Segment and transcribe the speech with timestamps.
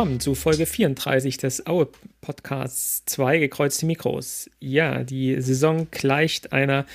[0.00, 1.86] willkommen zu Folge 34 des Aue
[2.22, 4.48] Podcasts 2 gekreuzte Mikros.
[4.58, 6.86] Ja, die Saison gleicht einer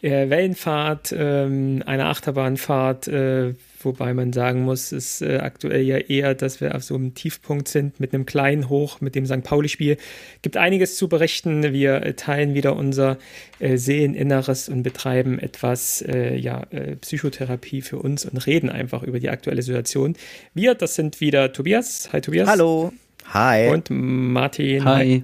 [0.00, 3.54] äh, Wellenfahrt, ähm, einer Achterbahnfahrt, äh,
[3.84, 7.68] wobei man sagen muss, ist äh, aktuell ja eher, dass wir auf so einem Tiefpunkt
[7.68, 9.42] sind mit einem kleinen Hoch, mit dem St.
[9.42, 9.96] Pauli-Spiel.
[10.42, 11.72] Gibt einiges zu berichten.
[11.72, 13.18] Wir teilen wieder unser
[13.58, 19.20] äh, Seeleninneres und betreiben etwas äh, ja, äh, Psychotherapie für uns und reden einfach über
[19.20, 20.16] die aktuelle Situation.
[20.54, 22.10] Wir, das sind wieder Tobias.
[22.12, 22.48] Hi Tobias.
[22.48, 22.92] Hallo.
[23.32, 23.68] Hi.
[23.68, 24.84] Und Martin.
[24.84, 25.22] Hi.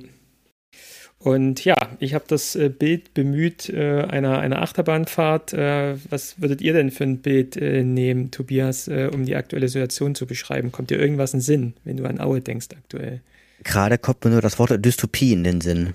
[1.21, 5.53] Und ja, ich habe das äh, Bild bemüht äh, einer, einer Achterbahnfahrt.
[5.53, 9.69] Äh, was würdet ihr denn für ein Bild äh, nehmen, Tobias, äh, um die aktuelle
[9.69, 10.71] Situation zu beschreiben?
[10.71, 13.21] Kommt dir irgendwas in den Sinn, wenn du an Aue denkst aktuell?
[13.65, 15.95] Gerade kommt mir nur das Wort Dystopie in den Sinn.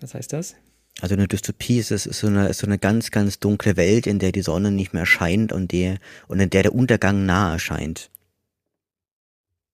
[0.00, 0.56] Was heißt das?
[1.00, 4.18] Also eine Dystopie ist, ist, so, eine, ist so eine ganz, ganz dunkle Welt, in
[4.18, 5.94] der die Sonne nicht mehr scheint und, die,
[6.26, 8.10] und in der der Untergang nahe scheint.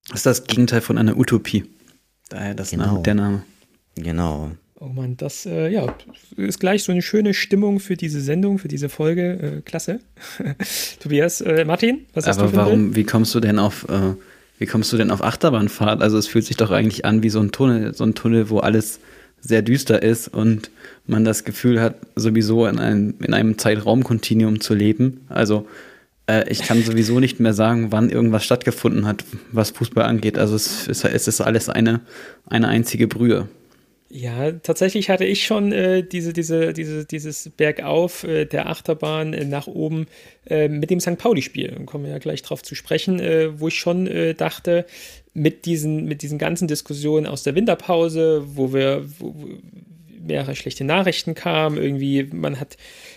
[0.09, 1.65] Das ist das Gegenteil von einer Utopie.
[2.29, 2.87] Daher das Genau.
[2.87, 3.43] Name, der Name.
[3.97, 4.53] Genau.
[4.79, 5.95] Oh Mann, das äh, ja,
[6.37, 9.59] ist gleich so eine schöne Stimmung für diese Sendung, für diese Folge.
[9.59, 10.01] Äh, klasse.
[11.01, 12.79] Tobias, äh, Martin, was hast Aber du für ein Bild?
[12.79, 14.15] warum, wie kommst du denn auf, äh,
[14.59, 16.03] wie kommst du denn auf Achterbahnfahrt?
[16.03, 18.59] Also es fühlt sich doch eigentlich an wie so ein Tunnel, so ein Tunnel, wo
[18.59, 19.01] alles
[19.41, 20.71] sehr düster ist und
[21.07, 25.23] man das Gefühl hat, sowieso in einem, in einem Zeitraumkontinuum zu leben.
[25.31, 25.67] Also
[26.27, 30.37] äh, ich kann sowieso nicht mehr sagen, wann irgendwas stattgefunden hat, was Fußball angeht.
[30.37, 32.01] Also es ist, es ist alles eine,
[32.47, 33.49] eine einzige Brühe.
[34.09, 39.45] Ja, tatsächlich hatte ich schon äh, diese, diese, diese, dieses Bergauf äh, der Achterbahn äh,
[39.45, 40.07] nach oben
[40.49, 41.19] äh, mit dem St.
[41.19, 41.85] Pauli-Spiel.
[41.87, 44.87] Kommen wir ja gleich drauf zu sprechen, äh, wo ich schon äh, dachte,
[45.35, 49.49] mit diesen, mit diesen ganzen Diskussionen aus der Winterpause, wo wir wo, wo
[50.27, 52.77] mehrere schlechte Nachrichten kamen, irgendwie, man hat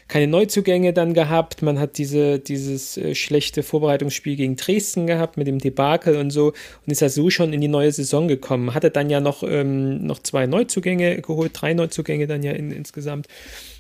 [0.10, 5.46] keine Neuzugänge dann gehabt, man hat diese, dieses äh, schlechte Vorbereitungsspiel gegen Dresden gehabt mit
[5.48, 8.74] dem Debakel und so und ist ja so schon in die neue Saison gekommen.
[8.74, 13.28] Hatte dann ja noch, ähm, noch zwei Neuzugänge geholt, drei Neuzugänge dann ja in, insgesamt.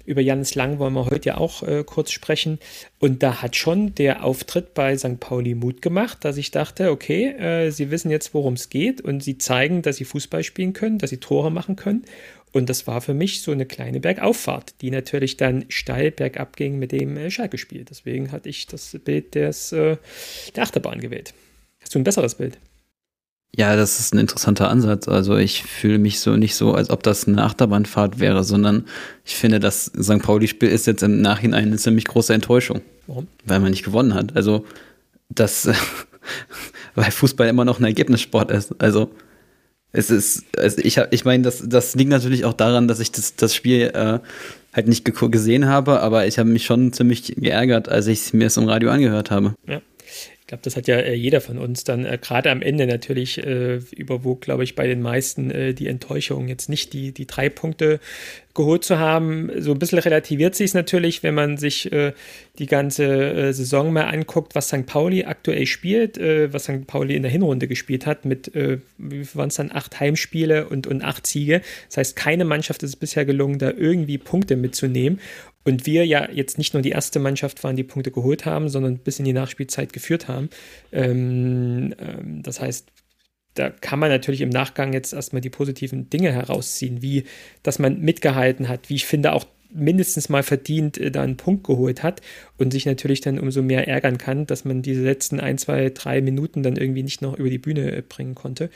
[0.06, 2.60] Über Janis Lang wollen wir heute ja auch äh, kurz sprechen.
[3.00, 5.20] Und da hat schon der Auftritt bei St.
[5.20, 9.24] Pauli Mut gemacht, dass ich dachte, okay, äh, sie wissen jetzt, worum es geht und
[9.24, 12.06] sie zeigen, dass sie Fußball spielen können, dass sie Tore machen können.
[12.52, 16.80] Und das war für mich so eine kleine Bergauffahrt, die natürlich dann steil bergab ging
[16.80, 17.86] mit dem äh, Schalke-Spiel.
[17.88, 19.98] Deswegen hatte ich das Bild des, äh,
[20.56, 21.34] der Achterbahn gewählt.
[21.82, 22.58] Hast du ein besseres Bild?
[23.56, 25.08] Ja, das ist ein interessanter Ansatz.
[25.08, 28.86] Also ich fühle mich so nicht so, als ob das eine Achterbahnfahrt wäre, sondern
[29.26, 30.22] ich finde, das St.
[30.22, 32.82] Pauli-Spiel ist jetzt im Nachhinein eine ziemlich große Enttäuschung.
[33.08, 33.28] Warum?
[33.46, 34.36] Weil man nicht gewonnen hat.
[34.36, 34.66] Also
[35.30, 35.70] das,
[36.96, 38.76] weil Fußball immer noch ein Ergebnissport ist.
[38.80, 39.12] Also
[39.92, 43.36] es ist, also ich ich meine, das, das liegt natürlich auch daran, dass ich das,
[43.36, 44.20] das Spiel äh,
[44.74, 48.48] halt nicht ge gesehen habe, aber ich habe mich schon ziemlich geärgert, als ich mir
[48.48, 49.56] es im Radio angehört habe.
[49.68, 49.82] Ja.
[50.50, 53.38] Ich glaube, das hat ja äh, jeder von uns dann äh, gerade am Ende natürlich
[53.38, 57.50] äh, überwog, glaube ich, bei den meisten äh, die Enttäuschung, jetzt nicht die, die drei
[57.50, 58.00] Punkte
[58.56, 59.52] geholt zu haben.
[59.60, 62.14] So ein bisschen relativiert sich es natürlich, wenn man sich äh,
[62.58, 64.88] die ganze äh, Saison mal anguckt, was St.
[64.88, 66.88] Pauli aktuell spielt, äh, was St.
[66.88, 71.28] Pauli in der Hinrunde gespielt hat, mit, waren es dann, acht Heimspiele und, und acht
[71.28, 71.62] Siege.
[71.90, 75.20] Das heißt, keine Mannschaft ist es bisher gelungen, da irgendwie Punkte mitzunehmen.
[75.70, 78.98] Und wir ja jetzt nicht nur die erste Mannschaft waren, die Punkte geholt haben, sondern
[78.98, 80.50] bis in die Nachspielzeit geführt haben.
[80.92, 82.92] Ähm, ähm, das heißt,
[83.54, 87.26] da kann man natürlich im Nachgang jetzt erstmal die positiven Dinge herausziehen, wie
[87.62, 91.64] dass man mitgehalten hat, wie ich finde auch mindestens mal verdient äh, da einen Punkt
[91.64, 92.22] geholt hat
[92.58, 96.22] und sich natürlich dann umso mehr ärgern kann, dass man diese letzten ein, zwei, drei
[96.22, 98.70] Minuten dann irgendwie nicht noch über die Bühne äh, bringen konnte.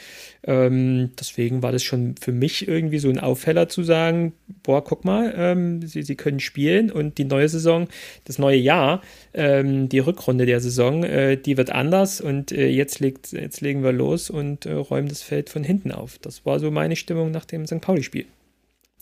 [0.43, 5.03] Ähm, deswegen war das schon für mich irgendwie so ein Aufheller zu sagen, boah, guck
[5.03, 7.87] mal, ähm, sie, sie können spielen und die neue Saison,
[8.25, 9.01] das neue Jahr,
[9.33, 13.83] ähm, die Rückrunde der Saison, äh, die wird anders und äh, jetzt, legt, jetzt legen
[13.83, 16.19] wir los und äh, räumen das Feld von hinten auf.
[16.19, 17.81] Das war so meine Stimmung nach dem St.
[17.81, 18.25] Pauli-Spiel.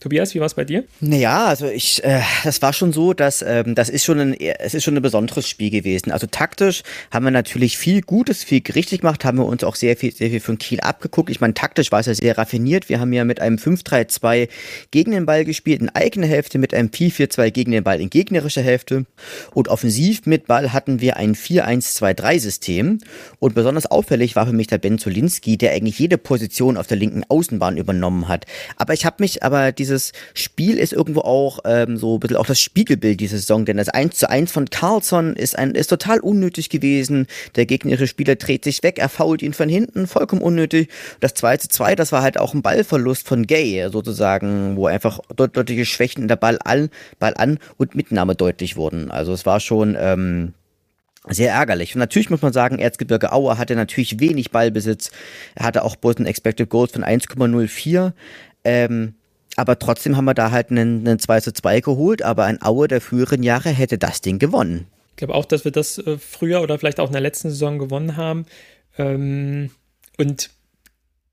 [0.02, 0.82] Tobias, wie war es bei dir?
[1.00, 4.74] Naja, also ich, äh, das war schon so, dass ähm, das ist schon ein, es
[4.74, 6.10] ist schon ein besonderes Spiel gewesen.
[6.10, 6.82] Also taktisch
[7.12, 10.30] haben wir natürlich viel Gutes, viel richtig gemacht, haben wir uns auch sehr viel, sehr
[10.30, 11.30] viel von Kiel abgeguckt.
[11.30, 12.88] Ich meine, taktisch war es ja sehr raffiniert.
[12.88, 14.48] Wir haben ja mit einem 5-3-2
[14.90, 18.62] gegen den Ball gespielt in eigener Hälfte, mit einem 4-4-2 gegen den Ball in gegnerischer
[18.62, 19.06] Hälfte.
[19.52, 22.98] Und offensiv mit Ball hatten wir ein 4-1-2-3-System.
[23.38, 26.96] Und besonders auffällig war für mich der Ben Zolinski, der eigentlich jede Position auf der
[26.96, 28.46] linken Außenbahn übernommen hat.
[28.76, 32.46] Aber ich habe mich, aber dieses Spiel ist irgendwo auch ähm, so ein bisschen auch
[32.46, 36.20] das Spiegelbild dieser Saison, denn das 1 zu 1 von Carlson ist ein ist total
[36.20, 37.26] unnötig gewesen.
[37.56, 40.88] Der gegnerische Spieler dreht sich weg, er fault ihn von hinten, vollkommen unnötig.
[41.20, 45.20] Das 2 zu 2, das war halt auch ein Ballverlust von Gay, sozusagen, wo einfach
[45.36, 49.10] deut deutliche Schwächen in der Ball an, Ball an und Mitnahme deutlich wurden.
[49.10, 50.54] Also es war schon ähm,
[51.28, 51.94] sehr ärgerlich.
[51.94, 55.10] Und natürlich muss man sagen, Erzgebirge Aue hatte natürlich wenig Ballbesitz.
[55.54, 58.12] Er hatte auch bloß ein Expected Goals von 1,04.
[58.64, 59.14] Ähm,
[59.56, 62.22] aber trotzdem haben wir da halt einen, einen 2 zu 2 geholt.
[62.22, 64.86] Aber ein Aue der früheren Jahre hätte das Ding gewonnen.
[65.10, 67.78] Ich glaube auch, dass wir das äh, früher oder vielleicht auch in der letzten Saison
[67.78, 68.46] gewonnen haben.
[68.96, 69.70] Ähm,
[70.18, 70.50] und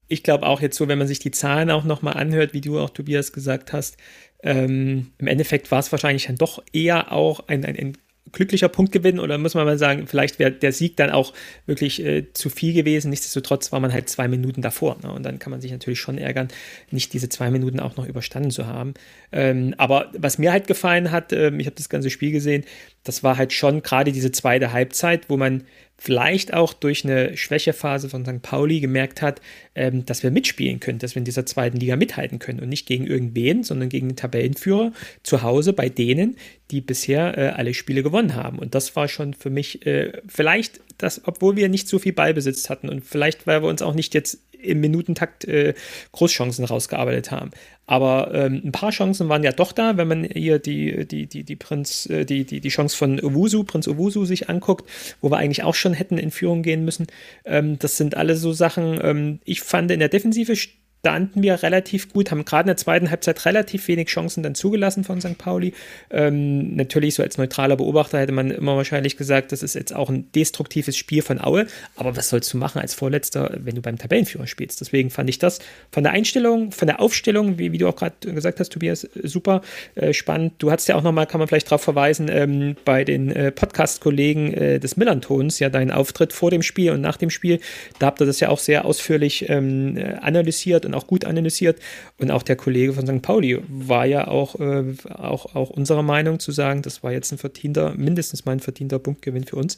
[0.07, 2.79] ich glaube auch jetzt so, wenn man sich die Zahlen auch nochmal anhört, wie du
[2.79, 3.97] auch Tobias gesagt hast,
[4.41, 7.97] ähm, im Endeffekt war es wahrscheinlich dann doch eher auch ein, ein, ein
[8.31, 11.33] glücklicher Punktgewinn oder muss man mal sagen, vielleicht wäre der Sieg dann auch
[11.65, 13.09] wirklich äh, zu viel gewesen.
[13.09, 14.97] Nichtsdestotrotz war man halt zwei Minuten davor.
[15.03, 15.11] Ne?
[15.11, 16.47] Und dann kann man sich natürlich schon ärgern,
[16.91, 18.93] nicht diese zwei Minuten auch noch überstanden zu haben.
[19.31, 22.63] Ähm, aber was mir halt gefallen hat, äh, ich habe das ganze Spiel gesehen,
[23.03, 25.63] das war halt schon gerade diese zweite Halbzeit, wo man
[25.99, 28.41] vielleicht auch durch eine Schwächephase von St.
[28.41, 29.41] Pauli gemerkt hat,
[29.75, 32.87] ähm, dass wir mitspielen können, dass wir in dieser zweiten Liga mithalten können und nicht
[32.87, 34.93] gegen irgendwen, sondern gegen den Tabellenführer
[35.23, 36.37] zu Hause bei denen,
[36.71, 38.59] die bisher äh, alle Spiele gewonnen haben.
[38.59, 42.69] Und das war schon für mich äh, vielleicht das, obwohl wir nicht so viel Ballbesitz
[42.69, 45.73] hatten und vielleicht, weil wir uns auch nicht jetzt im Minutentakt äh,
[46.11, 47.51] Großchancen rausgearbeitet haben.
[47.89, 51.43] Aber ähm, ein paar Chancen waren ja doch da, wenn man hier die, die, die,
[51.43, 54.87] die, Prinz, äh, die, die, die Chance von Owusu, Prinz Owusu sich anguckt,
[55.21, 57.07] wo wir eigentlich auch schon hätten in Führung gehen müssen.
[57.45, 60.55] Ähm, das sind alle so Sachen, ähm, ich fand in der Defensive
[60.99, 65.03] standen wir relativ gut, haben gerade in der zweiten Halbzeit relativ wenig Chancen dann zugelassen
[65.05, 65.37] von St.
[65.37, 65.73] Pauli.
[66.11, 70.09] Ähm, natürlich, so als neutraler Beobachter hätte man immer wahrscheinlich gesagt, das ist jetzt auch
[70.09, 71.67] ein destruktives Spiel von Aue.
[71.95, 74.81] Aber was sollst du machen als Vorletzter, wenn du beim Tabellenführer spielst?
[74.81, 75.59] Deswegen fand ich das
[75.89, 79.61] von der Einstellung, von der Aufstellung, wie, wie du auch gerade gesagt hast, Tobias, super
[79.95, 80.53] äh, spannend.
[80.57, 84.53] Du hast ja auch nochmal, kann man vielleicht darauf verweisen, ähm, bei den äh, Podcast-Kollegen
[84.53, 87.61] äh, des Millantons, ja, deinen Auftritt vor dem Spiel und nach dem Spiel.
[87.99, 91.79] Da habt ihr das ja auch sehr ausführlich ähm, analysiert und auch gut analysiert.
[92.17, 93.21] Und auch der Kollege von St.
[93.21, 97.37] Pauli war ja auch, äh, auch, auch unserer Meinung zu sagen, das war jetzt ein
[97.37, 99.77] verdienter, mindestens mal ein verdienter Punktgewinn für uns.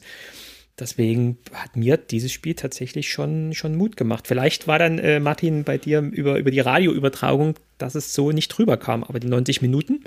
[0.78, 4.26] Deswegen hat mir dieses Spiel tatsächlich schon, schon Mut gemacht.
[4.26, 8.48] Vielleicht war dann, äh, Martin, bei dir über, über die Radioübertragung, dass es so nicht
[8.48, 9.04] drüber kam.
[9.04, 10.02] Aber die 90 Minuten,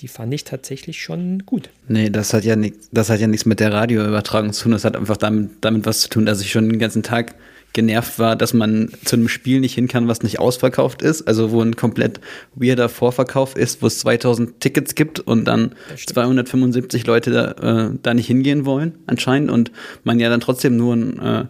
[0.00, 1.70] die fand ich tatsächlich schon gut.
[1.86, 4.72] Nee, das hat ja, nicht, das hat ja nichts mit der Radioübertragung zu tun.
[4.72, 7.36] Das hat einfach damit, damit was zu tun, dass ich schon den ganzen Tag
[7.72, 11.50] genervt war, dass man zu einem Spiel nicht hin kann, was nicht ausverkauft ist, also
[11.50, 12.20] wo ein komplett
[12.54, 18.14] weirder Vorverkauf ist, wo es 2000 Tickets gibt und dann 275 Leute da, äh, da
[18.14, 19.70] nicht hingehen wollen anscheinend und
[20.04, 21.44] man ja dann trotzdem nur ein äh,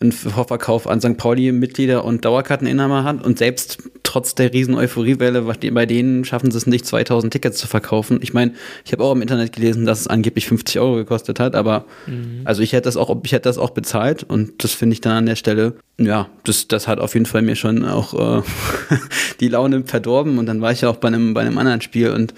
[0.00, 1.16] einen Vorverkauf an St.
[1.16, 6.66] Pauli-Mitglieder und Dauerkarteninhaber hat und selbst trotz der riesen Euphoriewelle, bei denen schaffen sie es
[6.68, 8.20] nicht, 2000 Tickets zu verkaufen.
[8.22, 8.52] Ich meine,
[8.84, 12.42] ich habe auch im Internet gelesen, dass es angeblich 50 Euro gekostet hat, aber mhm.
[12.44, 15.12] also ich hätte das auch, ich hätte das auch bezahlt und das finde ich dann
[15.12, 18.42] an der Stelle, ja, das, das hat auf jeden Fall mir schon auch äh,
[19.40, 22.12] die Laune verdorben und dann war ich ja auch bei einem, bei einem anderen Spiel
[22.12, 22.34] und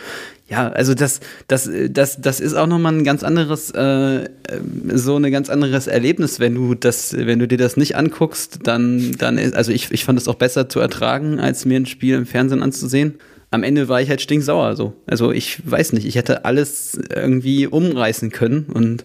[0.50, 4.29] ja, also das, das, das, das ist auch nochmal ein ganz anderes, äh,
[4.93, 9.12] so ein ganz anderes Erlebnis, wenn du das, wenn du dir das nicht anguckst, dann,
[9.17, 12.17] dann ist, also ich, ich fand es auch besser zu ertragen, als mir ein Spiel
[12.17, 13.20] im Fernsehen anzusehen.
[13.52, 14.94] Am Ende war ich halt stinksauer so.
[15.06, 19.05] Also ich weiß nicht, ich hätte alles irgendwie umreißen können und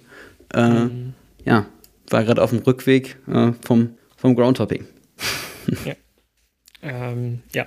[0.52, 1.14] äh, mhm.
[1.46, 1.68] ja,
[2.10, 4.86] war gerade auf dem Rückweg äh, vom, vom Groundhopping.
[5.86, 5.94] ja.
[6.88, 7.66] Ähm, ja.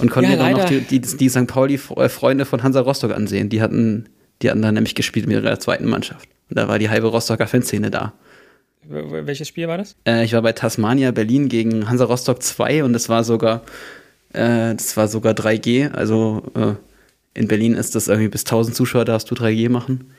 [0.00, 1.46] Und konnte ja, dann noch die, die, die St.
[1.46, 3.48] Pauli-Freunde von Hansa Rostock ansehen.
[3.48, 4.08] Die hatten,
[4.42, 6.28] die hatten dann nämlich gespielt mit ihrer zweiten Mannschaft.
[6.48, 8.12] Und da war die halbe Rostocker Fanszene da.
[8.88, 9.96] Welches Spiel war das?
[10.06, 13.62] Äh, ich war bei Tasmania Berlin gegen Hansa Rostock 2 und das war sogar,
[14.32, 15.92] äh, das war sogar 3G.
[15.92, 20.12] Also äh, in Berlin ist das irgendwie bis 1000 Zuschauer darfst du 3G machen.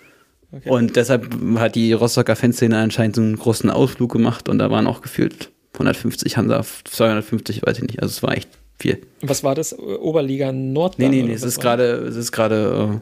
[0.52, 0.70] Okay.
[0.70, 4.86] Und deshalb hat die Rostocker Fanszene anscheinend so einen großen Ausflug gemacht und da waren
[4.86, 8.02] auch gefühlt 150 Hansa, 250, weiß ich nicht.
[8.02, 8.50] Also es war echt
[8.82, 9.02] viel.
[9.22, 9.78] Was war das?
[9.78, 11.00] Oberliga Nord?
[11.00, 13.00] Nee, nee, nee, es ist gerade, es ist gerade, äh,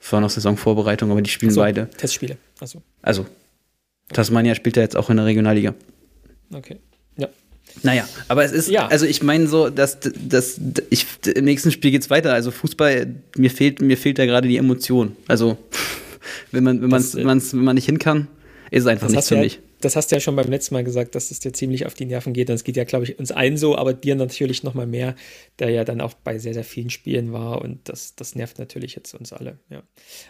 [0.00, 1.88] es war noch Saisonvorbereitung, aber die spielen so, beide.
[1.90, 2.82] Testspiele, achso.
[3.00, 3.26] Also,
[4.12, 5.74] Tasmania spielt ja jetzt auch in der Regionalliga.
[6.52, 6.76] Okay,
[7.16, 7.28] ja.
[7.82, 8.86] Naja, aber es ist, ja.
[8.88, 10.60] also ich meine so, dass, dass
[10.90, 12.34] ich, im nächsten Spiel geht es weiter.
[12.34, 15.16] Also Fußball, mir fehlt, mir fehlt da gerade die Emotion.
[15.26, 15.56] Also,
[16.50, 18.28] wenn man, wenn, das, äh, wenn man nicht hin kann,
[18.70, 21.14] ist es einfach nichts für mich das hast du ja schon beim letzten Mal gesagt,
[21.14, 22.48] dass es dir ziemlich auf die Nerven geht.
[22.50, 25.14] Es geht ja, glaube ich, uns allen so, aber dir natürlich noch mal mehr,
[25.58, 27.60] der ja dann auch bei sehr, sehr vielen Spielen war.
[27.62, 29.58] Und das, das nervt natürlich jetzt uns alle.
[29.70, 29.82] Ja.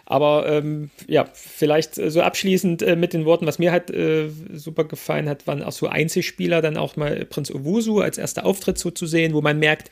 [0.06, 4.84] Aber ähm, ja, vielleicht so abschließend äh, mit den Worten, was mir halt äh, super
[4.84, 8.90] gefallen hat, waren auch so Einzelspieler, dann auch mal Prinz Owusu als erster Auftritt so
[8.90, 9.90] zu sehen, wo man merkt,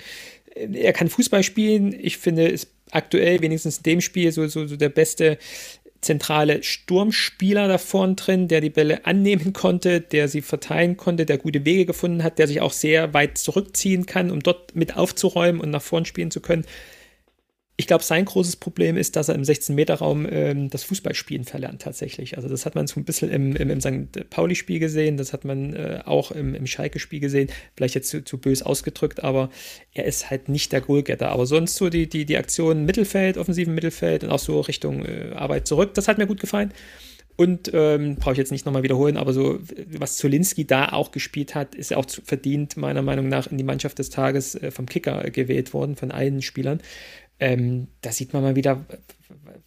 [0.55, 1.95] äh, er kann Fußball spielen.
[1.99, 5.39] Ich finde, ist aktuell wenigstens in dem Spiel so, so, so der beste
[6.01, 11.39] zentrale Sturmspieler da vorn drin, der die Bälle annehmen konnte, der sie verteilen konnte, der
[11.39, 15.61] gute Wege gefunden hat, der sich auch sehr weit zurückziehen kann, um dort mit aufzuräumen
[15.61, 16.65] und nach vorn spielen zu können.
[17.81, 22.37] Ich glaube, sein großes Problem ist, dass er im 16-Meter-Raum ähm, das Fußballspielen verlernt tatsächlich.
[22.37, 24.29] Also das hat man so ein bisschen im, im, im St.
[24.29, 28.37] Pauli-Spiel gesehen, das hat man äh, auch im, im Schalke-Spiel gesehen, vielleicht jetzt zu, zu
[28.37, 29.49] bös ausgedrückt, aber
[29.95, 31.31] er ist halt nicht der Goalgetter.
[31.31, 35.33] Aber sonst so die, die, die Aktion Mittelfeld, offensiven Mittelfeld und auch so Richtung äh,
[35.35, 36.75] Arbeit zurück, das hat mir gut gefallen.
[37.41, 39.61] Und ähm, brauche ich jetzt nicht nochmal wiederholen, aber so,
[39.97, 43.65] was Zolinski da auch gespielt hat, ist auch zu, verdient, meiner Meinung nach, in die
[43.65, 46.83] Mannschaft des Tages äh, vom Kicker gewählt worden, von allen Spielern.
[47.41, 48.85] Ähm, da sieht man mal wieder,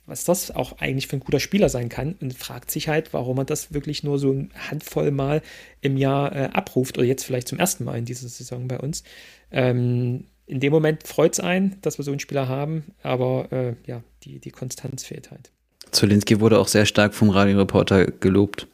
[0.06, 3.39] was das auch eigentlich für ein guter Spieler sein kann und fragt sich halt, warum
[3.39, 5.42] er das wirklich nur so eine Handvoll Mal
[5.82, 9.03] im Jahr äh, abruft oder jetzt vielleicht zum ersten Mal in dieser Saison bei uns.
[9.51, 13.74] Ähm, in dem Moment freut es einen, dass wir so einen Spieler haben, aber äh,
[13.88, 15.51] ja, die, die Konstanz fehlt halt.
[15.92, 18.68] Zulinski wurde auch sehr stark vom Radioreporter gelobt.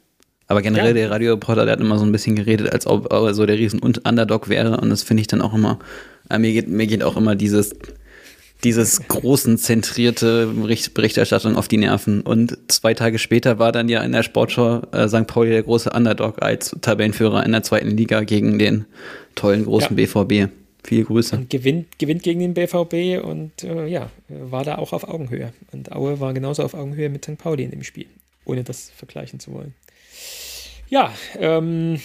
[0.46, 0.94] Aber generell ja.
[0.94, 3.78] der Radioreporter, der hat immer so ein bisschen geredet, als ob er so der riesen
[3.80, 4.80] Underdog wäre.
[4.80, 5.78] Und das finde ich dann auch immer,
[6.28, 7.72] äh, mir, geht, mir geht auch immer dieses,
[8.64, 12.20] dieses großen zentrierte Berichterstattung auf die Nerven.
[12.22, 15.26] Und zwei Tage später war dann ja in der Sportschau äh, St.
[15.26, 18.86] Pauli der große Underdog als Tabellenführer in der zweiten Liga gegen den
[19.34, 20.06] tollen großen ja.
[20.06, 20.52] BVB.
[20.82, 21.36] Viele Grüße.
[21.36, 25.52] Und gewinnt, gewinnt gegen den BVB und äh, ja, war da auch auf Augenhöhe.
[25.72, 27.36] Und Aue war genauso auf Augenhöhe mit St.
[27.36, 28.06] Pauli in dem Spiel,
[28.44, 29.74] ohne das vergleichen zu wollen.
[30.88, 32.00] Ja, ähm,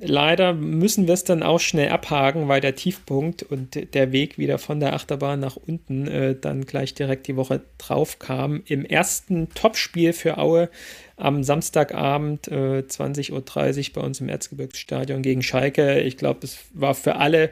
[0.00, 4.58] leider müssen wir es dann auch schnell abhaken, weil der Tiefpunkt und der Weg wieder
[4.58, 8.62] von der Achterbahn nach unten äh, dann gleich direkt die Woche drauf kam.
[8.66, 10.70] Im ersten Topspiel für Aue
[11.16, 16.00] am Samstagabend äh, 20.30 Uhr bei uns im Erzgebirgsstadion gegen Schalke.
[16.00, 17.50] Ich glaube, es war für alle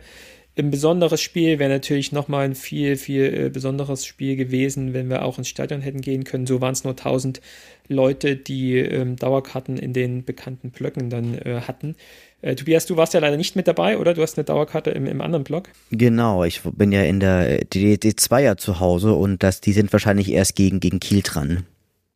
[0.59, 5.25] ein besonderes Spiel, wäre natürlich nochmal ein viel, viel äh, besonderes Spiel gewesen, wenn wir
[5.25, 6.47] auch ins Stadion hätten gehen können.
[6.47, 7.40] So waren es nur 1000
[7.87, 11.95] Leute, die ähm, Dauerkarten in den bekannten Blöcken dann äh, hatten.
[12.40, 14.14] Äh, Tobias, du warst ja leider nicht mit dabei, oder?
[14.14, 15.71] Du hast eine Dauerkarte im, im anderen Block.
[15.90, 20.54] Genau, ich bin ja in der DD2er zu Hause und das, die sind wahrscheinlich erst
[20.54, 21.64] gegen, gegen Kiel dran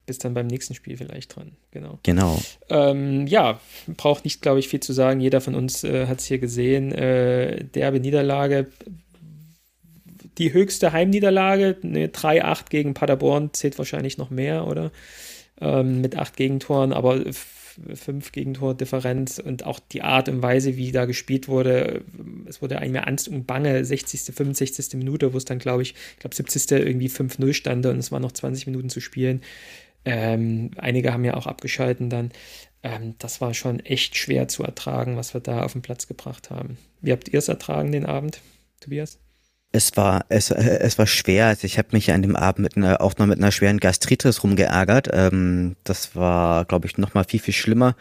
[0.07, 1.52] bist dann beim nächsten Spiel vielleicht dran.
[1.71, 1.99] Genau.
[2.02, 2.38] Genau.
[2.69, 3.61] Ähm, ja,
[3.97, 5.21] braucht nicht, glaube ich, viel zu sagen.
[5.21, 6.93] Jeder von uns äh, hat es hier gesehen.
[6.93, 8.67] Äh, derbe Niederlage.
[10.38, 14.91] Die höchste Heimniederlage, eine 3-8 gegen Paderborn, zählt wahrscheinlich noch mehr, oder?
[15.61, 17.21] Ähm, mit acht Gegentoren, aber
[17.95, 22.05] fünf Gegentordifferenz und auch die Art und Weise, wie da gespielt wurde.
[22.47, 24.95] Es wurde eigentlich mehr Angst und Bange, 60., 65.
[24.95, 26.71] Minute, wo es dann, glaube ich, ich glaube 70.
[26.73, 29.43] irgendwie 5-0 stand und es waren noch 20 Minuten zu spielen.
[30.05, 32.33] Ähm, einige haben ja auch abgeschalten dann.
[32.83, 36.50] Ähm, das war schon echt schwer zu ertragen, was wir da auf den Platz gebracht
[36.50, 36.79] haben.
[37.00, 38.41] Wie habt ihr es ertragen den Abend,
[38.81, 39.19] Tobias?
[39.75, 41.47] Es war, es, es war schwer.
[41.47, 44.45] Also ich habe mich an dem Abend mit einer, auch noch mit einer schweren Gastritis
[44.45, 45.09] rumgeärgert.
[45.12, 47.97] Ähm, das war, glaube ich, noch mal viel, viel schlimmer.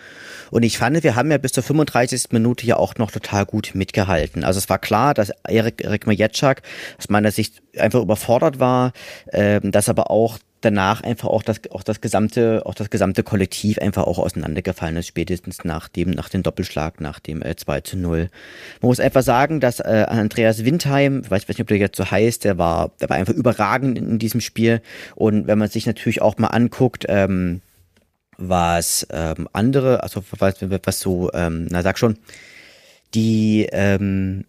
[0.49, 2.31] Und ich fand, wir haben ja bis zur 35.
[2.31, 4.43] Minute ja auch noch total gut mitgehalten.
[4.43, 6.61] Also es war klar, dass Erik, Erik Majatschak
[6.97, 8.91] aus meiner Sicht einfach überfordert war,
[9.31, 13.79] ähm, dass aber auch danach einfach auch das, auch das gesamte, auch das gesamte Kollektiv
[13.79, 17.97] einfach auch auseinandergefallen ist, spätestens nach dem, nach dem Doppelschlag, nach dem äh, 2 zu
[17.97, 18.29] 0.
[18.81, 22.09] Man muss einfach sagen, dass äh, Andreas Windheim, ich weiß nicht, ob der jetzt so
[22.09, 24.81] heißt, der war, der war einfach überragend in, in diesem Spiel.
[25.15, 27.61] Und wenn man sich natürlich auch mal anguckt, ähm,
[28.37, 32.17] was ähm, andere, also was, was so, ähm, na sag schon,
[33.13, 34.45] die ähm,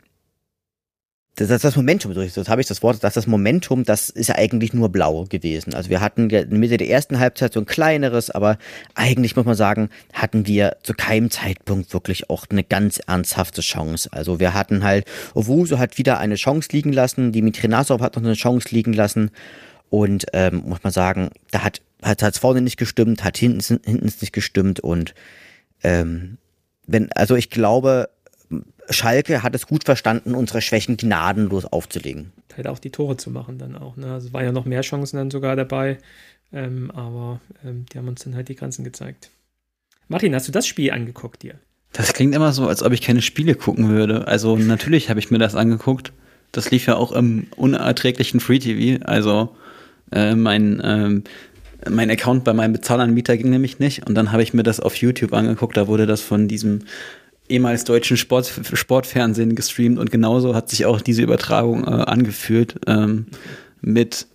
[1.36, 4.34] das, das, das Momentum, so habe ich das Wort, das, das Momentum, das ist ja
[4.34, 5.74] eigentlich nur blau gewesen.
[5.74, 8.58] Also wir hatten in Mitte der ersten Halbzeit so ein kleineres, aber
[8.94, 14.10] eigentlich muss man sagen, hatten wir zu keinem Zeitpunkt wirklich auch eine ganz ernsthafte Chance.
[14.12, 18.22] Also wir hatten halt, Owusu hat wieder eine Chance liegen lassen, Dimitri Nasov hat noch
[18.22, 19.30] eine Chance liegen lassen
[19.88, 24.04] und ähm, muss man sagen, da hat hat es vorne nicht gestimmt, hat hinten hinten
[24.04, 25.14] nicht gestimmt und
[25.84, 26.38] ähm,
[26.86, 28.08] wenn, also ich glaube,
[28.90, 32.32] Schalke hat es gut verstanden, unsere Schwächen gnadenlos aufzulegen.
[32.56, 33.96] Halt auch die Tore zu machen dann auch.
[33.96, 34.12] Ne?
[34.12, 35.98] Also es waren ja noch mehr Chancen dann sogar dabei,
[36.52, 39.30] ähm, aber ähm, die haben uns dann halt die Grenzen gezeigt.
[40.08, 41.54] Martin, hast du das Spiel angeguckt dir?
[41.92, 44.26] Das klingt immer so, als ob ich keine Spiele gucken würde.
[44.26, 46.12] Also natürlich habe ich mir das angeguckt.
[46.50, 49.02] Das lief ja auch im unerträglichen Free TV.
[49.04, 49.54] Also
[50.10, 51.24] äh, mein ähm,
[51.90, 54.96] mein Account bei meinem Bezahlanbieter ging nämlich nicht und dann habe ich mir das auf
[54.96, 55.76] YouTube angeguckt.
[55.76, 56.84] Da wurde das von diesem
[57.48, 63.26] ehemals deutschen Sport, Sportfernsehen gestreamt und genauso hat sich auch diese Übertragung äh, angefühlt ähm,
[63.80, 64.26] mit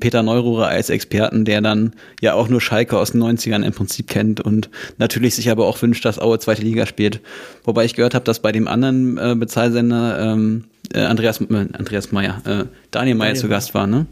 [0.00, 4.08] Peter Neururer als Experten, der dann ja auch nur Schalke aus den 90ern im Prinzip
[4.08, 7.20] kennt und natürlich sich aber auch wünscht, dass Aue zweite Liga spielt.
[7.64, 12.12] Wobei ich gehört habe, dass bei dem anderen äh, Bezahlsender ähm, äh, Andreas, äh, Andreas
[12.12, 14.06] Meyer, äh, Daniel Meyer zu Gast war, ne?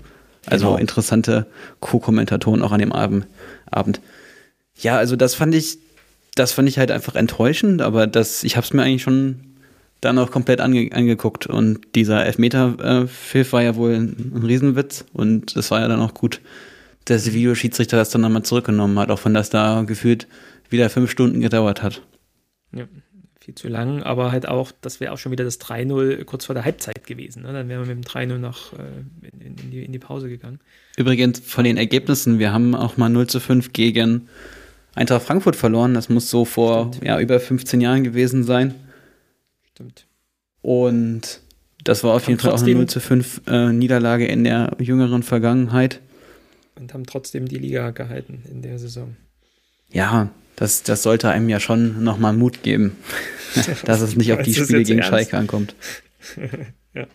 [0.47, 0.79] Also genau.
[0.79, 1.47] interessante
[1.79, 3.27] Co-Kommentatoren auch an dem Abend.
[4.81, 5.79] Ja, also das fand ich
[6.35, 9.53] das fand ich halt einfach enttäuschend, aber das, ich habe es mir eigentlich schon
[10.01, 11.47] dann auch komplett ange angeguckt.
[11.47, 15.05] Und dieser Elfmeter-Pfiff war ja wohl ein, ein Riesenwitz.
[15.13, 16.41] Und es war ja dann auch gut,
[17.05, 20.27] dass der Videoschiedsrichter das dann nochmal zurückgenommen hat, auch wenn das da gefühlt
[20.69, 22.03] wieder fünf Stunden gedauert hat.
[22.75, 22.89] Ja,
[23.41, 26.55] viel zu lang, aber halt auch, das wäre auch schon wieder das 3-0 kurz vor
[26.55, 27.43] der Halbzeit gewesen.
[27.43, 27.53] Ne?
[27.53, 28.77] Dann wären wir mit dem 3-0 noch äh,
[29.41, 30.61] in, in, die, in die Pause gegangen.
[30.97, 34.29] Übrigens von den Ergebnissen, wir haben auch mal 0 zu 5 gegen
[34.95, 35.95] Eintracht Frankfurt verloren.
[35.95, 38.75] Das muss so vor ja, über 15 Jahren gewesen sein.
[39.73, 40.07] Stimmt.
[40.61, 41.41] Und
[41.85, 45.23] das war auf jeden Fall auch eine 0 zu 5 äh, Niederlage in der jüngeren
[45.23, 46.01] Vergangenheit.
[46.77, 49.17] Und haben trotzdem die Liga gehalten in der Saison.
[49.91, 52.97] Ja, das, das sollte einem ja schon nochmal Mut geben,
[53.85, 55.11] dass es nicht auf die Spiele gegen ernst?
[55.11, 55.75] Schalke ankommt.
[56.95, 57.07] ja.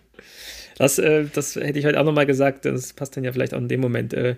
[0.78, 3.60] Das, äh, das hätte ich heute auch nochmal gesagt, das passt dann ja vielleicht auch
[3.60, 4.14] in dem Moment.
[4.14, 4.36] Äh,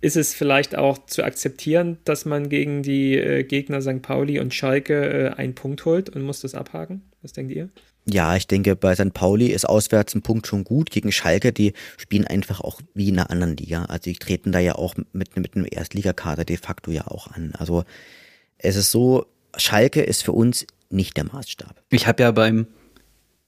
[0.00, 4.02] ist es vielleicht auch zu akzeptieren, dass man gegen die äh, Gegner St.
[4.02, 7.02] Pauli und Schalke äh, einen Punkt holt und muss das abhaken?
[7.22, 7.68] Was denkt ihr?
[8.06, 9.12] Ja, ich denke, bei St.
[9.12, 10.90] Pauli ist auswärts ein Punkt schon gut.
[10.90, 13.84] Gegen Schalke, die spielen einfach auch wie in einer anderen Liga.
[13.84, 17.52] Also die treten da ja auch mit, mit einem Erstligakader de facto ja auch an.
[17.58, 17.84] Also
[18.56, 19.26] es ist so,
[19.56, 21.82] Schalke ist für uns nicht der Maßstab.
[21.90, 22.66] Ich habe ja beim,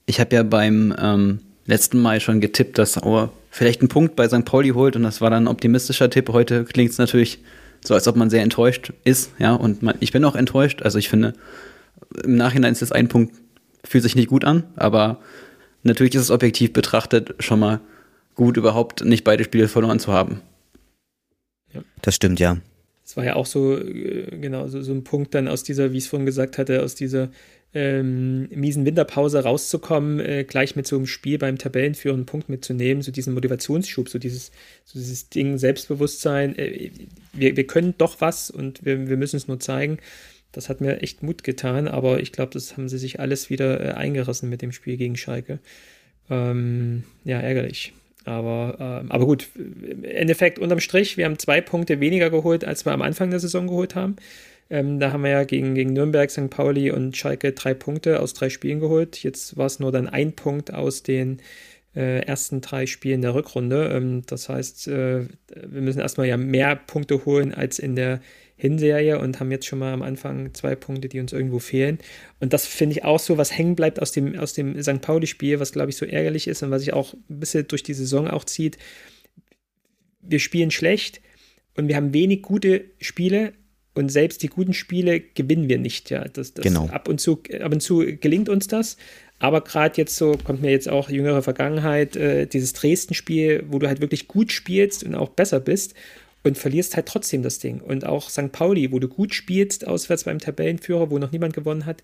[0.04, 4.26] ich habe ja beim ähm, letzten Mal schon getippt, dass Auer vielleicht einen Punkt bei
[4.26, 4.46] St.
[4.46, 6.30] Pauli holt und das war dann ein optimistischer Tipp.
[6.30, 7.38] Heute klingt es natürlich
[7.84, 10.82] so, als ob man sehr enttäuscht ist, ja, und man, ich bin auch enttäuscht.
[10.82, 11.34] Also ich finde,
[12.24, 13.36] im Nachhinein ist das ein Punkt,
[13.84, 15.20] fühlt sich nicht gut an, aber
[15.82, 17.80] natürlich ist es objektiv betrachtet schon mal
[18.34, 20.40] gut, überhaupt nicht beide Spiele verloren zu haben.
[21.74, 21.82] Ja.
[22.00, 22.56] Das stimmt, ja.
[23.04, 25.98] Es war ja auch so, äh, genau, so, so ein Punkt dann aus dieser, wie
[25.98, 27.28] ich es vorhin gesagt hatte, aus dieser
[27.74, 33.02] ähm, miesen Winterpause rauszukommen, äh, gleich mit so einem Spiel beim Tabellenführer einen Punkt mitzunehmen,
[33.02, 34.52] so diesen Motivationsschub, so dieses,
[34.84, 36.90] so dieses Ding Selbstbewusstsein, äh,
[37.32, 39.98] wir, wir können doch was und wir, wir müssen es nur zeigen.
[40.52, 43.80] Das hat mir echt Mut getan, aber ich glaube, das haben sie sich alles wieder
[43.80, 45.58] äh, eingerissen mit dem Spiel gegen Schalke.
[46.28, 47.94] Ähm, ja, ärgerlich.
[48.24, 52.84] Aber, äh, aber gut, im Endeffekt unterm Strich, wir haben zwei Punkte weniger geholt, als
[52.84, 54.16] wir am Anfang der Saison geholt haben.
[54.70, 56.50] Ähm, da haben wir ja gegen, gegen Nürnberg, St.
[56.50, 59.22] Pauli und Schalke drei Punkte aus drei Spielen geholt.
[59.22, 61.40] Jetzt war es nur dann ein Punkt aus den
[61.94, 63.90] äh, ersten drei Spielen der Rückrunde.
[63.94, 68.20] Ähm, das heißt, äh, wir müssen erstmal ja mehr Punkte holen als in der
[68.56, 71.98] Hinserie und haben jetzt schon mal am Anfang zwei Punkte, die uns irgendwo fehlen.
[72.38, 75.00] Und das finde ich auch so, was hängen bleibt aus dem, aus dem St.
[75.00, 77.94] Pauli-Spiel, was glaube ich so ärgerlich ist und was sich auch ein bisschen durch die
[77.94, 78.78] Saison auch zieht.
[80.20, 81.20] Wir spielen schlecht
[81.76, 83.52] und wir haben wenig gute Spiele,
[83.94, 86.10] und selbst die guten Spiele gewinnen wir nicht.
[86.10, 86.86] Ja, das, das genau.
[86.86, 88.96] ab und zu, ab und zu gelingt uns das.
[89.38, 93.88] Aber gerade jetzt so kommt mir jetzt auch jüngere Vergangenheit äh, dieses Dresden-Spiel, wo du
[93.88, 95.94] halt wirklich gut spielst und auch besser bist
[96.44, 97.80] und verlierst halt trotzdem das Ding.
[97.80, 98.52] Und auch St.
[98.52, 102.02] Pauli, wo du gut spielst, auswärts beim Tabellenführer, wo noch niemand gewonnen hat.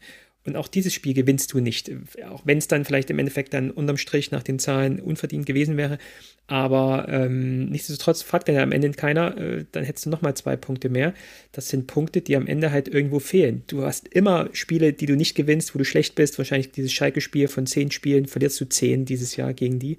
[0.48, 1.90] Und auch dieses Spiel gewinnst du nicht.
[2.28, 5.76] Auch wenn es dann vielleicht im Endeffekt dann unterm Strich nach den Zahlen unverdient gewesen
[5.76, 5.98] wäre.
[6.46, 10.56] Aber ähm, nichtsdestotrotz fragt dann ja am Ende keiner, äh, dann hättest du nochmal zwei
[10.56, 11.12] Punkte mehr.
[11.52, 13.62] Das sind Punkte, die am Ende halt irgendwo fehlen.
[13.66, 16.38] Du hast immer Spiele, die du nicht gewinnst, wo du schlecht bist.
[16.38, 19.98] Wahrscheinlich dieses Schalke-Spiel von zehn Spielen verlierst du zehn dieses Jahr gegen die.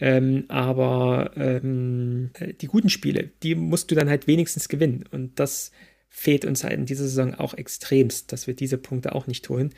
[0.00, 5.04] Ähm, aber ähm, die guten Spiele, die musst du dann halt wenigstens gewinnen.
[5.10, 5.70] Und das
[6.14, 9.74] fehlt uns halt in dieser Saison auch extremst, dass wir diese Punkte auch nicht holen.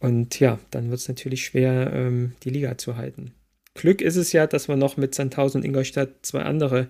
[0.00, 3.32] Und ja, dann wird es natürlich schwer, ähm, die Liga zu halten.
[3.74, 6.88] Glück ist es ja, dass wir noch mit Sandhausen und Ingolstadt zwei andere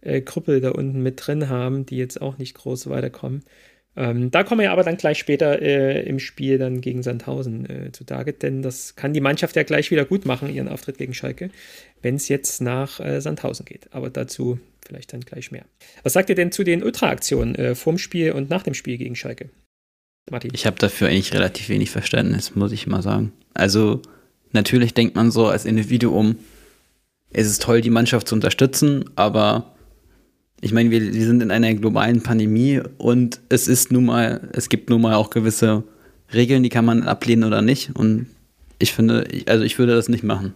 [0.00, 3.44] äh, Krüppel da unten mit drin haben, die jetzt auch nicht groß weiterkommen.
[3.96, 7.92] Ähm, da kommen wir aber dann gleich später äh, im Spiel dann gegen Sandhausen äh,
[7.92, 11.14] zu Tage, denn das kann die Mannschaft ja gleich wieder gut machen, ihren Auftritt gegen
[11.14, 11.50] Schalke,
[12.02, 13.86] wenn es jetzt nach äh, Sandhausen geht.
[13.92, 15.64] Aber dazu vielleicht dann gleich mehr.
[16.02, 19.16] Was sagt ihr denn zu den Ultra-Aktionen äh, vorm Spiel und nach dem Spiel gegen
[19.16, 19.50] Schalke?
[20.30, 20.52] Martin.
[20.54, 23.32] Ich habe dafür eigentlich relativ wenig Verständnis, muss ich mal sagen.
[23.52, 24.00] Also
[24.52, 26.36] natürlich denkt man so als Individuum,
[27.30, 29.74] es ist toll, die Mannschaft zu unterstützen, aber
[30.60, 34.68] ich meine, wir, wir sind in einer globalen Pandemie und es ist nun mal, es
[34.68, 35.84] gibt nun mal auch gewisse
[36.32, 37.90] Regeln, die kann man ablehnen oder nicht.
[37.94, 38.28] Und
[38.78, 40.54] ich finde, also ich würde das nicht machen.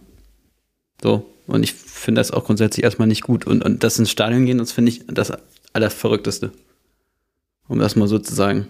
[1.01, 1.29] So.
[1.49, 3.45] Und ich finde das auch grundsätzlich erstmal nicht gut.
[3.45, 5.33] Und, und das ins Stadion gehen, das finde ich das
[5.73, 6.51] Allerverrückteste.
[7.67, 8.67] Um das mal so zu sagen.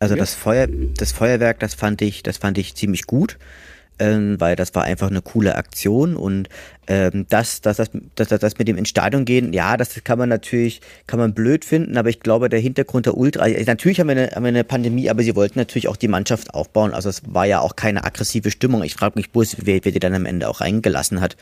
[0.00, 3.38] Also das Feuer, das Feuerwerk, das fand ich, das fand ich ziemlich gut
[3.98, 6.48] ähm, weil das war einfach eine coole Aktion und
[6.86, 10.28] ähm, das, das, das, das, das mit dem ins Stadion gehen, ja, das kann man
[10.28, 14.08] natürlich, kann man blöd finden, aber ich glaube, der Hintergrund der Ultra, also natürlich haben
[14.08, 17.08] wir, eine, haben wir eine Pandemie, aber sie wollten natürlich auch die Mannschaft aufbauen, also
[17.08, 18.82] es war ja auch keine aggressive Stimmung.
[18.82, 21.36] Ich frage mich bloß, wer, wer die dann am Ende auch reingelassen hat.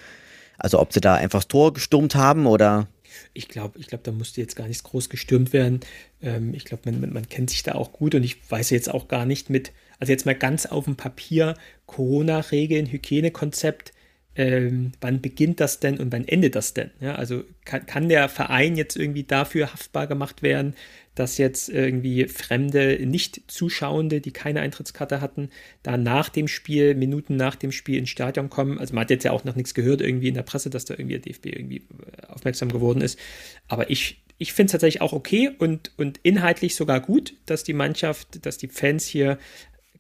[0.59, 2.87] Also ob sie da einfach das Tor gestürmt haben oder
[3.33, 5.81] ich glaube, ich glaube, da musste jetzt gar nichts groß gestürmt werden.
[6.23, 9.09] Ähm, ich glaube, man, man, kennt sich da auch gut und ich weiß jetzt auch
[9.09, 11.55] gar nicht mit Also jetzt mal ganz auf dem Papier,
[11.91, 13.93] Corona-Regeln, Hygienekonzept,
[14.37, 16.91] ähm, wann beginnt das denn und wann endet das denn?
[17.01, 20.75] Ja, also kann, kann der Verein jetzt irgendwie dafür haftbar gemacht werden,
[21.17, 25.51] dass jetzt irgendwie fremde Nicht-Zuschauende, die keine Eintrittskarte hatten,
[25.83, 28.79] da nach dem Spiel, Minuten nach dem Spiel ins Stadion kommen.
[28.79, 30.95] Also man hat jetzt ja auch noch nichts gehört irgendwie in der Presse, dass da
[30.95, 33.19] irgendwie der DFB irgendwie äh, aufmerksam geworden ist.
[33.67, 37.75] Aber ich, ich finde es tatsächlich auch okay und, und inhaltlich sogar gut, dass die
[37.75, 39.39] Mannschaft, dass die Fans hier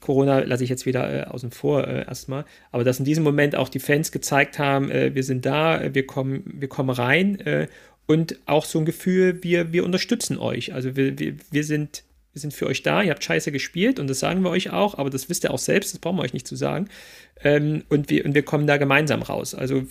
[0.01, 3.55] Corona lasse ich jetzt wieder äh, außen vor äh, erstmal, aber dass in diesem Moment
[3.55, 7.69] auch die Fans gezeigt haben, äh, wir sind da, wir kommen, wir kommen rein äh,
[8.07, 10.75] und auch so ein Gefühl, wir, wir unterstützen euch.
[10.75, 14.09] Also wir, wir, wir, sind, wir sind für euch da, ihr habt scheiße gespielt und
[14.09, 16.33] das sagen wir euch auch, aber das wisst ihr auch selbst, das brauchen wir euch
[16.33, 16.89] nicht zu sagen.
[17.43, 19.55] Ähm, und, wir, und wir kommen da gemeinsam raus.
[19.55, 19.85] Also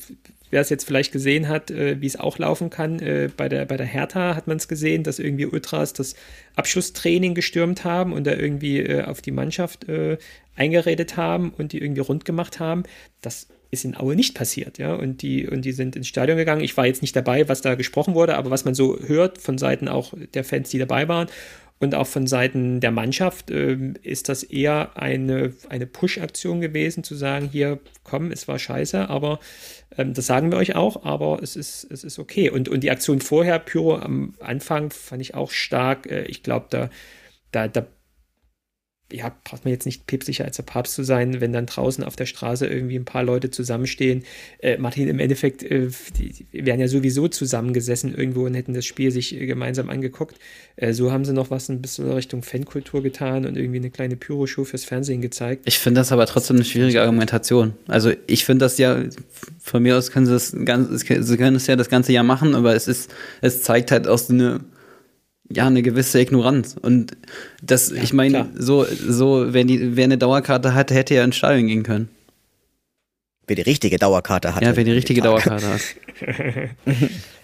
[0.50, 3.66] wer es jetzt vielleicht gesehen hat, äh, wie es auch laufen kann, äh, bei, der,
[3.66, 6.16] bei der Hertha hat man es gesehen, dass irgendwie Ultras das
[6.56, 10.18] Abschlusstraining gestürmt haben und da irgendwie äh, auf die Mannschaft äh,
[10.56, 12.84] eingeredet haben und die irgendwie rund gemacht haben.
[13.22, 14.96] Das ist in Aue nicht passiert, ja.
[14.96, 16.64] Und die, und die sind ins Stadion gegangen.
[16.64, 19.58] Ich war jetzt nicht dabei, was da gesprochen wurde, aber was man so hört von
[19.58, 21.28] Seiten auch der Fans, die dabei waren
[21.80, 27.16] und auch von Seiten der Mannschaft, äh, ist das eher eine, eine Push-Aktion gewesen, zu
[27.16, 29.40] sagen, hier, komm, es war scheiße, aber
[29.98, 32.50] ähm, das sagen wir euch auch, aber es ist, es ist okay.
[32.50, 36.12] Und, und die Aktion vorher, Pyro am Anfang, fand ich auch stark.
[36.12, 36.90] Äh, ich glaube, da,
[37.52, 37.88] da, da
[39.12, 42.16] ja, braucht man jetzt nicht päpstlicher als der Papst zu sein, wenn dann draußen auf
[42.16, 44.24] der Straße irgendwie ein paar Leute zusammenstehen.
[44.60, 48.86] Äh, Martin, im Endeffekt, äh, die, die wären ja sowieso zusammengesessen irgendwo und hätten das
[48.86, 50.38] Spiel sich äh, gemeinsam angeguckt.
[50.76, 54.16] Äh, so haben sie noch was ein bisschen Richtung Fankultur getan und irgendwie eine kleine
[54.16, 55.64] Pyro-Show fürs Fernsehen gezeigt.
[55.66, 57.74] Ich finde das aber trotzdem eine schwierige Argumentation.
[57.88, 59.04] Also ich finde das ja,
[59.60, 62.54] von mir aus können sie das ganz, sie können es ja das ganze Jahr machen,
[62.54, 64.62] aber es ist, es zeigt halt auch so eine
[65.52, 66.76] ja, eine gewisse Ignoranz.
[66.80, 67.18] Und
[67.62, 71.38] das, ja, ich meine, so, so, wenn die, wer eine Dauerkarte hatte, hätte ja ins
[71.38, 72.10] Stadion gehen können.
[73.48, 74.62] Wer die richtige Dauerkarte hat.
[74.62, 75.82] Ja, wer die richtige Dauerkarte hat.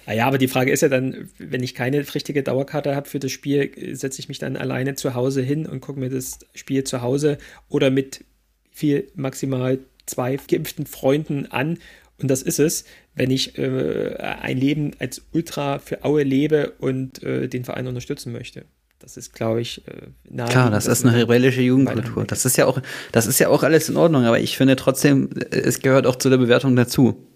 [0.05, 3.31] naja, aber die Frage ist ja dann, wenn ich keine richtige Dauerkarte habe für das
[3.31, 7.01] Spiel, setze ich mich dann alleine zu Hause hin und gucke mir das Spiel zu
[7.01, 7.39] Hause
[7.69, 8.23] oder mit
[8.71, 11.79] viel maximal zwei geimpften Freunden an
[12.21, 17.21] und das ist es, wenn ich äh, ein Leben als Ultra für Aue lebe und
[17.23, 18.65] äh, den Verein unterstützen möchte.
[18.99, 20.49] Das ist, glaube ich, äh, nahe.
[20.49, 22.25] Klar, das ist eine rebellische Jugendkultur.
[22.25, 25.30] Das ist ja auch, das ist ja auch alles in Ordnung, aber ich finde trotzdem,
[25.51, 27.28] es gehört auch zu der Bewertung dazu.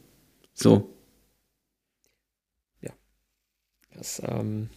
[0.54, 0.96] So.
[2.82, 2.92] Ja.
[3.96, 4.70] Das, ähm,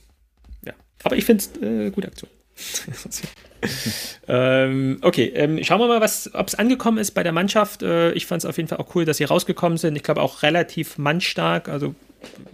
[0.64, 0.74] ja.
[1.04, 2.30] Aber ich finde es äh, gute Aktion.
[4.28, 7.82] ähm, okay, ähm, schauen wir mal, ob es angekommen ist bei der Mannschaft.
[7.82, 9.96] Äh, ich fand es auf jeden Fall auch cool, dass sie rausgekommen sind.
[9.96, 11.94] Ich glaube auch relativ mannstark, also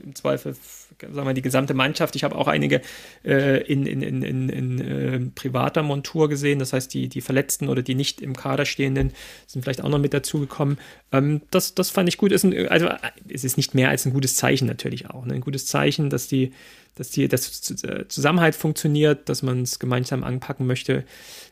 [0.03, 0.57] im Zweifel
[1.01, 2.17] sagen wir die gesamte Mannschaft.
[2.17, 2.81] Ich habe auch einige
[3.25, 6.59] äh, in, in, in, in, in äh, privater Montur gesehen.
[6.59, 9.13] Das heißt, die, die Verletzten oder die nicht im Kader stehenden
[9.47, 10.79] sind vielleicht auch noch mit dazugekommen.
[11.13, 12.33] Ähm, das, das fand ich gut.
[12.33, 12.89] Ist ein, also
[13.29, 15.25] es ist nicht mehr als ein gutes Zeichen natürlich auch.
[15.25, 15.35] Ne?
[15.35, 16.53] Ein gutes Zeichen, dass die
[16.99, 21.05] dass die dass äh, Zusammenhalt funktioniert, dass man es gemeinsam anpacken möchte.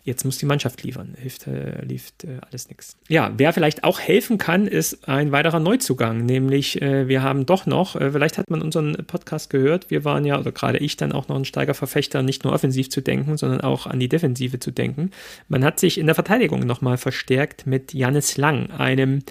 [0.03, 1.15] Jetzt muss die Mannschaft liefern.
[1.19, 2.97] Hilft, äh, hilft äh, alles nichts.
[3.09, 7.67] Ja, wer vielleicht auch helfen kann, ist ein weiterer Neuzugang, nämlich äh, wir haben doch
[7.67, 11.13] noch, äh, vielleicht hat man unseren Podcast gehört, wir waren ja, oder gerade ich dann
[11.13, 14.71] auch noch ein Steigerverfechter, nicht nur offensiv zu denken, sondern auch an die Defensive zu
[14.71, 15.11] denken.
[15.49, 19.23] Man hat sich in der Verteidigung nochmal verstärkt mit Jannis Lang, einem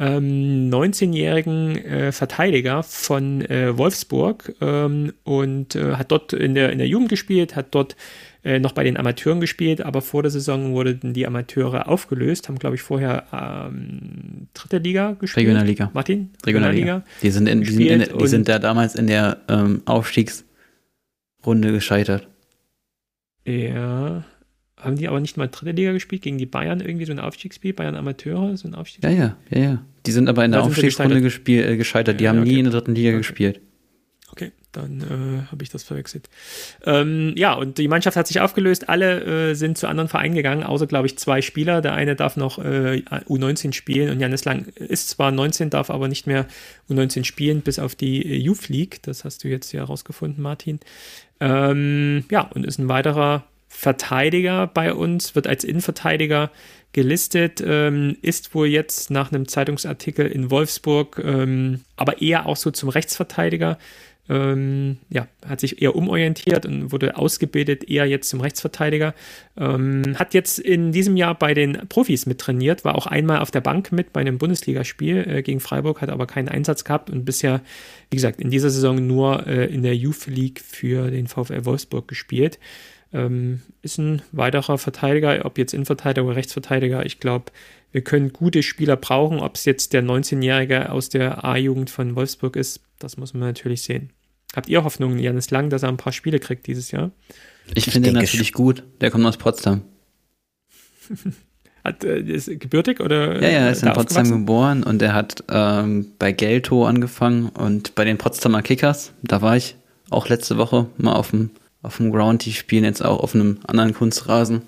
[0.00, 6.78] ähm, 19-jährigen äh, Verteidiger von äh, Wolfsburg ähm, und äh, hat dort in der, in
[6.78, 7.96] der Jugend gespielt, hat dort
[8.42, 12.58] äh, noch bei den Amateuren gespielt, aber vor der Saison wurden die Amateure aufgelöst, haben,
[12.58, 15.46] glaube ich, vorher ähm, dritte Liga gespielt.
[15.46, 15.90] Regionalliga.
[15.92, 16.30] Martin?
[16.46, 17.04] Regionalliga.
[17.20, 22.26] Die sind, in, die sind, in, die sind da damals in der ähm, Aufstiegsrunde gescheitert.
[23.44, 24.24] Ja,
[24.82, 27.72] haben die aber nicht mal dritte Liga gespielt, gegen die Bayern irgendwie so ein Aufstiegsspiel,
[27.72, 29.18] Bayern Amateure, so ein Aufstiegsspiel?
[29.18, 29.84] Ja, ja, ja, ja.
[30.06, 32.20] Die sind aber in der Aufstiegsrunde gespielt, äh, gescheitert.
[32.20, 32.48] Die ja, haben okay.
[32.48, 33.18] nie in der dritten Liga okay.
[33.18, 33.60] gespielt.
[34.32, 36.30] Okay, dann äh, habe ich das verwechselt.
[36.86, 38.88] Ähm, ja, und die Mannschaft hat sich aufgelöst.
[38.88, 41.82] Alle äh, sind zu anderen Vereinen gegangen, außer, glaube ich, zwei Spieler.
[41.82, 46.08] Der eine darf noch äh, U19 spielen und Janis Lang ist zwar 19, darf aber
[46.08, 46.46] nicht mehr
[46.88, 49.02] U19 spielen, bis auf die äh, Youth League.
[49.02, 50.78] Das hast du jetzt ja herausgefunden, Martin.
[51.40, 56.50] Ähm, ja, und ist ein weiterer Verteidiger bei uns, wird als Innenverteidiger
[56.92, 62.72] gelistet, ähm, ist wohl jetzt nach einem Zeitungsartikel in Wolfsburg, ähm, aber eher auch so
[62.72, 63.78] zum Rechtsverteidiger.
[64.28, 69.14] Ähm, ja, hat sich eher umorientiert und wurde ausgebildet, eher jetzt zum Rechtsverteidiger.
[69.56, 73.50] Ähm, hat jetzt in diesem Jahr bei den Profis mit trainiert, war auch einmal auf
[73.52, 77.24] der Bank mit bei einem Bundesligaspiel äh, gegen Freiburg, hat aber keinen Einsatz gehabt und
[77.24, 77.60] bisher,
[78.10, 82.06] wie gesagt, in dieser Saison nur äh, in der Youth League für den VfL Wolfsburg
[82.08, 82.58] gespielt.
[83.12, 87.04] Ähm, ist ein weiterer Verteidiger, ob jetzt Innenverteidiger oder Rechtsverteidiger.
[87.04, 87.46] Ich glaube,
[87.92, 89.40] wir können gute Spieler brauchen.
[89.40, 93.82] Ob es jetzt der 19-Jährige aus der A-Jugend von Wolfsburg ist, das muss man natürlich
[93.82, 94.10] sehen.
[94.54, 97.10] Habt ihr Hoffnung, Janis Lang, dass er ein paar Spiele kriegt dieses Jahr?
[97.74, 98.82] Ich, ich finde ihn natürlich gut.
[99.00, 99.82] Der kommt aus Potsdam.
[101.84, 103.40] Hat, äh, ist gebürtig oder?
[103.40, 107.94] Ja, ja, er ist in Potsdam geboren und er hat ähm, bei Gelto angefangen und
[107.94, 109.76] bei den Potsdamer Kickers, da war ich
[110.10, 111.50] auch letzte Woche mal auf dem,
[111.82, 114.62] auf dem Ground, die spielen jetzt auch auf einem anderen Kunstrasen.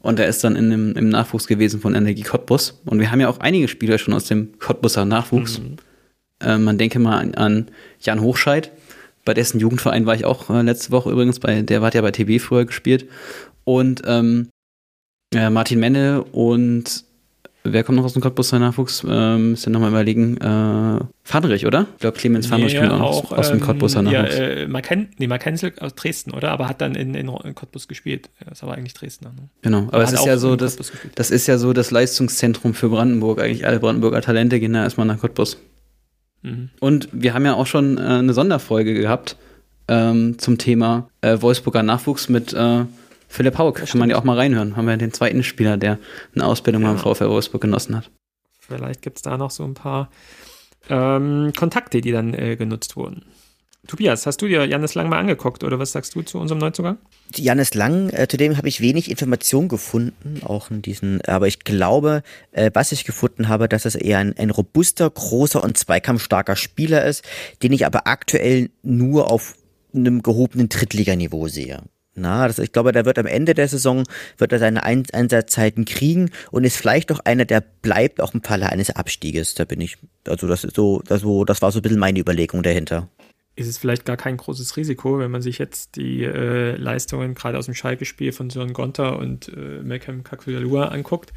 [0.00, 2.80] Und er ist dann in dem, im Nachwuchs gewesen von Energie Cottbus.
[2.84, 5.58] Und wir haben ja auch einige Spieler schon aus dem Cottbuser Nachwuchs.
[5.58, 5.76] Mhm.
[6.40, 8.70] Äh, man denke mal an, an, Jan Hochscheid,
[9.24, 12.12] bei dessen Jugendverein war ich auch äh, letzte Woche übrigens, bei, der hat ja bei
[12.12, 13.08] TB früher gespielt.
[13.64, 14.48] Und ähm,
[15.34, 17.04] äh, Martin Menne und
[17.72, 19.04] wer kommt noch aus dem Cottbuser Nachwuchs?
[19.08, 20.36] Ähm, müsst ihr nochmal überlegen.
[20.38, 21.86] Äh, Fadrich, oder?
[21.94, 24.38] Ich glaube, Clemens Fadrich nee, spielt auch, aus, dem Cottbuser ähm, Nachwuchs.
[24.38, 26.50] Ja, äh, Marken, nee, Markenzel aus Dresden, oder?
[26.50, 28.30] Aber hat dann in, in, in Cottbus gespielt.
[28.48, 29.30] Das war eigentlich Dresdner.
[29.30, 29.48] Ne?
[29.62, 30.78] Genau, aber es ist ja so, das,
[31.14, 33.40] das ist ja so das Leistungszentrum für Brandenburg.
[33.40, 35.58] Eigentlich alle Brandenburger Talente gehen da erstmal nach Cottbus.
[36.42, 36.70] Mhm.
[36.80, 39.36] Und wir haben ja auch schon äh, eine Sonderfolge gehabt
[39.88, 42.84] ähm, zum Thema äh, Wolfsburger Nachwuchs mit äh,
[43.28, 44.76] Philipp Haug, kann man ja auch mal reinhören.
[44.76, 45.98] Haben wir den zweiten Spieler, der
[46.34, 46.92] eine Ausbildung ja.
[46.92, 48.10] beim VfL Wolfsburg genossen hat.
[48.58, 50.10] Vielleicht gibt es da noch so ein paar
[50.88, 53.24] ähm, Kontakte, die dann äh, genutzt wurden.
[53.86, 56.98] Tobias, hast du dir Janis Lang mal angeguckt oder was sagst du zu unserem Neuzugang?
[57.34, 61.60] Janis Lang, äh, zu dem habe ich wenig Informationen gefunden, auch in diesen, aber ich
[61.60, 66.56] glaube, äh, was ich gefunden habe, dass es eher ein, ein robuster, großer und zweikampfstarker
[66.56, 67.24] Spieler ist,
[67.62, 69.54] den ich aber aktuell nur auf
[69.94, 71.82] einem gehobenen Drittliganiveau sehe.
[72.18, 74.04] Na, das, ich glaube, da wird am Ende der Saison
[74.38, 78.42] wird er seine Ein Einsatzzeiten kriegen und ist vielleicht auch einer, der bleibt auch im
[78.42, 79.54] Falle eines Abstieges.
[79.54, 82.18] Da bin ich, also das ist so, das, so, das war so ein bisschen meine
[82.18, 83.08] Überlegung dahinter.
[83.54, 87.58] Ist es vielleicht gar kein großes Risiko, wenn man sich jetzt die äh, Leistungen gerade
[87.58, 91.34] aus dem Schalke-Spiel von Sören Gonter und äh, Malcolm Kakulua anguckt,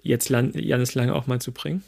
[0.00, 1.82] jetzt Janis Lange auch mal zu bringen?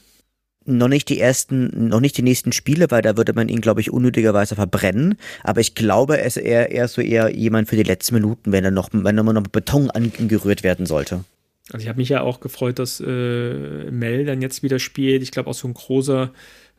[0.66, 3.80] Noch nicht die ersten, noch nicht die nächsten Spiele, weil da würde man ihn, glaube
[3.80, 5.16] ich, unnötigerweise verbrennen.
[5.42, 8.64] Aber ich glaube, er ist eher, eher so eher jemand für die letzten Minuten, wenn
[8.64, 11.24] er noch, wenn er noch Beton angerührt werden sollte.
[11.72, 15.22] Also ich habe mich ja auch gefreut, dass äh, Mel dann jetzt wieder spielt.
[15.22, 16.30] Ich glaube auch so ein großer,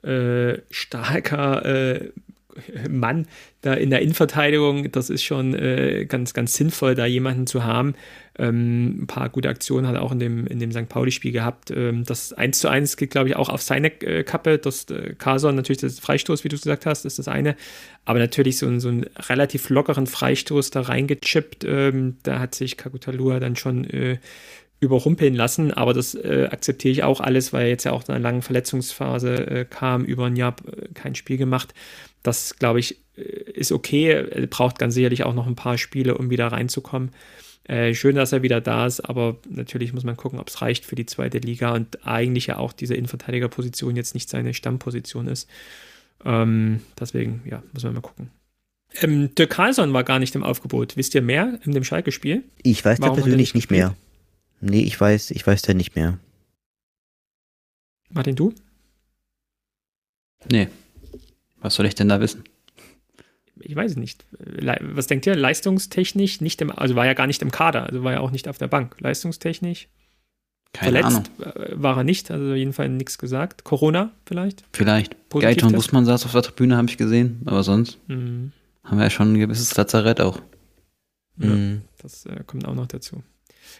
[0.06, 2.12] äh, starker äh,
[2.90, 3.28] Mann
[3.62, 7.96] da in der Innenverteidigung, das ist schon äh, ganz, ganz sinnvoll, da jemanden zu haben.
[8.38, 10.90] Ähm, ein paar gute Aktionen hat er auch in dem, in dem St.
[10.90, 11.72] Pauli-Spiel gehabt.
[11.72, 14.58] Ähm, das 1 zu 1 geht, glaube ich, auch auf seine äh, Kappe.
[14.58, 17.56] Das äh, natürlich das Freistoß, wie du gesagt hast, ist das eine.
[18.04, 21.64] Aber natürlich so, so einen relativ lockeren Freistoß da reingechippt.
[21.64, 24.18] Ähm, da hat sich Kakutalua dann schon äh,
[24.80, 28.14] überrumpeln lassen, aber das äh, akzeptiere ich auch alles, weil er jetzt ja auch in
[28.14, 31.74] einer langen Verletzungsphase äh, kam, über ein Jahr äh, kein Spiel gemacht.
[32.26, 34.10] Das, glaube ich, äh, ist okay.
[34.12, 37.12] Er braucht ganz sicherlich auch noch ein paar Spiele, um wieder reinzukommen.
[37.64, 40.86] Äh, schön, dass er wieder da ist, aber natürlich muss man gucken, ob es reicht
[40.86, 45.50] für die zweite Liga und eigentlich ja auch diese Innenverteidigerposition jetzt nicht seine Stammposition ist.
[46.24, 48.30] Ähm, deswegen, ja, muss man mal gucken.
[49.02, 50.96] Ähm, Dirk Carlson war gar nicht im Aufgebot.
[50.96, 52.44] Wisst ihr mehr in dem Schalke-Spiel?
[52.62, 53.96] Ich weiß da persönlich nicht, nicht mehr.
[54.62, 56.20] Nee, ich weiß, ich weiß da nicht mehr.
[58.10, 58.54] Martin, du?
[60.50, 60.68] Nee.
[61.66, 62.44] Was soll ich denn da wissen?
[63.66, 64.26] ich weiß nicht.
[64.82, 65.36] Was denkt ihr?
[65.36, 68.48] Leistungstechnisch nicht im, also war ja gar nicht im Kader, also war ja auch nicht
[68.48, 68.96] auf der Bank.
[69.00, 69.88] Leistungstechnisch
[70.74, 71.56] keine Verletzt Ahnung.
[71.56, 73.64] Äh, war er nicht, also jedenfalls nichts gesagt.
[73.64, 74.66] Corona vielleicht?
[74.74, 75.16] Vielleicht.
[75.30, 78.52] Geiton Bussmann saß auf der Tribüne, habe ich gesehen, aber sonst mhm.
[78.84, 80.42] haben wir ja schon ein gewisses Lazarett auch.
[81.38, 81.82] Ja, mhm.
[82.02, 83.24] Das äh, kommt auch noch dazu.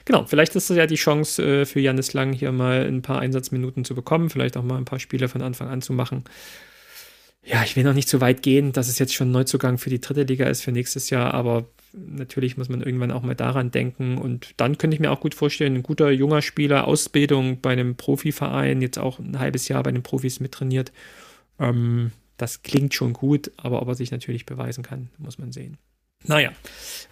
[0.06, 3.20] Genau, vielleicht ist das ja die Chance äh, für Janis Lang, hier mal ein paar
[3.20, 6.24] Einsatzminuten zu bekommen, vielleicht auch mal ein paar Spiele von Anfang an zu machen
[7.46, 10.02] ja, ich will noch nicht so weit gehen, dass es jetzt schon Neuzugang für die
[10.02, 14.18] dritte Liga ist für nächstes Jahr, aber natürlich muss man irgendwann auch mal daran denken.
[14.18, 17.96] Und dann könnte ich mir auch gut vorstellen, ein guter junger Spieler, Ausbildung bei einem
[17.96, 20.92] Profiverein, jetzt auch ein halbes Jahr bei den Profis mittrainiert.
[21.60, 25.78] Ähm, das klingt schon gut, aber ob er sich natürlich beweisen kann, muss man sehen.
[26.28, 26.52] Naja,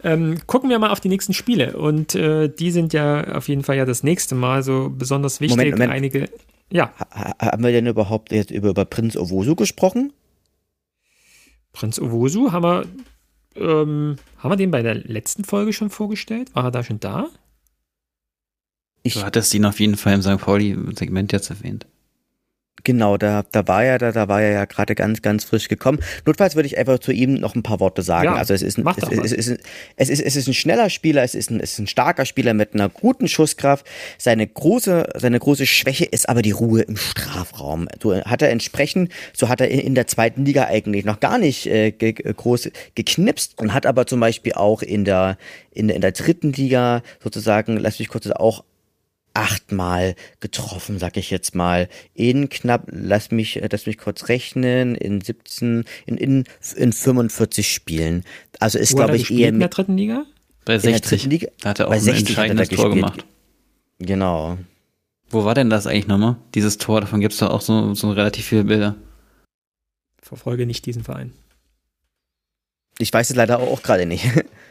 [0.03, 1.77] ähm, gucken wir mal auf die nächsten Spiele.
[1.77, 5.57] Und äh, die sind ja auf jeden Fall ja das nächste Mal so besonders wichtig.
[5.57, 5.91] Moment, Moment.
[5.91, 6.29] Einige.
[6.71, 6.91] Ja.
[6.99, 10.11] Ha haben wir denn überhaupt jetzt über, über Prinz Owosu gesprochen?
[11.73, 12.85] Prinz Owosu haben wir,
[13.55, 16.55] ähm, haben wir den bei der letzten Folge schon vorgestellt?
[16.55, 17.27] War er da schon da?
[19.01, 20.37] Ich du hattest ihn auf jeden Fall im St.
[20.37, 21.85] Pauli-Segment jetzt erwähnt.
[22.83, 25.99] Genau, da, da war er, da, da war er ja gerade ganz, ganz frisch gekommen.
[26.25, 28.25] Notfalls würde ich einfach zu ihm noch ein paar Worte sagen.
[28.25, 29.59] Ja, also es ist, ein, es, es, ist,
[29.95, 32.53] es, ist, es ist ein schneller Spieler, es ist ein, es ist ein starker Spieler
[32.53, 33.85] mit einer guten Schusskraft.
[34.17, 37.87] Seine große, seine große Schwäche ist aber die Ruhe im Strafraum.
[38.01, 41.67] So hat er entsprechend, so hat er in, der zweiten Liga eigentlich noch gar nicht
[41.67, 45.37] äh, ge, groß geknipst und hat aber zum Beispiel auch in der,
[45.71, 48.65] in der, in der dritten Liga sozusagen, lass mich kurz auch
[49.33, 51.89] achtmal getroffen, sag ich jetzt mal.
[52.13, 56.43] In knapp, lass mich, äh, lass mich kurz rechnen, in 17, in, in,
[56.75, 58.23] in 45 Spielen.
[58.59, 59.49] Also ist, glaube ich, eher.
[59.49, 60.25] In der dritten Liga?
[60.65, 61.25] Bei 60.
[61.25, 63.25] Liga, da hat er auch ein entscheidendes Tor gemacht.
[63.99, 64.57] Genau.
[65.29, 66.37] Wo war denn das eigentlich nochmal?
[66.53, 68.95] Dieses Tor, davon gibt es doch auch so, so relativ viele Bilder.
[70.21, 71.33] Verfolge nicht diesen Verein.
[72.99, 74.25] Ich weiß es leider auch gerade nicht.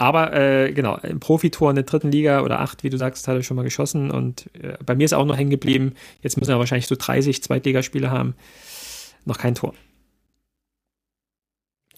[0.00, 3.36] Aber äh, genau, im Profitor in der dritten Liga oder acht, wie du sagst, hat
[3.36, 4.10] er schon mal geschossen.
[4.10, 5.94] Und äh, bei mir ist auch noch hängen geblieben.
[6.22, 8.34] Jetzt müssen wir wahrscheinlich so 30 Zweitligaspiele haben.
[9.26, 9.74] Noch kein Tor.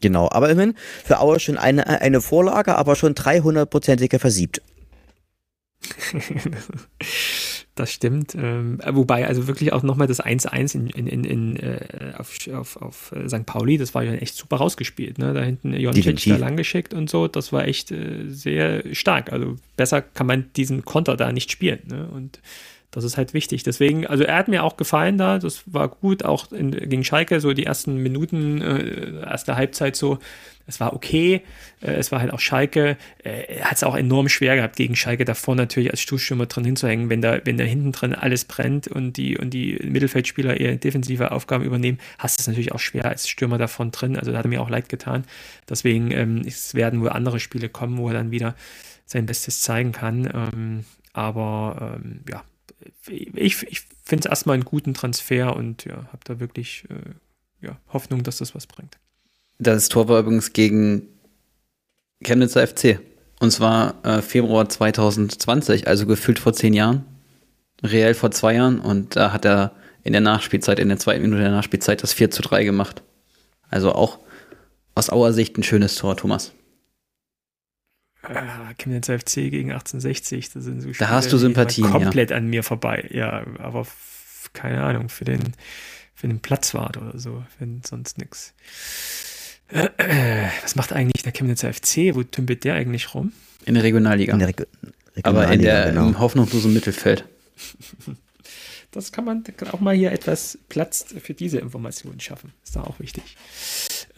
[0.01, 4.63] Genau, aber immerhin für Auer schon eine, eine Vorlage, aber schon 300-prozentiger versiebt.
[7.75, 8.35] Das stimmt.
[8.35, 12.77] Ähm, wobei, also wirklich auch nochmal das 1-1 in, in, in, in, äh, auf, auf,
[12.77, 13.47] auf äh, St.
[13.47, 15.19] Pauli, das war ja echt super rausgespielt.
[15.19, 15.33] Ne?
[15.33, 19.33] Da hinten Joncic da lang geschickt und so, das war echt äh, sehr stark.
[19.33, 21.81] Also besser kann man diesen Konter da nicht spielen.
[21.89, 22.09] Ne?
[22.09, 22.41] Und
[22.93, 23.63] das ist halt wichtig.
[23.63, 27.41] Deswegen, also er hat mir auch gefallen da, das war gut, auch in, gegen Schalke,
[27.41, 30.19] so die ersten Minuten, äh, erste Halbzeit so,
[30.67, 31.41] es war okay,
[31.81, 34.95] äh, es war halt auch Schalke, äh, er hat es auch enorm schwer gehabt, gegen
[34.95, 38.89] Schalke davor natürlich als Stoßstürmer drin hinzuhängen, wenn da, wenn da hinten drin alles brennt
[38.89, 43.07] und die, und die Mittelfeldspieler eher defensive Aufgaben übernehmen, hast du es natürlich auch schwer
[43.07, 45.25] als Stürmer davon drin, also da hat er mir auch leid getan.
[45.67, 48.55] Deswegen, ähm, es werden wohl andere Spiele kommen, wo er dann wieder
[49.07, 52.43] sein Bestes zeigen kann, ähm, aber ähm, ja,
[53.07, 57.79] ich, ich finde es erstmal einen guten Transfer und ja, habe da wirklich äh, ja,
[57.93, 58.99] Hoffnung, dass das was bringt.
[59.59, 61.09] Das Tor war übrigens gegen
[62.23, 63.01] Chemnitzer FC.
[63.41, 67.05] Und zwar äh, Februar 2020, also gefühlt vor zehn Jahren.
[67.83, 68.79] Reell vor zwei Jahren.
[68.81, 69.73] Und da hat er
[70.05, 73.03] in der Nachspielzeit, in der zweiten Minute der Nachspielzeit, das 4 zu 3 gemacht.
[73.69, 74.19] Also auch
[74.95, 76.53] aus Auer Sicht ein schönes Tor, Thomas.
[78.23, 82.37] Ah, Chemnitz FC gegen 1860, das sind so Spiele, Da hast du Sympathien, komplett ja.
[82.37, 83.09] an mir vorbei.
[83.13, 83.87] Ja, aber
[84.53, 85.41] keine Ahnung, für den,
[86.15, 88.55] für den Platzwart oder so, wenn sonst nichts.
[89.69, 92.15] Äh, äh, was macht eigentlich der Chemnitzer FC?
[92.15, 93.33] Wo tümpelt der eigentlich rum?
[93.65, 94.35] In der Regionalliga.
[94.35, 94.67] In der Reg
[95.17, 96.09] Regionalliga aber in der genau.
[96.09, 97.25] im hoffnungslosen Mittelfeld.
[98.95, 102.53] Das kann man auch mal hier etwas Platz für diese Informationen schaffen.
[102.63, 103.39] Ist da auch wichtig.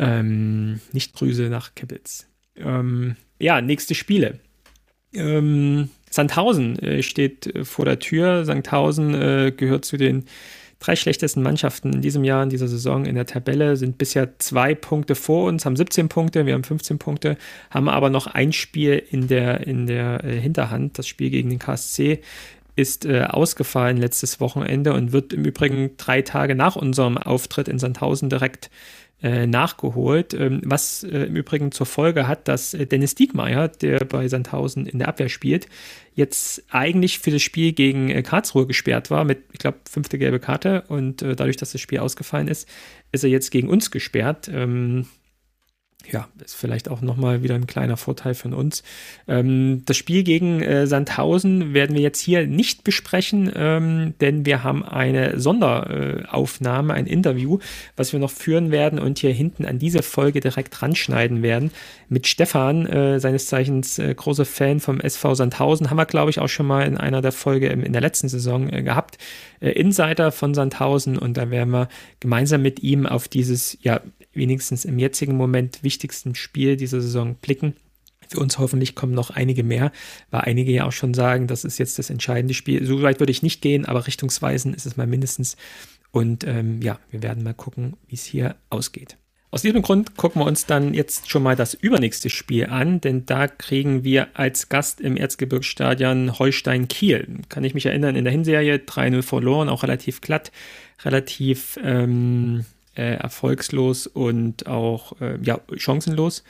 [0.00, 2.26] Ähm, nicht Grüße nach Kibitz.
[2.56, 4.40] Ähm, ja, nächste Spiele.
[5.12, 8.44] Ähm, Sandhausen äh, steht äh, vor der Tür.
[8.44, 10.24] Sandhausen äh, gehört zu den
[10.84, 14.74] drei schlechtesten Mannschaften in diesem Jahr, in dieser Saison in der Tabelle, sind bisher zwei
[14.74, 17.38] Punkte vor uns, haben 17 Punkte, wir haben 15 Punkte,
[17.70, 20.98] haben aber noch ein Spiel in der, in der äh, Hinterhand.
[20.98, 22.20] Das Spiel gegen den KSC
[22.76, 27.78] ist äh, ausgefallen letztes Wochenende und wird im Übrigen drei Tage nach unserem Auftritt in
[27.78, 28.70] Sandhausen direkt
[29.46, 34.29] nachgeholt, ähm, was äh, im Übrigen zur Folge hat, dass äh, Dennis Diekmeyer, der bei
[34.29, 35.66] Sandhausen in der Abwehr spielt,
[36.14, 40.40] jetzt eigentlich für das Spiel gegen äh, Karlsruhe gesperrt war mit, ich glaube, fünfte gelbe
[40.40, 42.68] Karte und äh, dadurch, dass das Spiel ausgefallen ist,
[43.12, 44.50] ist er jetzt gegen uns gesperrt.
[46.06, 48.82] Ähm, ja, ist vielleicht auch nochmal wieder ein kleiner Vorteil von uns.
[49.26, 54.62] Ähm, das Spiel gegen äh, Sandhausen werden wir jetzt hier nicht besprechen, ähm, denn wir
[54.62, 57.58] haben eine Sonderaufnahme, ein Interview,
[57.96, 61.70] was wir noch führen werden und hier hinten an diese Folge direkt ranschneiden werden.
[62.08, 66.38] Mit Stefan, äh, seines Zeichens äh, großer Fan vom SV Sandhausen, haben wir, glaube ich,
[66.38, 69.18] auch schon mal in einer der Folge in der letzten Saison äh, gehabt.
[69.60, 71.88] Äh, Insider von Sandhausen und da werden wir
[72.20, 74.00] gemeinsam mit ihm auf dieses, ja,
[74.34, 77.74] wenigstens im jetzigen Moment wichtigsten Spiel dieser Saison blicken.
[78.28, 79.92] Für uns hoffentlich kommen noch einige mehr,
[80.30, 82.85] weil einige ja auch schon sagen, das ist jetzt das entscheidende Spiel.
[82.85, 85.57] So weit würde ich nicht gehen, aber richtungsweisend ist es mal mindestens.
[86.11, 89.16] Und ähm, ja, wir werden mal gucken, wie es hier ausgeht.
[89.54, 93.24] Aus diesem Grund gucken wir uns dann jetzt schon mal das übernächste Spiel an, denn
[93.24, 97.28] da kriegen wir als Gast im Erzgebirgsstadion Holstein Kiel.
[97.48, 100.50] Kann ich mich erinnern, in der Hinserie 3-0 verloren, auch relativ glatt,
[101.04, 102.64] relativ ähm,
[102.96, 106.44] äh, erfolgslos und auch äh, ja, chancenlos.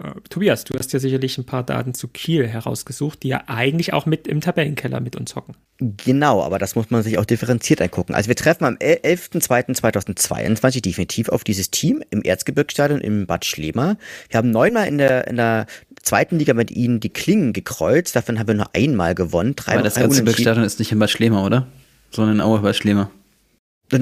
[0.00, 3.92] Äh, Tobias, du hast ja sicherlich ein paar Daten zu Kiel herausgesucht, die ja eigentlich
[3.92, 5.54] auch mit im Tabellenkeller mit uns hocken.
[5.78, 8.14] Genau, aber das muss man sich auch differenziert angucken.
[8.14, 13.96] Also wir treffen am 11.02.2022 definitiv auf dieses Team im Erzgebirgsstadion in Bad Schlema.
[14.30, 15.66] Wir haben neunmal in der, in der
[16.02, 19.56] zweiten Liga mit ihnen die Klingen gekreuzt, davon haben wir nur einmal gewonnen.
[19.56, 21.66] Drei aber das Erzgebirgsstadion ist nicht in Bad Schlema, oder?
[22.10, 23.10] Sondern in Aue Bad Schlema.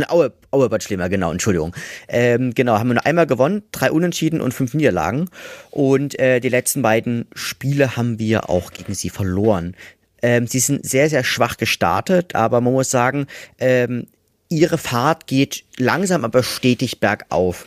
[0.09, 1.75] Aue, Aue Bad Schlemer, genau, Entschuldigung.
[2.09, 5.29] Ähm, genau, haben wir nur einmal gewonnen, drei Unentschieden und fünf Niederlagen.
[5.71, 9.77] Und äh, die letzten beiden Spiele haben wir auch gegen sie verloren.
[10.23, 13.27] Ähm, sie sind sehr, sehr schwach gestartet, aber man muss sagen,
[13.59, 14.07] ähm,
[14.49, 17.67] ihre Fahrt geht langsam, aber stetig bergauf.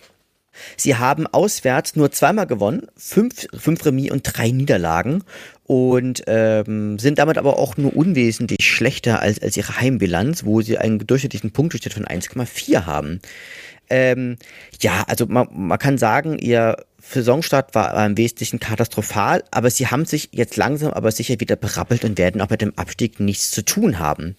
[0.77, 5.23] Sie haben auswärts nur zweimal gewonnen, fünf, fünf Remis und drei Niederlagen
[5.65, 10.77] und ähm, sind damit aber auch nur unwesentlich schlechter als, als ihre Heimbilanz, wo sie
[10.77, 13.21] einen durchschnittlichen Punkteschnitt von 1,4 haben.
[13.89, 14.37] Ähm,
[14.81, 20.05] ja, also man, man kann sagen, ihr Saisonstart war im Wesentlichen katastrophal, aber sie haben
[20.05, 23.63] sich jetzt langsam aber sicher wieder berappelt und werden auch mit dem Abstieg nichts zu
[23.63, 24.35] tun haben.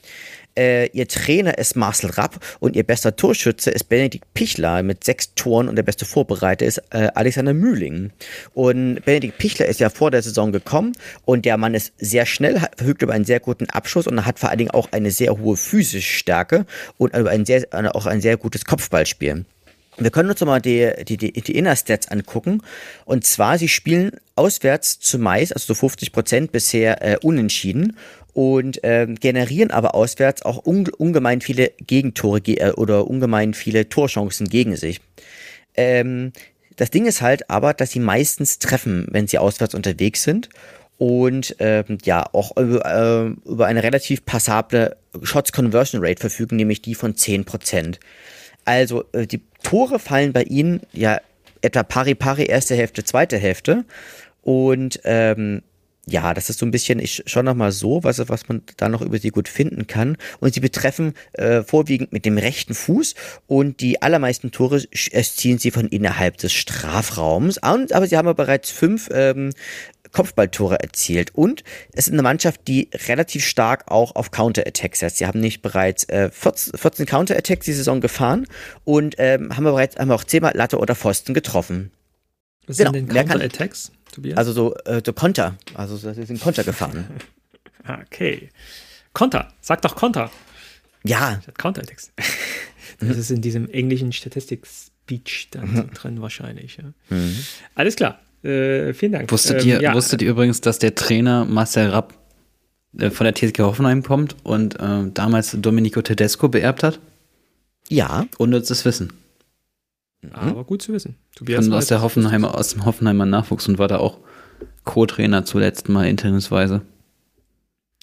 [0.57, 5.34] Äh, ihr Trainer ist Marcel Rapp und ihr bester Torschütze ist Benedikt Pichler mit sechs
[5.34, 8.12] Toren und der beste Vorbereiter ist äh, Alexander Mühling.
[8.55, 10.92] Und Benedikt Pichler ist ja vor der Saison gekommen
[11.24, 14.50] und der Mann ist sehr schnell, verfügt über einen sehr guten Abschuss und hat vor
[14.50, 16.66] allen Dingen auch eine sehr hohe physische Stärke
[16.98, 19.44] und ein sehr, auch ein sehr gutes Kopfballspiel.
[19.96, 22.62] Wir können uns mal die, die, die, die Inner-Stats angucken.
[23.05, 27.96] Und zwar, sie spielen auswärts zumeist, also so 50 Prozent bisher äh, unentschieden
[28.35, 33.89] und ähm, generieren aber auswärts auch un ungemein viele Gegentore ge äh, oder ungemein viele
[33.89, 35.01] Torchancen gegen sich.
[35.76, 36.32] Ähm,
[36.76, 40.49] das Ding ist halt aber, dass sie meistens treffen, wenn sie auswärts unterwegs sind
[40.99, 46.82] und ähm, ja auch über, äh, über eine relativ passable Shots Conversion Rate verfügen, nämlich
[46.82, 47.99] die von 10%.
[48.64, 51.20] Also äh, die Tore fallen bei ihnen ja
[51.62, 53.85] etwa pari pari erste Hälfte, zweite Hälfte
[54.43, 55.62] und ähm,
[56.07, 58.88] ja, das ist so ein bisschen ich schon noch mal so, was, was man da
[58.88, 60.16] noch über sie gut finden kann.
[60.40, 63.14] Und sie betreffen äh, vorwiegend mit dem rechten Fuß
[63.46, 67.59] und die allermeisten Tore ziehen sie von innerhalb des Strafraums.
[67.59, 69.50] Und, aber sie haben ja bereits fünf ähm,
[70.12, 71.34] Kopfballtore erzielt.
[71.34, 75.18] Und es ist eine Mannschaft, die relativ stark auch auf Counter-Attacks setzt.
[75.18, 78.46] Sie haben nicht bereits äh, 14, 14 Counter-Attacks die Saison gefahren
[78.84, 81.90] und ähm, haben bereits haben auch zehnmal Latte oder Pfosten getroffen.
[82.66, 82.92] Was genau.
[82.92, 83.90] sind denn Counter-Attacks?
[84.14, 84.38] Tobias?
[84.38, 85.56] Also so, äh, so Konter.
[85.74, 87.06] Also sie sind Konter gefahren.
[88.06, 88.50] okay.
[89.12, 89.52] Konter.
[89.60, 90.30] Sag doch Konter.
[91.04, 91.40] Ja.
[91.58, 92.12] Counter-Attacks.
[93.00, 95.90] das ist in diesem englischen Statistik-Speech dann mhm.
[95.94, 96.78] drin wahrscheinlich.
[96.78, 96.84] Ja.
[97.10, 97.36] Mhm.
[97.74, 98.20] Alles klar.
[98.42, 99.30] Äh, vielen Dank.
[99.30, 99.94] Wusstet, ähm, ihr, ja.
[99.94, 102.14] wusstet ihr übrigens, dass der Trainer Marcel Rapp
[102.98, 107.00] äh, von der TSG Hoffenheim kommt und äh, damals Domenico Tedesco beerbt hat?
[107.88, 108.26] Ja.
[108.38, 109.12] Unnützes Wissen.
[110.27, 110.51] Mhm.
[110.51, 111.16] Aber gut zu wissen.
[111.35, 114.18] Tobias aus, der Hoffenheimer, aus dem Hoffenheimer Nachwuchs und war da auch
[114.85, 116.83] Co-Trainer zuletzt mal interimsweise.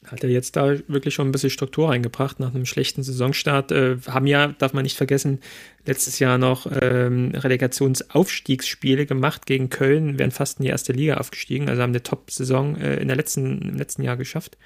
[0.05, 3.71] Hat er jetzt da wirklich schon ein bisschen Struktur reingebracht nach einem schlechten Saisonstart.
[3.71, 5.39] Äh, haben ja, darf man nicht vergessen,
[5.85, 11.69] letztes Jahr noch ähm, Relegationsaufstiegsspiele gemacht gegen Köln, wären fast in die erste Liga aufgestiegen,
[11.69, 14.57] also haben eine Top-Saison äh, in der letzten, im letzten Jahr geschafft.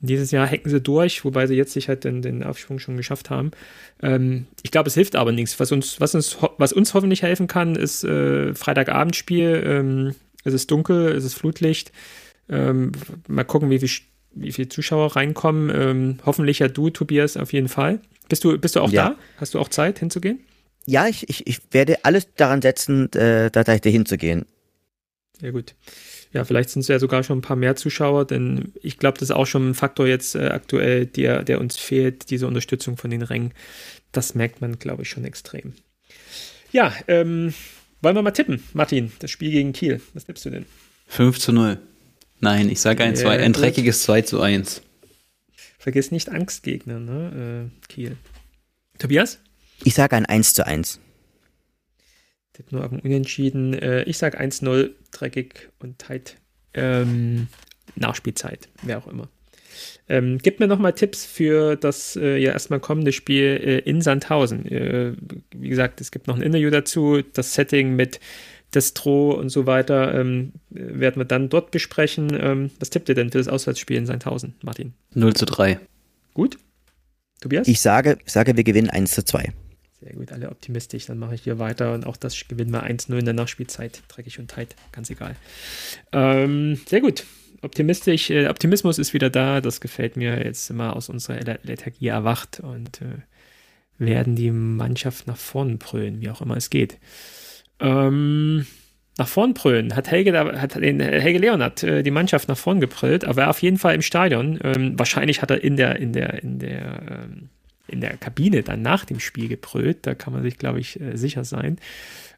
[0.00, 3.30] Dieses Jahr hacken sie durch, wobei sie jetzt sich halt den, den Aufschwung schon geschafft
[3.30, 3.50] haben.
[4.00, 5.58] Ähm, ich glaube, es hilft aber nichts.
[5.58, 9.62] Was uns, was uns, was uns hoffentlich helfen kann, ist äh, Freitagabendspiel.
[9.66, 11.90] Ähm, es ist dunkel, es ist Flutlicht.
[12.48, 12.92] Ähm,
[13.26, 13.90] mal gucken, wie viel,
[14.34, 15.70] wie viele Zuschauer reinkommen.
[15.74, 18.00] Ähm, hoffentlich ja du, Tobias, auf jeden Fall.
[18.28, 19.10] Bist du, bist du auch ja.
[19.10, 19.16] da?
[19.38, 20.38] Hast du auch Zeit hinzugehen?
[20.86, 24.46] Ja, ich, ich, ich werde alles daran setzen, äh, da hinzugehen.
[25.40, 25.74] Sehr gut
[26.32, 29.30] ja, vielleicht sind es ja sogar schon ein paar mehr Zuschauer, denn ich glaube, das
[29.30, 33.10] ist auch schon ein Faktor jetzt äh, aktuell, der, der uns fehlt, diese Unterstützung von
[33.10, 33.52] den Rängen.
[34.12, 35.72] Das merkt man, glaube ich, schon extrem.
[36.70, 37.54] Ja, ähm,
[38.02, 40.00] wollen wir mal tippen, Martin, das Spiel gegen Kiel.
[40.14, 40.66] Was tippst du denn?
[41.08, 41.78] 5 zu 0.
[42.40, 44.82] Nein, ich sage ein, äh, ein dreckiges 2 zu 1.
[45.78, 47.70] Vergiss nicht Angstgegner, ne?
[47.70, 48.16] Äh, Kiel.
[48.98, 49.38] Tobias?
[49.84, 51.00] Ich sage ein 1 zu 1
[52.58, 53.72] tippe nur auf ein Unentschieden.
[53.72, 56.36] Äh, ich sage 1-0, dreckig und tight.
[56.74, 57.48] Ähm,
[57.94, 59.28] Nachspielzeit, wer auch immer.
[60.08, 64.66] Ähm, gib mir nochmal Tipps für das äh, ja erstmal kommende Spiel äh, in Sandhausen.
[64.66, 65.12] Äh,
[65.54, 67.22] wie gesagt, es gibt noch ein Interview dazu.
[67.32, 68.18] Das Setting mit
[68.74, 72.36] Destro und so weiter ähm, werden wir dann dort besprechen.
[72.38, 74.94] Ähm, was tippt ihr denn für das Auswärtsspiel in Sandhausen, Martin?
[75.14, 75.78] 0 zu 3.
[76.34, 76.58] Gut.
[77.40, 77.68] Tobias?
[77.68, 79.52] Ich sage, sage wir gewinnen 1 zu 2.
[80.00, 81.06] Sehr gut, alle optimistisch.
[81.06, 84.02] Dann mache ich hier weiter und auch das gewinnen wir 1-0 in der Nachspielzeit.
[84.08, 85.34] Dreckig und tight, ganz egal.
[86.12, 87.24] Ähm, sehr gut.
[87.62, 89.60] Optimistisch, äh, Optimismus ist wieder da.
[89.60, 93.22] Das gefällt mir jetzt immer aus unserer Lethargie erwacht und äh,
[93.98, 96.98] werden die Mannschaft nach vorn brüllen, wie auch immer es geht.
[97.80, 98.64] Ähm,
[99.16, 99.96] nach vorn brüllen.
[99.96, 103.50] Hat Helge, da, hat den, Helge Leonard äh, die Mannschaft nach vorn gebrüllt, aber er
[103.50, 104.60] auf jeden Fall im Stadion.
[104.62, 107.48] Ähm, wahrscheinlich hat er in der, in der, in der ähm,
[107.88, 109.98] in der Kabine dann nach dem Spiel gebrüllt.
[110.02, 111.78] Da kann man sich, glaube ich, äh, sicher sein.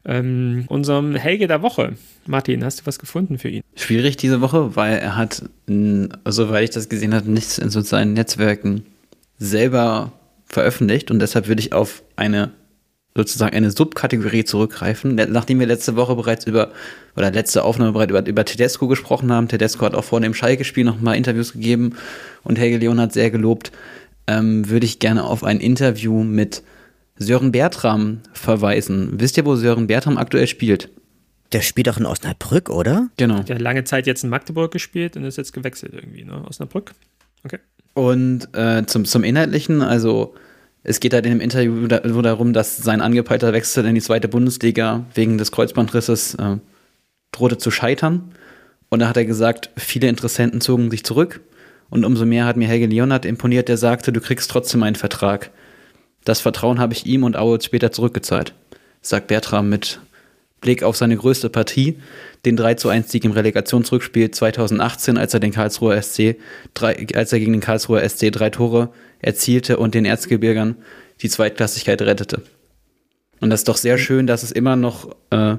[0.03, 1.93] Ähm, unserem Helge der Woche.
[2.25, 3.61] Martin, hast du was gefunden für ihn?
[3.75, 5.43] Schwierig diese Woche, weil er hat,
[6.25, 8.83] soweit ich das gesehen habe, nichts in sozialen Netzwerken
[9.37, 10.11] selber
[10.45, 12.51] veröffentlicht und deshalb würde ich auf eine
[13.15, 15.15] sozusagen eine Subkategorie zurückgreifen.
[15.15, 16.71] Nachdem wir letzte Woche bereits über,
[17.17, 20.85] oder letzte Aufnahme bereits über, über Tedesco gesprochen haben, Tedesco hat auch vor dem Schalke-Spiel
[20.85, 21.95] nochmal Interviews gegeben
[22.43, 23.71] und Helge Leon hat sehr gelobt,
[24.27, 26.63] ähm, würde ich gerne auf ein Interview mit
[27.17, 29.19] Sören Bertram verweisen.
[29.19, 30.89] Wisst ihr, wo Sören Bertram aktuell spielt?
[31.51, 33.09] Der spielt doch in Osnabrück, oder?
[33.17, 33.43] Genau.
[33.43, 36.43] Der hat lange Zeit jetzt in Magdeburg gespielt und ist jetzt gewechselt irgendwie, ne?
[36.47, 36.93] Osnabrück.
[37.43, 37.59] Okay.
[37.93, 40.33] Und äh, zum, zum Inhaltlichen, also
[40.83, 44.27] es geht halt in dem Interview nur darum, dass sein angepeilter Wechsel in die zweite
[44.27, 46.57] Bundesliga wegen des Kreuzbandrisses äh,
[47.31, 48.31] drohte zu scheitern.
[48.89, 51.41] Und da hat er gesagt, viele Interessenten zogen sich zurück.
[51.91, 55.51] Und umso mehr hat mir Helge Leonard imponiert, der sagte, du kriegst trotzdem einen Vertrag.
[56.23, 58.55] Das Vertrauen habe ich ihm und Aue später zurückgezahlt,
[59.01, 59.99] sagt Bertram mit
[60.61, 61.97] Blick auf seine größte Partie,
[62.45, 66.37] den 3 zu 1 Sieg im Relegationsrückspiel 2018, als er den Karlsruher SC,
[66.73, 68.89] drei, als er gegen den Karlsruher SC drei Tore
[69.19, 70.75] erzielte und den Erzgebirgern
[71.21, 72.41] die Zweitklassigkeit rettete.
[73.41, 75.57] Und das ist doch sehr schön, dass es immer noch äh,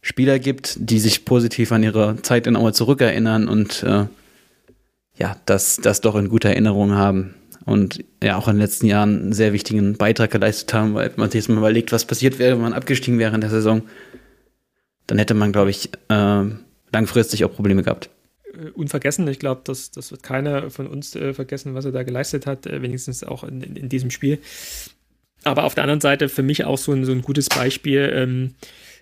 [0.00, 4.04] Spieler gibt, die sich positiv an ihre Zeit in Aue zurückerinnern und äh,
[5.16, 7.34] ja, das, das doch in guter Erinnerung haben.
[7.64, 11.30] Und ja, auch in den letzten Jahren einen sehr wichtigen Beitrag geleistet haben, weil man
[11.30, 13.82] sich jetzt mal überlegt, was passiert wäre, wenn man abgestiegen wäre in der Saison
[15.06, 16.44] dann hätte man, glaube ich, äh,
[16.92, 18.10] langfristig auch Probleme gehabt.
[18.52, 22.02] Äh, unvergessen, ich glaube, das, das wird keiner von uns äh, vergessen, was er da
[22.02, 24.38] geleistet hat, äh, wenigstens auch in, in, in, diesem Spiel.
[25.44, 28.10] Aber auf der anderen Seite für mich auch so ein, so ein gutes Beispiel.
[28.12, 28.54] Ähm,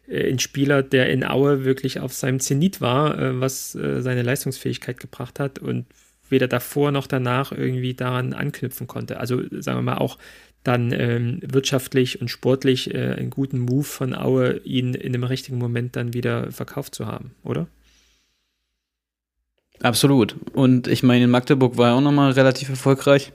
[0.06, 5.00] äh, ein Spieler, der in Aue wirklich auf seinem Zenit war, äh, was seine Leistungsfähigkeit
[5.00, 5.86] gebracht hat und
[6.28, 9.20] weder davor noch danach irgendwie daran anknüpfen konnte.
[9.20, 10.18] Also sagen wir mal auch
[10.64, 15.58] dann ähm, wirtschaftlich und sportlich äh, einen guten Move von Aue, ihn in dem richtigen
[15.58, 17.68] Moment dann wieder verkauft zu haben, oder?
[19.82, 20.36] Absolut.
[20.54, 23.32] Und ich meine, in Magdeburg war er auch nochmal relativ erfolgreich,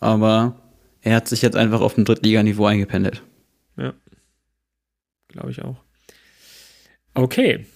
[0.00, 0.56] aber
[1.02, 3.22] er hat sich jetzt einfach auf dem Drittliganiveau eingependelt.
[3.76, 3.92] Ja,
[5.28, 5.76] glaube ich auch.
[7.12, 7.66] Okay,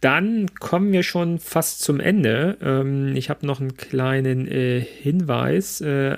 [0.00, 2.56] dann kommen wir schon fast zum Ende.
[2.62, 6.16] Ähm, ich habe noch einen kleinen äh, Hinweis äh,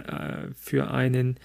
[0.61, 1.37] für einen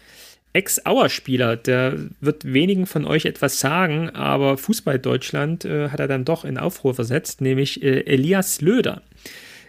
[0.55, 6.23] Ex-Auer-Spieler, der wird wenigen von euch etwas sagen, aber Fußball Deutschland äh, hat er dann
[6.23, 9.01] doch in Aufruhr versetzt, nämlich äh, Elias Löder.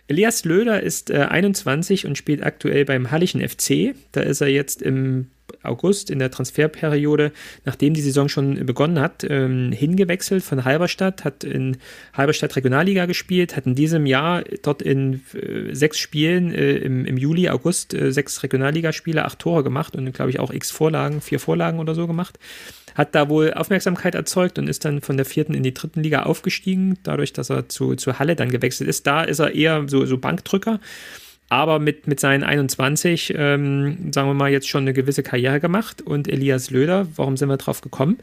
[0.07, 3.97] Elias Löder ist äh, 21 und spielt aktuell beim Hallischen FC.
[4.13, 5.27] Da ist er jetzt im
[5.63, 7.33] August in der Transferperiode,
[7.65, 11.79] nachdem die Saison schon begonnen hat, ähm, hingewechselt von Halberstadt, hat in
[12.13, 17.17] Halberstadt Regionalliga gespielt, hat in diesem Jahr dort in äh, sechs Spielen äh, im, im,
[17.17, 21.41] Juli, August äh, sechs Regionalligaspiele, acht Tore gemacht und glaube ich auch x Vorlagen, vier
[21.41, 22.39] Vorlagen oder so gemacht.
[22.95, 26.23] Hat da wohl Aufmerksamkeit erzeugt und ist dann von der vierten in die dritten Liga
[26.23, 29.07] aufgestiegen, dadurch, dass er zu, zu Halle dann gewechselt ist.
[29.07, 30.81] Da ist er eher so, so Bankdrücker
[31.49, 36.03] aber mit, mit seinen 21, ähm, sagen wir mal, jetzt schon eine gewisse Karriere gemacht.
[36.03, 38.19] Und Elias Löder, warum sind wir drauf gekommen,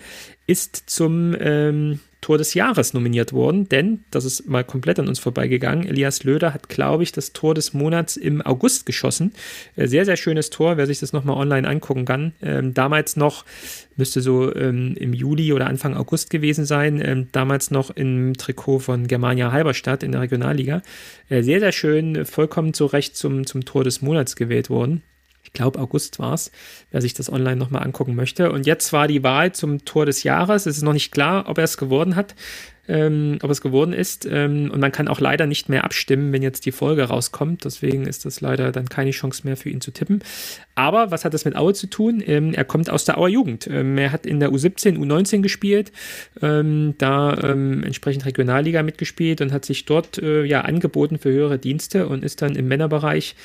[0.46, 5.20] ist zum ähm, Tor des Jahres nominiert worden, denn das ist mal komplett an uns
[5.20, 5.86] vorbeigegangen.
[5.86, 9.34] Elias Löder hat, glaube ich, das Tor des Monats im August geschossen.
[9.76, 12.34] Äh, sehr, sehr schönes Tor, wer sich das nochmal online angucken kann.
[12.42, 13.46] Ähm, damals noch,
[13.98, 18.80] müsste so ähm, im Juli oder Anfang August gewesen sein, ähm, damals noch im Trikot
[18.80, 20.82] von Germania Halberstadt in der Regionalliga.
[21.30, 25.04] Äh, sehr, sehr schön, vollkommen zu Recht zum, zum Tor des Monats gewählt worden
[25.54, 26.52] glaube August war es,
[26.92, 28.52] wer sich das online nochmal angucken möchte.
[28.52, 30.66] Und jetzt war die Wahl zum Tor des Jahres.
[30.66, 32.36] Es ist noch nicht klar, ob er es geworden hat,
[32.88, 34.26] ähm, ob es geworden ist.
[34.26, 37.66] Ähm, und man kann auch leider nicht mehr abstimmen, wenn jetzt die Folge rauskommt.
[37.66, 40.24] Deswegen ist das leider dann keine Chance mehr für ihn zu tippen.
[40.74, 42.22] Aber was hat das mit Aue zu tun?
[42.26, 43.68] Ähm, er kommt aus der Auer Jugend.
[43.68, 45.92] Ähm, er hat in der U17, U19 gespielt,
[46.42, 51.60] ähm, da ähm, entsprechend Regionalliga mitgespielt und hat sich dort äh, ja angeboten für höhere
[51.60, 53.36] Dienste und ist dann im Männerbereich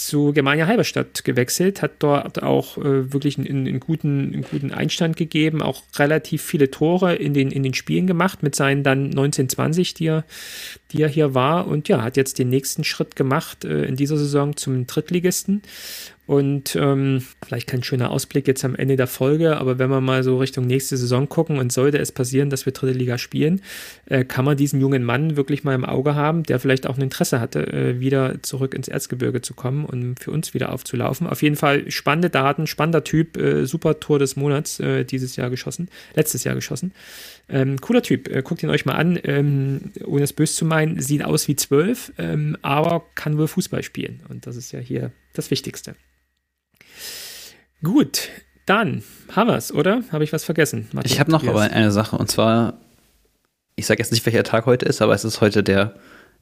[0.00, 5.16] zu Germania Halberstadt gewechselt, hat dort auch äh, wirklich einen, einen, guten, einen guten Einstand
[5.16, 9.92] gegeben, auch relativ viele Tore in den, in den Spielen gemacht mit seinen dann 1920,
[9.92, 10.24] die er,
[10.92, 11.66] die er hier war.
[11.66, 15.60] Und ja, hat jetzt den nächsten Schritt gemacht äh, in dieser Saison zum Drittligisten
[16.30, 20.22] und ähm, vielleicht kein schöner Ausblick jetzt am Ende der Folge, aber wenn wir mal
[20.22, 23.62] so Richtung nächste Saison gucken und sollte es passieren, dass wir dritte Liga spielen,
[24.06, 27.02] äh, kann man diesen jungen Mann wirklich mal im Auge haben, der vielleicht auch ein
[27.02, 31.26] Interesse hatte, äh, wieder zurück ins Erzgebirge zu kommen und für uns wieder aufzulaufen.
[31.26, 35.50] Auf jeden Fall spannende Daten, spannender Typ, äh, super Tor des Monats äh, dieses Jahr
[35.50, 36.92] geschossen, letztes Jahr geschossen.
[37.48, 41.00] Ähm, cooler Typ, äh, guckt ihn euch mal an, ähm, ohne es böse zu meinen,
[41.00, 45.10] sieht aus wie zwölf, ähm, aber kann wohl Fußball spielen und das ist ja hier
[45.32, 45.96] das Wichtigste.
[47.82, 48.28] Gut,
[48.66, 49.02] dann
[49.32, 50.02] haben wir es, oder?
[50.12, 50.88] Habe ich was vergessen?
[50.92, 52.74] Martin, ich habe noch aber eine Sache und zwar,
[53.76, 55.94] ich sage jetzt nicht, welcher Tag heute ist, aber es ist heute der,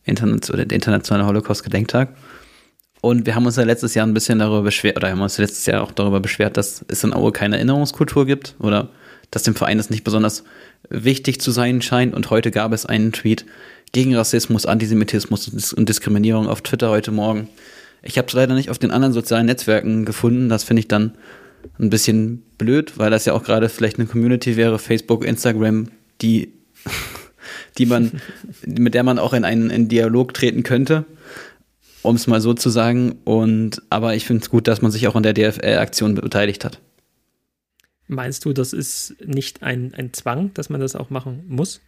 [0.05, 2.16] Internet, der internationale Holocaust-Gedenktag.
[3.01, 5.66] Und wir haben uns ja letztes Jahr ein bisschen darüber beschwert, oder haben uns letztes
[5.66, 8.89] Jahr auch darüber beschwert, dass es in Aue keine Erinnerungskultur gibt oder
[9.30, 10.43] dass dem Verein es nicht besonders
[10.89, 12.14] wichtig zu sein scheint.
[12.14, 13.45] Und heute gab es einen Tweet
[13.93, 17.49] gegen Rassismus, Antisemitismus und Diskriminierung auf Twitter heute Morgen.
[18.09, 20.48] Ich habe es leider nicht auf den anderen sozialen Netzwerken gefunden.
[20.48, 21.12] Das finde ich dann
[21.78, 25.88] ein bisschen blöd, weil das ja auch gerade vielleicht eine Community wäre, Facebook, Instagram,
[26.22, 26.52] die,
[27.78, 28.20] die man,
[28.66, 31.04] mit der man auch in einen in Dialog treten könnte
[32.02, 33.18] um es mal so zu sagen.
[33.24, 36.80] Und aber ich finde es gut, dass man sich auch an der DFL-Aktion beteiligt hat.
[38.06, 41.80] Meinst du, das ist nicht ein, ein Zwang, dass man das auch machen muss?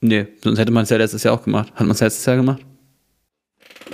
[0.00, 1.72] Nee, sonst hätte man es ja letztes Jahr auch gemacht.
[1.72, 2.64] Hat man es letztes Jahr gemacht?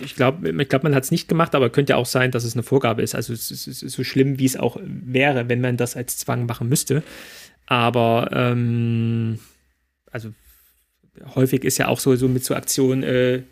[0.02, 2.44] Ich glaube, ich glaub, man hat es nicht gemacht, aber könnte ja auch sein, dass
[2.44, 3.14] es eine Vorgabe ist.
[3.14, 6.68] Also es ist, so schlimm, wie es auch wäre, wenn man das als Zwang machen
[6.68, 7.02] müsste.
[7.66, 9.38] Aber ähm,
[10.10, 10.30] also
[11.34, 13.42] häufig ist ja auch so, so mit so Aktionen, äh, äh,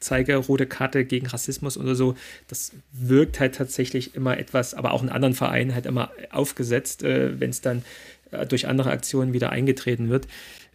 [0.00, 2.16] zeige rote Karte gegen Rassismus oder so,
[2.48, 7.38] das wirkt halt tatsächlich immer etwas, aber auch in anderen Vereinen halt immer aufgesetzt, äh,
[7.40, 7.84] wenn es dann
[8.30, 10.26] äh, durch andere Aktionen wieder eingetreten wird.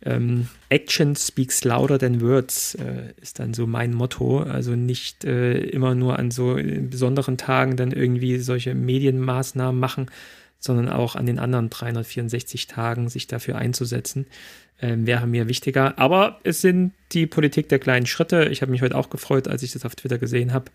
[0.03, 4.39] Ähm, Action speaks louder than words äh, ist dann so mein Motto.
[4.41, 10.11] Also nicht äh, immer nur an so besonderen Tagen dann irgendwie solche Medienmaßnahmen machen,
[10.59, 14.27] sondern auch an den anderen 364 Tagen sich dafür einzusetzen
[14.81, 15.97] ähm, wäre mir wichtiger.
[15.97, 18.45] Aber es sind die Politik der kleinen Schritte.
[18.45, 20.65] Ich habe mich heute auch gefreut, als ich das auf Twitter gesehen habe.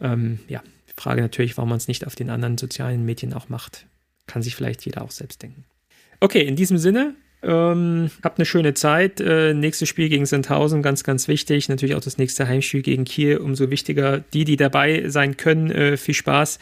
[0.00, 0.62] Ähm, ja,
[0.96, 3.86] Frage natürlich, warum man es nicht auf den anderen sozialen Medien auch macht.
[4.26, 5.64] Kann sich vielleicht jeder auch selbst denken.
[6.20, 9.20] Okay, in diesem Sinne, ähm, habt eine schöne Zeit.
[9.20, 11.68] Äh, nächstes Spiel gegen Sandhausen, ganz, ganz wichtig.
[11.68, 14.24] Natürlich auch das nächste Heimspiel gegen Kiel, umso wichtiger.
[14.32, 16.58] Die, die dabei sein können, äh, viel Spaß.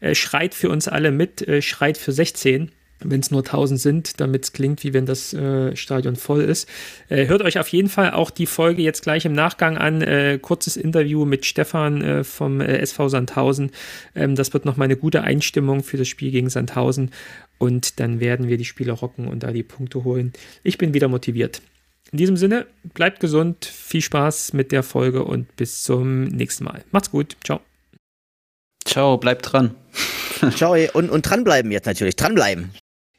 [0.00, 2.70] Äh, schreit für uns alle mit, äh, schreit für 16
[3.00, 6.68] wenn es nur 1000 sind, damit es klingt, wie wenn das äh, Stadion voll ist.
[7.08, 10.02] Äh, hört euch auf jeden Fall auch die Folge jetzt gleich im Nachgang an.
[10.02, 13.70] Äh, kurzes Interview mit Stefan äh, vom äh, SV Sandhausen.
[14.14, 17.10] Ähm, das wird nochmal eine gute Einstimmung für das Spiel gegen Sandhausen.
[17.58, 20.32] Und dann werden wir die Spieler rocken und da die Punkte holen.
[20.62, 21.60] Ich bin wieder motiviert.
[22.10, 26.84] In diesem Sinne, bleibt gesund, viel Spaß mit der Folge und bis zum nächsten Mal.
[26.90, 27.36] Macht's gut.
[27.44, 27.60] Ciao.
[28.84, 29.74] Ciao, bleibt dran.
[30.54, 32.16] Ciao und, und dranbleiben jetzt natürlich.
[32.16, 32.70] Dranbleiben.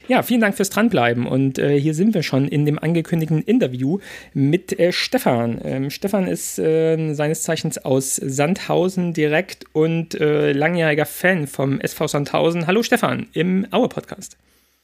[0.09, 1.27] Ja, vielen Dank fürs Dranbleiben.
[1.27, 3.99] Und äh, hier sind wir schon in dem angekündigten Interview
[4.33, 5.61] mit äh, Stefan.
[5.63, 12.07] Ähm, Stefan ist äh, seines Zeichens aus Sandhausen direkt und äh, langjähriger Fan vom SV
[12.07, 12.65] Sandhausen.
[12.65, 14.35] Hallo Stefan im Aue-Podcast.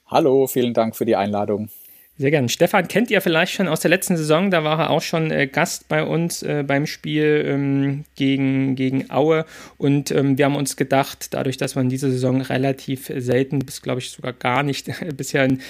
[0.05, 1.69] Hallo, vielen Dank für die Einladung.
[2.17, 2.47] Sehr gerne.
[2.47, 4.49] Stefan kennt ihr vielleicht schon aus der letzten Saison.
[4.49, 9.11] Da war er auch schon äh, Gast bei uns äh, beim Spiel ähm, gegen, gegen
[9.11, 9.45] Aue.
[9.77, 13.81] Und ähm, wir haben uns gedacht, dadurch, dass wir in dieser Saison relativ selten, bis
[13.81, 15.61] glaube ich sogar gar nicht bisher ein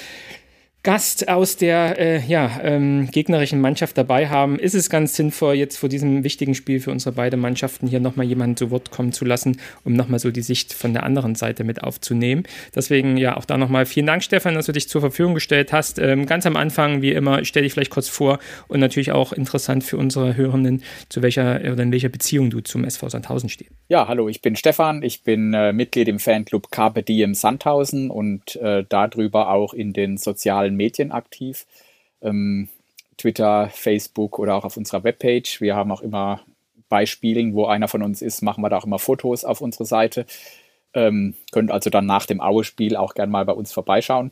[0.86, 5.78] Gast aus der äh, ja, ähm, gegnerischen Mannschaft dabei haben, ist es ganz sinnvoll, jetzt
[5.78, 9.26] vor diesem wichtigen Spiel für unsere beiden Mannschaften hier nochmal jemanden zu Wort kommen zu
[9.26, 12.44] lassen, um nochmal so die Sicht von der anderen Seite mit aufzunehmen.
[12.76, 15.98] Deswegen ja auch da nochmal vielen Dank, Stefan, dass du dich zur Verfügung gestellt hast.
[15.98, 19.84] Ähm, ganz am Anfang, wie immer, stell dich vielleicht kurz vor und natürlich auch interessant
[19.84, 23.72] für unsere Hörenden, zu welcher oder in welcher Beziehung du zum SV Sandhausen stehst.
[23.88, 28.56] Ja, hallo, ich bin Stefan, ich bin äh, Mitglied im Fanclub Carpe Diem Sandhausen und
[28.58, 31.66] äh, darüber auch in den sozialen sozialen Medien aktiv.
[32.22, 32.70] Ähm,
[33.18, 35.62] Twitter, Facebook oder auch auf unserer Webpage.
[35.62, 36.42] Wir haben auch immer
[36.90, 40.26] Beispielen, wo einer von uns ist, machen wir da auch immer Fotos auf unsere Seite.
[40.94, 44.32] Ähm, könnt also dann nach dem Aue-Spiel auch gerne mal bei uns vorbeischauen.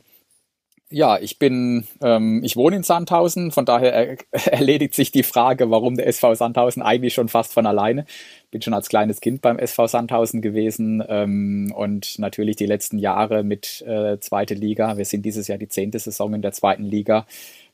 [0.94, 4.18] Ja, ich bin, ähm, ich wohne in Sandhausen, von daher er
[4.54, 8.06] erledigt sich die Frage, warum der SV Sandhausen eigentlich schon fast von alleine.
[8.52, 13.44] Bin schon als kleines Kind beim SV Sandhausen gewesen ähm, und natürlich die letzten Jahre
[13.44, 14.96] mit äh, zweite Liga.
[14.96, 17.26] Wir sind dieses Jahr die zehnte Saison in der zweiten Liga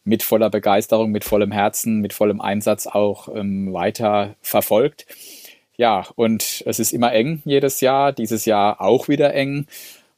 [0.05, 5.05] mit voller Begeisterung, mit vollem Herzen, mit vollem Einsatz auch ähm, weiter verfolgt.
[5.75, 9.67] Ja, und es ist immer eng jedes Jahr, dieses Jahr auch wieder eng.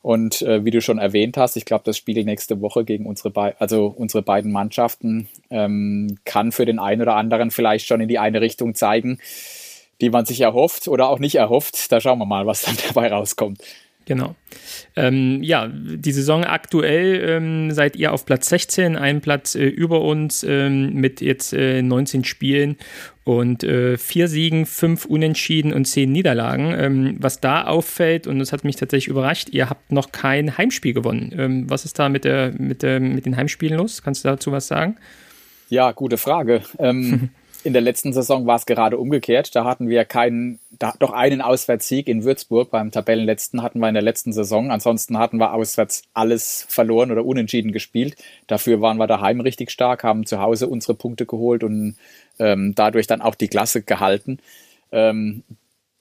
[0.01, 3.29] Und äh, wie du schon erwähnt hast, ich glaube, das Spiel nächste Woche gegen unsere,
[3.29, 8.07] Be also unsere beiden Mannschaften ähm, kann für den einen oder anderen vielleicht schon in
[8.07, 9.19] die eine Richtung zeigen,
[10.01, 11.91] die man sich erhofft oder auch nicht erhofft.
[11.91, 13.61] Da schauen wir mal, was dann dabei rauskommt.
[14.05, 14.35] Genau.
[14.95, 20.01] Ähm, ja, die Saison aktuell ähm, seid ihr auf Platz 16, einen Platz äh, über
[20.01, 22.77] uns ähm, mit jetzt äh, 19 Spielen
[23.23, 26.73] und äh, vier Siegen, fünf Unentschieden und zehn Niederlagen.
[26.77, 30.93] Ähm, was da auffällt, und das hat mich tatsächlich überrascht, ihr habt noch kein Heimspiel
[30.93, 31.33] gewonnen.
[31.37, 34.01] Ähm, was ist da mit, der, mit, der, mit den Heimspielen los?
[34.01, 34.97] Kannst du dazu was sagen?
[35.69, 36.63] Ja, gute Frage.
[36.79, 37.29] Ähm,
[37.63, 39.55] in der letzten Saison war es gerade umgekehrt.
[39.55, 42.71] Da hatten wir keinen, da, doch einen Auswärtssieg in Würzburg.
[42.71, 44.71] Beim Tabellenletzten hatten wir in der letzten Saison.
[44.71, 48.15] Ansonsten hatten wir auswärts alles verloren oder unentschieden gespielt.
[48.47, 51.95] Dafür waren wir daheim richtig stark, haben zu Hause unsere Punkte geholt und
[52.41, 54.39] ähm, dadurch dann auch die Klasse gehalten.
[54.91, 55.43] Ähm,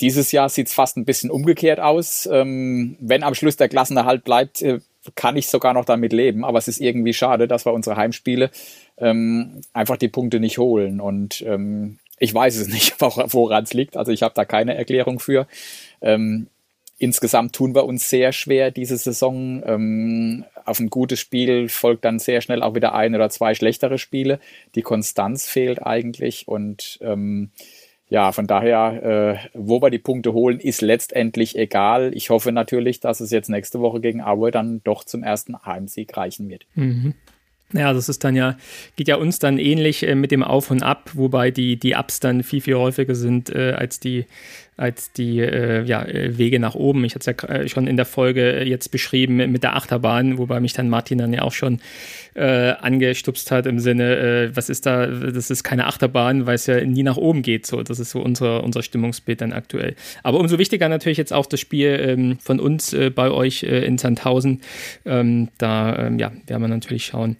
[0.00, 2.28] dieses Jahr sieht es fast ein bisschen umgekehrt aus.
[2.32, 4.80] Ähm, wenn am Schluss der Klassenerhalt bleibt, äh,
[5.14, 6.44] kann ich sogar noch damit leben.
[6.44, 8.50] Aber es ist irgendwie schade, dass wir unsere Heimspiele
[8.96, 11.00] ähm, einfach die Punkte nicht holen.
[11.00, 13.96] Und ähm, ich weiß es nicht, woran es liegt.
[13.96, 15.46] Also ich habe da keine Erklärung für.
[16.00, 16.48] Ähm,
[17.00, 19.62] insgesamt tun wir uns sehr schwer diese Saison.
[19.66, 23.98] Ähm, auf ein gutes Spiel folgt dann sehr schnell auch wieder ein oder zwei schlechtere
[23.98, 24.38] Spiele.
[24.76, 27.50] Die Konstanz fehlt eigentlich und ähm,
[28.10, 32.10] ja, von daher, äh, wo wir die Punkte holen, ist letztendlich egal.
[32.14, 36.16] Ich hoffe natürlich, dass es jetzt nächste Woche gegen Aue dann doch zum ersten Heimsieg
[36.16, 36.66] reichen wird.
[36.74, 37.14] Mhm.
[37.72, 38.56] Ja, das ist dann ja,
[38.96, 42.18] geht ja uns dann ähnlich äh, mit dem Auf und Ab, wobei die, die Ups
[42.18, 44.26] dann viel, viel häufiger sind äh, als die
[44.80, 47.04] als die äh, ja, äh, Wege nach oben.
[47.04, 50.58] Ich hatte es ja äh, schon in der Folge jetzt beschrieben mit der Achterbahn, wobei
[50.58, 51.80] mich dann Martin dann ja auch schon
[52.34, 56.66] äh, angestupst hat im Sinne, äh, was ist da, das ist keine Achterbahn, weil es
[56.66, 57.66] ja nie nach oben geht.
[57.66, 59.96] So, das ist so unser, unser Stimmungsbild dann aktuell.
[60.22, 63.98] Aber umso wichtiger natürlich jetzt auch das Spiel ähm, von uns äh, bei euch in
[63.98, 64.62] Sandhausen.
[65.04, 67.36] Ähm, da ähm, ja, werden wir natürlich schauen,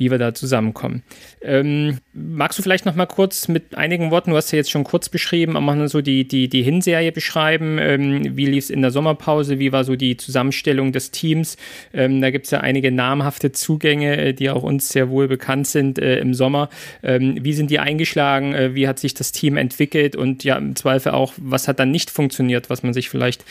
[0.00, 1.02] wie wir da zusammenkommen.
[1.42, 4.82] Ähm, magst du vielleicht noch mal kurz mit einigen Worten, du hast ja jetzt schon
[4.82, 7.76] kurz beschrieben, aber mal so die, die, die Hinserie beschreiben.
[7.78, 9.58] Ähm, wie lief es in der Sommerpause?
[9.58, 11.58] Wie war so die Zusammenstellung des Teams?
[11.92, 15.66] Ähm, da gibt es ja einige namhafte Zugänge, äh, die auch uns sehr wohl bekannt
[15.66, 16.70] sind äh, im Sommer.
[17.02, 18.54] Ähm, wie sind die eingeschlagen?
[18.54, 20.16] Äh, wie hat sich das Team entwickelt?
[20.16, 23.44] Und ja, im Zweifel auch, was hat dann nicht funktioniert, was man sich vielleicht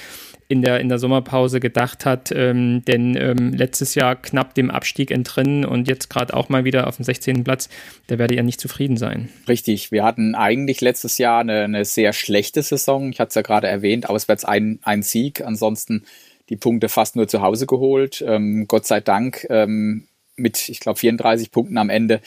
[0.50, 2.32] in der, in der Sommerpause gedacht hat.
[2.36, 6.88] Ähm, denn ähm, letztes Jahr knapp dem Abstieg entrinnen und jetzt gerade auch mal wieder
[6.88, 7.44] auf dem 16.
[7.44, 7.70] Platz,
[8.08, 9.30] da werde ihr nicht zufrieden sein.
[9.48, 13.12] Richtig, wir hatten eigentlich letztes Jahr eine, eine sehr schlechte Saison.
[13.12, 16.04] Ich hatte es ja gerade erwähnt, auswärts ein, ein Sieg, ansonsten
[16.50, 18.24] die Punkte fast nur zu Hause geholt.
[18.28, 22.22] Ähm, Gott sei Dank ähm, mit, ich glaube, 34 Punkten am Ende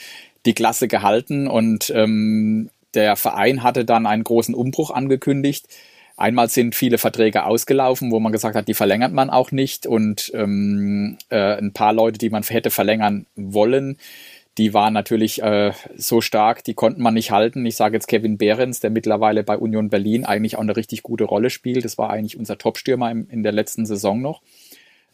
[0.45, 5.67] die Klasse gehalten und ähm, der Verein hatte dann einen großen Umbruch angekündigt
[6.15, 9.87] Einmal sind viele Verträge ausgelaufen, wo man gesagt hat, die verlängert man auch nicht.
[9.87, 13.97] Und ähm, äh, ein paar Leute, die man hätte verlängern wollen,
[14.59, 17.65] die waren natürlich äh, so stark, die konnten man nicht halten.
[17.65, 21.23] Ich sage jetzt Kevin Behrens, der mittlerweile bei Union Berlin eigentlich auch eine richtig gute
[21.23, 21.83] Rolle spielt.
[21.83, 24.43] Das war eigentlich unser Topstürmer im, in der letzten Saison noch.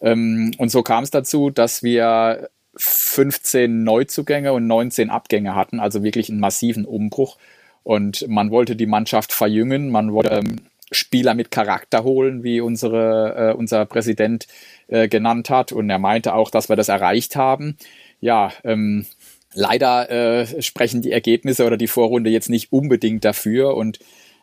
[0.02, 6.04] Ähm, und so kam es dazu, dass wir 15 Neuzugänge und 19 Abgänge hatten, also
[6.04, 7.38] wirklich einen massiven Umbruch.
[7.84, 10.58] Und man wollte die Mannschaft verjüngen, man wollte ähm,
[10.92, 14.48] Spieler mit Charakter holen, wie unsere, äh, unser Präsident
[14.88, 15.72] äh, genannt hat.
[15.72, 17.78] Und er meinte auch, dass wir das erreicht haben.
[18.22, 19.06] Ja, ähm,
[19.54, 23.76] leider äh, sprechen die Ergebnisse oder die Vorrunde jetzt nicht unbedingt dafür.
[23.76, 24.00] Und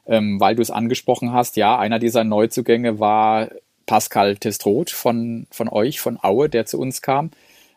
[0.07, 3.49] ähm, weil du es angesprochen hast, ja, einer dieser Neuzugänge war
[3.87, 7.31] Pascal Testroth von, von euch, von Aue, der zu uns kam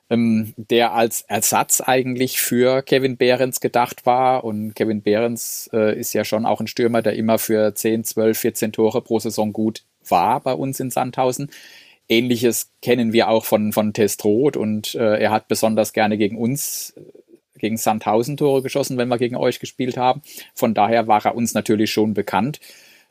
[0.09, 4.43] ähm, der als Ersatz eigentlich für Kevin Behrens gedacht war.
[4.43, 8.37] Und Kevin Behrens äh, ist ja schon auch ein Stürmer, der immer für 10, 12,
[8.37, 11.51] 14 Tore pro Saison gut war bei uns in Sandhausen.
[12.07, 16.95] Ähnliches kennen wir auch von, von Testroth und äh, er hat besonders gerne gegen uns,
[16.97, 17.01] äh,
[17.59, 20.21] gegen Sandhausen Tore geschossen, wenn wir gegen euch gespielt haben.
[20.55, 22.59] Von daher war er uns natürlich schon bekannt.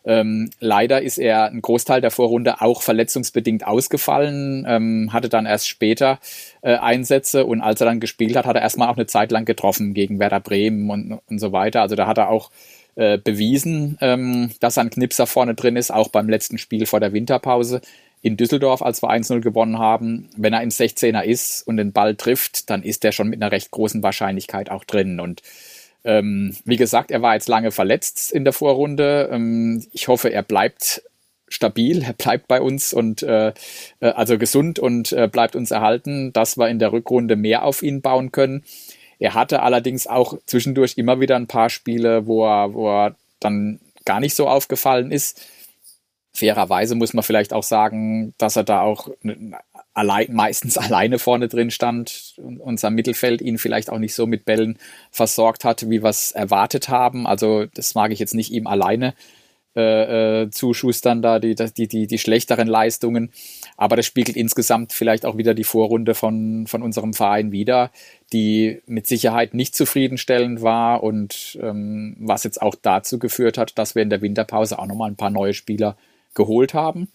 [0.04, 5.68] Ähm, leider ist er einen Großteil der Vorrunde auch verletzungsbedingt ausgefallen, ähm, hatte dann erst
[5.68, 6.18] später
[6.62, 9.44] äh, Einsätze und als er dann gespielt hat, hat er erstmal auch eine Zeit lang
[9.44, 11.82] getroffen gegen Werder Bremen und, und so weiter.
[11.82, 12.50] Also da hat er auch
[12.94, 17.12] äh, bewiesen, ähm, dass ein Knipser vorne drin ist, auch beim letzten Spiel vor der
[17.12, 17.80] Winterpause
[18.22, 20.28] in Düsseldorf, als wir 1-0 gewonnen haben.
[20.36, 23.52] Wenn er im 16er ist und den Ball trifft, dann ist er schon mit einer
[23.52, 25.42] recht großen Wahrscheinlichkeit auch drin und
[26.04, 29.28] ähm, wie gesagt, er war jetzt lange verletzt in der Vorrunde.
[29.32, 31.02] Ähm, ich hoffe, er bleibt
[31.48, 33.48] stabil, er bleibt bei uns und äh,
[34.00, 37.82] äh, also gesund und äh, bleibt uns erhalten, dass wir in der Rückrunde mehr auf
[37.82, 38.64] ihn bauen können.
[39.18, 43.80] Er hatte allerdings auch zwischendurch immer wieder ein paar Spiele, wo er, wo er dann
[44.04, 45.46] gar nicht so aufgefallen ist.
[46.32, 49.08] Fairerweise muss man vielleicht auch sagen, dass er da auch
[49.98, 54.44] allein, meistens alleine vorne drin stand und unser Mittelfeld ihn vielleicht auch nicht so mit
[54.44, 54.78] Bällen
[55.10, 57.26] versorgt hat, wie wir es erwartet haben.
[57.26, 59.14] Also das mag ich jetzt nicht ihm alleine
[59.76, 63.30] äh, äh, zuschustern, da die, die, die, die schlechteren Leistungen.
[63.76, 67.90] Aber das spiegelt insgesamt vielleicht auch wieder die Vorrunde von, von unserem Verein wider,
[68.32, 73.94] die mit Sicherheit nicht zufriedenstellend war und ähm, was jetzt auch dazu geführt hat, dass
[73.94, 75.96] wir in der Winterpause auch nochmal ein paar neue Spieler
[76.34, 77.08] geholt haben.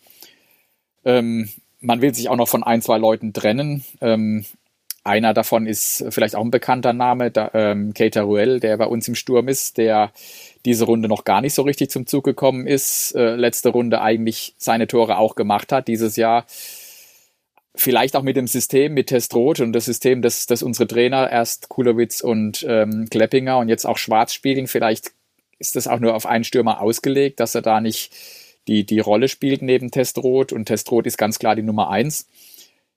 [1.06, 1.50] Ähm,
[1.84, 3.84] man will sich auch noch von ein, zwei Leuten trennen.
[4.02, 4.46] Ähm,
[5.04, 9.16] einer davon ist vielleicht auch ein bekannter Name, ähm, Keita Ruel, der bei uns im
[9.16, 10.12] Sturm ist, der
[10.66, 14.56] diese Runde noch gar nicht so richtig zum Zug gekommen ist, äh, letzte Runde eigentlich
[14.58, 16.46] seine Tore auch gemacht hat dieses Jahr.
[17.76, 21.68] Vielleicht auch mit dem System, mit Testrot und das System, das, das unsere Trainer, erst
[21.68, 24.68] Kulowitz und ähm, Kleppinger und jetzt auch Schwarz spielen.
[24.68, 25.12] Vielleicht
[25.60, 28.14] ist das auch nur auf einen Stürmer ausgelegt, dass er da nicht
[28.68, 32.28] die, die Rolle spielt neben Testrot und Testrot ist ganz klar die Nummer eins.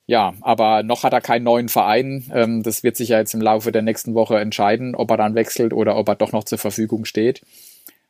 [0.06, 2.30] Ja, aber noch hat er keinen neuen Verein.
[2.32, 5.34] Ähm, das wird sich ja jetzt im Laufe der nächsten Woche entscheiden, ob er dann
[5.34, 7.42] wechselt oder ob er doch noch zur Verfügung steht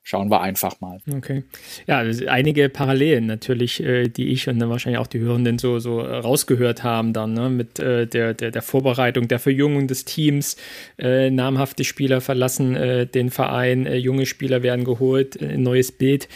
[0.06, 1.00] schauen wir einfach mal.
[1.12, 1.42] Okay.
[1.88, 1.98] Ja,
[2.28, 6.84] einige Parallelen natürlich, äh, die ich und dann wahrscheinlich auch die Hörenden so, so rausgehört
[6.84, 7.50] haben dann, ne?
[7.50, 10.56] mit äh, der, der, der Vorbereitung, der Verjüngung des Teams.
[10.96, 16.28] Äh, namhafte Spieler verlassen äh, den Verein, äh, junge Spieler werden geholt, ein neues Bild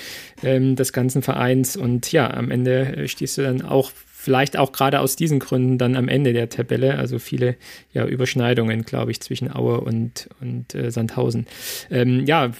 [0.42, 4.72] ähm, des ganzen Vereins und ja, am Ende äh, stehst du dann auch vielleicht auch
[4.72, 7.56] gerade aus diesen Gründen dann am Ende der Tabelle, also viele
[7.94, 11.46] ja, Überschneidungen, glaube ich, zwischen Aue und, und äh, Sandhausen.
[11.90, 12.52] Ähm, ja,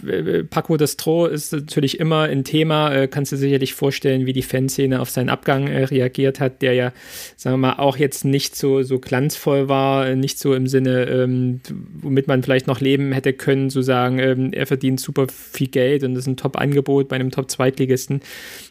[0.49, 5.01] Paco Destro ist natürlich immer ein Thema, äh, kannst du sicherlich vorstellen, wie die Fanszene
[5.01, 6.93] auf seinen Abgang äh, reagiert hat, der ja,
[7.37, 11.61] sagen wir mal, auch jetzt nicht so, so glanzvoll war, nicht so im Sinne, ähm,
[12.01, 16.05] womit man vielleicht noch leben hätte können, zu sagen, ähm, er verdient super viel Geld
[16.05, 18.23] und das ist ein Top-Angebot bei einem Top-Zweitligisten,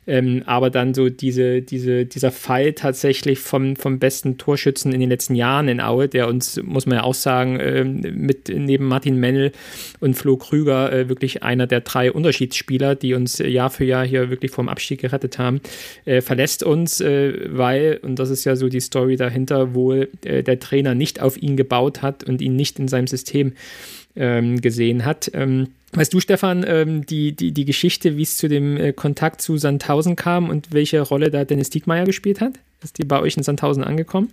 [0.10, 5.10] ähm, aber dann so diese, diese, dieser Fall tatsächlich vom, vom besten Torschützen in den
[5.10, 9.18] letzten Jahren in Aue, der uns, muss man ja auch sagen, äh, mit neben Martin
[9.18, 9.52] Mennel
[10.00, 14.32] und Flo Krüger äh, wirklich einer der drei Unterschiedsspieler, die uns Jahr für Jahr hier
[14.32, 15.62] wirklich vom Abstieg gerettet haben,
[16.06, 20.42] äh, verlässt uns, äh, weil, und das ist ja so die Story dahinter, wohl äh,
[20.42, 23.54] der Trainer nicht auf ihn gebaut hat und ihn nicht in seinem System
[24.16, 25.30] ähm, gesehen hat.
[25.36, 29.42] Ähm, Weißt du, Stefan, ähm, die, die, die Geschichte, wie es zu dem äh, Kontakt
[29.42, 32.54] zu Sandhausen kam und welche Rolle da Dennis Diekmeyer gespielt hat?
[32.84, 34.32] Ist die bei euch in Sandhausen angekommen?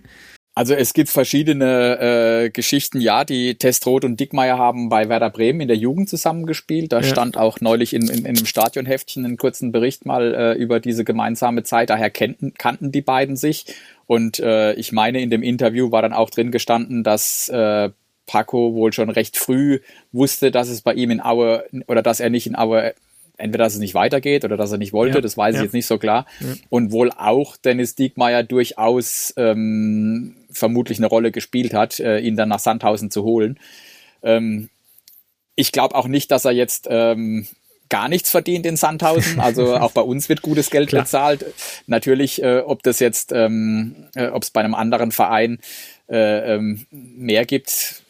[0.57, 5.61] Also es gibt verschiedene äh, Geschichten, ja, die Testroth und Dickmeier haben bei Werder Bremen
[5.61, 6.91] in der Jugend zusammengespielt.
[6.91, 7.03] Da ja.
[7.03, 11.03] stand auch neulich in, in, in einem Stadionheftchen einen kurzen Bericht mal äh, über diese
[11.03, 11.91] gemeinsame Zeit.
[11.91, 13.65] Daher kannten, kannten die beiden sich.
[14.07, 17.91] Und äh, ich meine, in dem Interview war dann auch drin gestanden, dass äh,
[18.27, 19.79] Paco wohl schon recht früh
[20.11, 22.93] wusste, dass es bei ihm in Aue oder dass er nicht in Aue
[23.37, 25.61] entweder dass es nicht weitergeht oder dass er nicht wollte, ja, das weiß ja.
[25.61, 26.25] ich jetzt nicht so klar.
[26.39, 26.55] Ja.
[26.69, 32.49] Und wohl auch Dennis Diekmeyer durchaus ähm, vermutlich eine Rolle gespielt hat, äh, ihn dann
[32.49, 33.59] nach Sandhausen zu holen.
[34.23, 34.69] Ähm,
[35.55, 37.47] ich glaube auch nicht, dass er jetzt ähm,
[37.89, 39.39] gar nichts verdient in Sandhausen.
[39.39, 41.45] Also auch bei uns wird gutes Geld bezahlt.
[41.85, 45.59] Natürlich, äh, ob das jetzt, ähm, äh, ob es bei einem anderen Verein
[46.09, 48.03] äh, ähm, mehr gibt,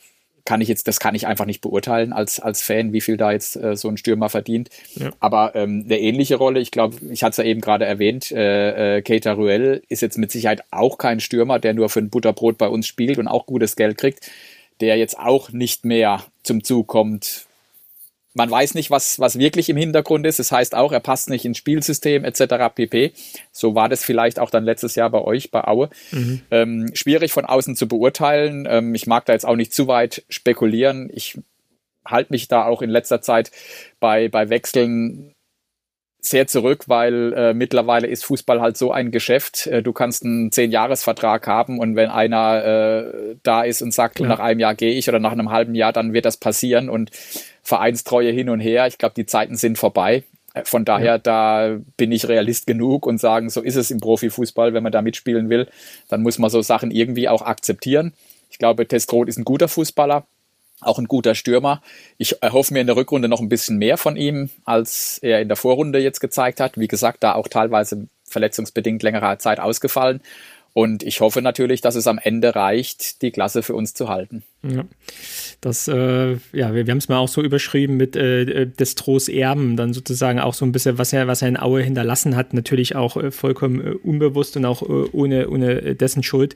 [0.48, 3.34] kann ich jetzt, das kann ich einfach nicht beurteilen als, als Fan, wie viel da
[3.34, 4.70] jetzt äh, so ein Stürmer verdient.
[4.96, 5.10] Ja.
[5.20, 8.98] Aber ähm, eine ähnliche Rolle, ich glaube, ich hatte es ja eben gerade erwähnt, äh,
[8.98, 12.58] äh, Keita Ruel ist jetzt mit Sicherheit auch kein Stürmer, der nur für ein Butterbrot
[12.58, 14.32] bei uns spielt und auch gutes Geld kriegt,
[14.80, 17.47] der jetzt auch nicht mehr zum Zug kommt,
[18.38, 20.38] man weiß nicht, was, was wirklich im Hintergrund ist.
[20.40, 22.74] Das heißt auch, er passt nicht ins Spielsystem etc.
[22.74, 23.12] pp.
[23.52, 25.90] So war das vielleicht auch dann letztes Jahr bei euch, bei Aue.
[26.12, 26.42] Mhm.
[26.52, 28.68] Ähm, schwierig von außen zu beurteilen.
[28.70, 31.10] Ähm, ich mag da jetzt auch nicht zu weit spekulieren.
[31.12, 31.40] Ich
[32.06, 33.52] halte mich da auch in letzter Zeit
[34.00, 35.34] bei, bei Wechseln
[36.30, 39.68] sehr zurück, weil äh, mittlerweile ist Fußball halt so ein Geschäft.
[39.68, 44.28] Äh, du kannst einen Zehn-Jahres-Vertrag haben und wenn einer äh, da ist und sagt, ja.
[44.28, 47.12] nach einem Jahr gehe ich oder nach einem halben Jahr, dann wird das passieren und
[47.64, 48.88] Vereinstreue hin und her.
[48.88, 50.24] Ich glaube, die Zeiten sind vorbei.
[50.54, 51.18] Äh, von daher, ja.
[51.18, 55.02] da bin ich Realist genug und sagen, so ist es im Profifußball, wenn man da
[55.02, 55.68] mitspielen will,
[56.10, 58.14] dann muss man so Sachen irgendwie auch akzeptieren.
[58.50, 60.26] Ich glaube, Testroth ist ein guter Fußballer,
[60.82, 61.82] auch ein guter Stürmer.
[62.18, 65.48] Ich erhoffe mir in der Rückrunde noch ein bisschen mehr von ihm, als er in
[65.48, 66.78] der Vorrunde jetzt gezeigt hat.
[66.78, 70.22] Wie gesagt, da auch teilweise verletzungsbedingt längere Zeit ausgefallen.
[70.74, 74.44] Und ich hoffe natürlich, dass es am Ende reicht, die Klasse für uns zu halten.
[74.64, 74.86] Ja.
[75.62, 79.28] Das, äh, ja, wir, wir haben es mal auch so überschrieben mit äh, äh, Destros
[79.28, 82.54] Erben, dann sozusagen auch so ein bisschen, was er, was er in Aue hinterlassen hat,
[82.54, 86.56] natürlich auch äh, vollkommen äh, unbewusst und auch äh, ohne, ohne dessen Schuld.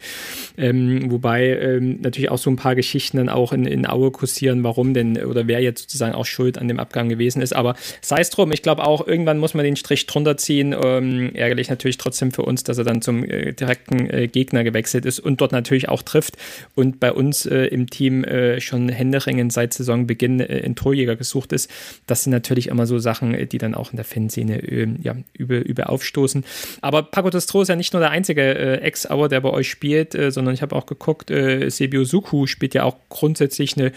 [0.58, 4.64] Ähm, wobei ähm, natürlich auch so ein paar Geschichten dann auch in, in Aue kursieren,
[4.64, 7.54] warum denn oder wer jetzt sozusagen auch schuld an dem Abgang gewesen ist.
[7.54, 10.76] Aber sei es drum, ich glaube auch, irgendwann muss man den Strich drunter ziehen.
[10.80, 15.42] Ähm, ärgerlich natürlich trotzdem für uns, dass er dann zum direkten Gegner gewechselt ist und
[15.42, 16.38] dort natürlich auch trifft
[16.76, 21.70] und bei uns im Team äh, schon händeringend seit Saisonbeginn äh, ein Torjäger gesucht ist.
[22.08, 25.16] Das sind natürlich immer so Sachen, äh, die dann auch in der Fanszene äh, ja,
[25.38, 26.44] übel, übel aufstoßen.
[26.82, 30.16] Aber Paco Destro ist ja nicht nur der einzige äh, Ex-Auer, der bei euch spielt,
[30.16, 33.92] äh, sondern ich habe auch geguckt, äh, Sebio Suku spielt ja auch grundsätzlich eine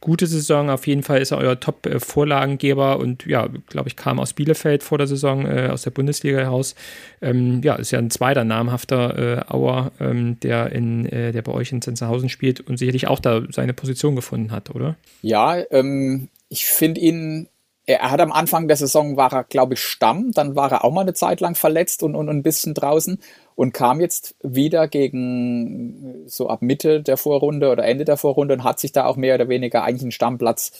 [0.00, 0.70] gute Saison.
[0.70, 4.98] Auf jeden Fall ist er euer Top-Vorlagengeber und ja, glaube ich, kam aus Bielefeld vor
[4.98, 6.74] der Saison, äh, aus der Bundesliga heraus.
[7.20, 11.52] Ähm, ja, ist ja ein zweiter namhafter äh, Auer, ähm, der, in, äh, der bei
[11.52, 14.96] euch in Zenzenhausen spielt und sicherlich auch da seine Position gefunden hat, oder?
[15.22, 17.48] Ja, ähm, ich finde ihn
[17.86, 20.92] er hat am Anfang der Saison war er, glaube ich, Stamm, dann war er auch
[20.92, 23.20] mal eine Zeit lang verletzt und, und ein bisschen draußen
[23.54, 28.64] und kam jetzt wieder gegen so ab Mitte der Vorrunde oder Ende der Vorrunde und
[28.64, 30.72] hat sich da auch mehr oder weniger eigentlich einen Stammplatz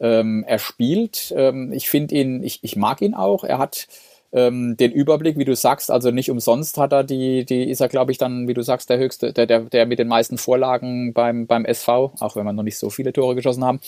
[0.00, 1.32] ähm, erspielt.
[1.36, 3.44] Ähm, ich finde ihn, ich, ich mag ihn auch.
[3.44, 3.88] Er hat
[4.32, 7.88] ähm, den Überblick, wie du sagst, also nicht umsonst hat er die, die ist er,
[7.88, 11.12] glaube ich, dann, wie du sagst, der höchste, der, der, der mit den meisten Vorlagen
[11.12, 13.80] beim, beim SV, auch wenn wir noch nicht so viele Tore geschossen haben.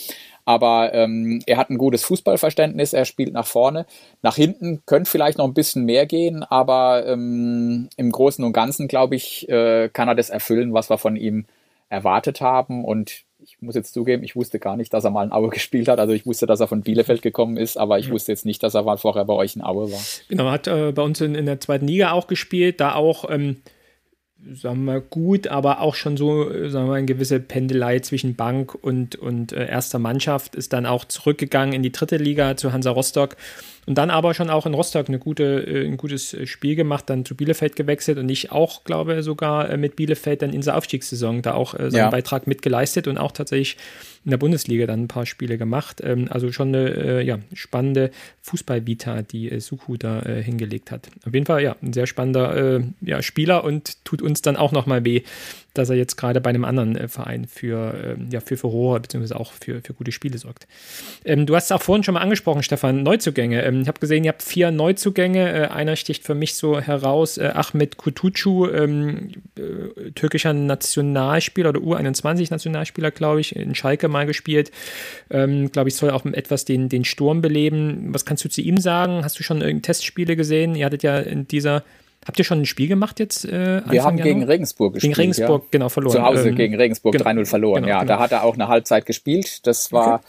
[0.43, 3.85] Aber ähm, er hat ein gutes Fußballverständnis, er spielt nach vorne.
[4.21, 8.89] Nach hinten könnte vielleicht noch ein bisschen mehr gehen, aber ähm, im Großen und Ganzen,
[8.89, 11.45] glaube ich, äh, kann er das erfüllen, was wir von ihm
[11.87, 12.83] erwartet haben.
[12.83, 15.87] Und ich muss jetzt zugeben, ich wusste gar nicht, dass er mal in Aue gespielt
[15.87, 15.99] hat.
[15.99, 18.73] Also ich wusste, dass er von Bielefeld gekommen ist, aber ich wusste jetzt nicht, dass
[18.73, 19.99] er mal vorher bei euch in Aue war.
[20.29, 23.57] Genau, hat äh, bei uns in, in, der zweiten Liga auch gespielt, da auch, ähm,
[24.53, 29.15] sagen wir gut, aber auch schon so, sagen wir, eine gewisse Pendelei zwischen Bank und,
[29.15, 33.37] und äh, erster Mannschaft ist dann auch zurückgegangen in die dritte Liga zu Hansa Rostock
[33.85, 37.09] und dann aber schon auch in Rostock eine gute, äh, ein gutes äh, Spiel gemacht,
[37.09, 40.77] dann zu Bielefeld gewechselt und ich auch, glaube sogar äh, mit Bielefeld dann in der
[40.77, 42.09] Aufstiegssaison da auch seinen ja.
[42.09, 43.77] Beitrag mitgeleistet und auch tatsächlich
[44.25, 46.01] in der Bundesliga dann ein paar Spiele gemacht.
[46.03, 48.11] Ähm, also schon eine ja, spannende
[48.41, 51.09] Fußballvita, die Suku da hingelegt hat.
[51.25, 55.03] Auf jeden Fall, ja, ein sehr spannender ja, Spieler und tut uns dann auch nochmal
[55.05, 55.23] weh,
[55.73, 59.33] dass er jetzt gerade bei einem anderen äh, Verein für, äh, ja, für Furore bzw.
[59.33, 60.67] auch für, für gute Spiele sorgt.
[61.25, 63.63] Ähm, du hast es auch vorhin schon mal angesprochen, Stefan, Neuzugänge.
[63.63, 65.51] Ähm, ich habe gesehen, ihr habt vier Neuzugänge.
[65.51, 71.79] Äh, einer sticht für mich so heraus, äh, Ahmed Kutucu, ähm, äh, türkischer Nationalspieler oder
[71.79, 74.71] U21-Nationalspieler, glaube ich, in Schalke mal gespielt.
[75.31, 78.13] Ähm, glaube ich, soll auch etwas den, den Sturm beleben.
[78.13, 79.23] Was kannst du zu ihm sagen?
[79.23, 80.75] Hast du schon Testspiele gesehen?
[80.75, 81.83] Ihr hattet ja in dieser
[82.25, 83.45] Habt ihr schon ein Spiel gemacht jetzt?
[83.45, 85.15] Äh, Wir haben gegen Regensburg gespielt.
[85.15, 85.67] Gegen Regensburg, ja.
[85.71, 86.15] genau, verloren.
[86.15, 87.99] Zu Hause ähm, gegen Regensburg genau, 3-0 verloren, genau, ja.
[88.01, 88.13] Genau.
[88.13, 89.65] Da hat er auch eine Halbzeit gespielt.
[89.67, 90.25] Das war, okay.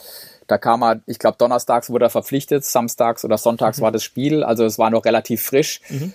[0.47, 3.83] da kam er, ich glaube, donnerstags wurde er verpflichtet, samstags oder sonntags mhm.
[3.83, 4.43] war das Spiel.
[4.43, 5.81] Also es war noch relativ frisch.
[5.89, 6.13] Mhm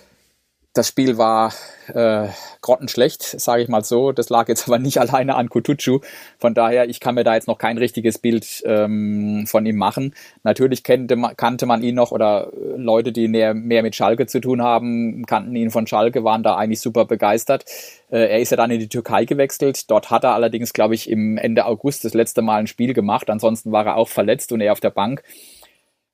[0.73, 1.53] das Spiel war
[1.89, 2.29] äh,
[2.61, 4.13] grottenschlecht, sage ich mal so.
[4.13, 6.01] Das lag jetzt aber nicht alleine an Kutucu.
[6.39, 10.15] Von daher, ich kann mir da jetzt noch kein richtiges Bild ähm, von ihm machen.
[10.45, 14.27] Natürlich kannte man, kannte man ihn noch oder äh, Leute, die mehr, mehr mit Schalke
[14.27, 17.65] zu tun haben, kannten ihn von Schalke, waren da eigentlich super begeistert.
[18.11, 19.91] Äh, er ist ja dann in die Türkei gewechselt.
[19.91, 23.29] Dort hat er allerdings, glaube ich, im Ende August das letzte Mal ein Spiel gemacht.
[23.29, 25.25] Ansonsten war er auch verletzt und er auf der Bank.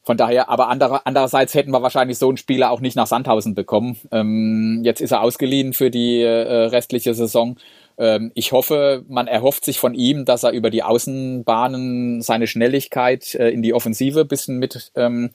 [0.06, 3.56] Von daher, aber andere, andererseits hätten wir wahrscheinlich so einen Spieler auch nicht nach Sandhausen
[3.56, 3.98] bekommen.
[4.12, 7.56] Ähm, jetzt ist er ausgeliehen für die äh, restliche Saison.
[7.98, 13.34] Ähm, ich hoffe, man erhofft sich von ihm, dass er über die Außenbahnen seine Schnelligkeit
[13.34, 15.30] äh, in die Offensive bisschen mit ähm,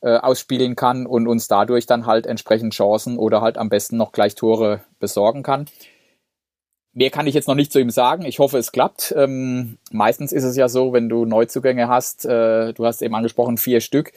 [0.00, 4.12] äh, ausspielen kann und uns dadurch dann halt entsprechend Chancen oder halt am besten noch
[4.12, 5.66] gleich Tore besorgen kann.
[6.94, 8.24] Mehr kann ich jetzt noch nicht zu ihm sagen.
[8.24, 9.12] Ich hoffe, es klappt.
[9.16, 13.58] Ähm, meistens ist es ja so, wenn du Neuzugänge hast, äh, du hast eben angesprochen,
[13.58, 14.12] vier Stück.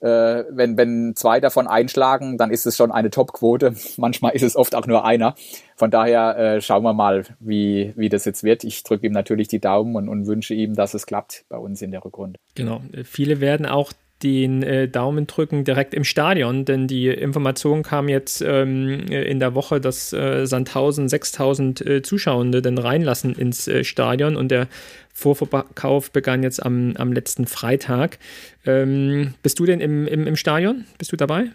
[0.00, 3.74] Äh, wenn, wenn zwei davon einschlagen, dann ist es schon eine Topquote.
[3.96, 5.34] Manchmal ist es oft auch nur einer.
[5.74, 8.62] Von daher äh, schauen wir mal, wie, wie das jetzt wird.
[8.62, 11.82] Ich drücke ihm natürlich die Daumen und, und wünsche ihm, dass es klappt bei uns
[11.82, 12.38] in der Rückrunde.
[12.54, 12.82] Genau.
[13.04, 13.92] Viele werden auch
[14.22, 19.54] den äh, Daumen drücken direkt im Stadion, denn die Information kam jetzt ähm, in der
[19.54, 24.66] Woche, dass äh, Sandhausen 6000 äh, Zuschauende dann reinlassen ins äh, Stadion und der
[25.12, 28.18] Vorverkauf begann jetzt am, am letzten Freitag.
[28.66, 30.84] Ähm, bist du denn im, im, im Stadion?
[30.98, 31.50] Bist du dabei?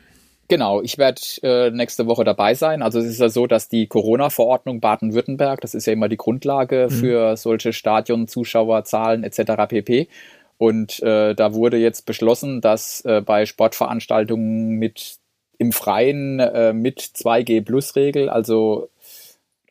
[0.49, 2.82] Genau, ich werde äh, nächste Woche dabei sein.
[2.82, 6.88] Also es ist ja so, dass die Corona-Verordnung Baden-Württemberg, das ist ja immer die Grundlage
[6.89, 6.93] mhm.
[6.93, 9.68] für solche Stadion, Zuschauerzahlen etc.
[9.68, 10.07] pp.
[10.58, 15.18] Und äh, da wurde jetzt beschlossen, dass äh, bei Sportveranstaltungen mit
[15.58, 18.89] im Freien äh, mit 2G-Plus-Regel, also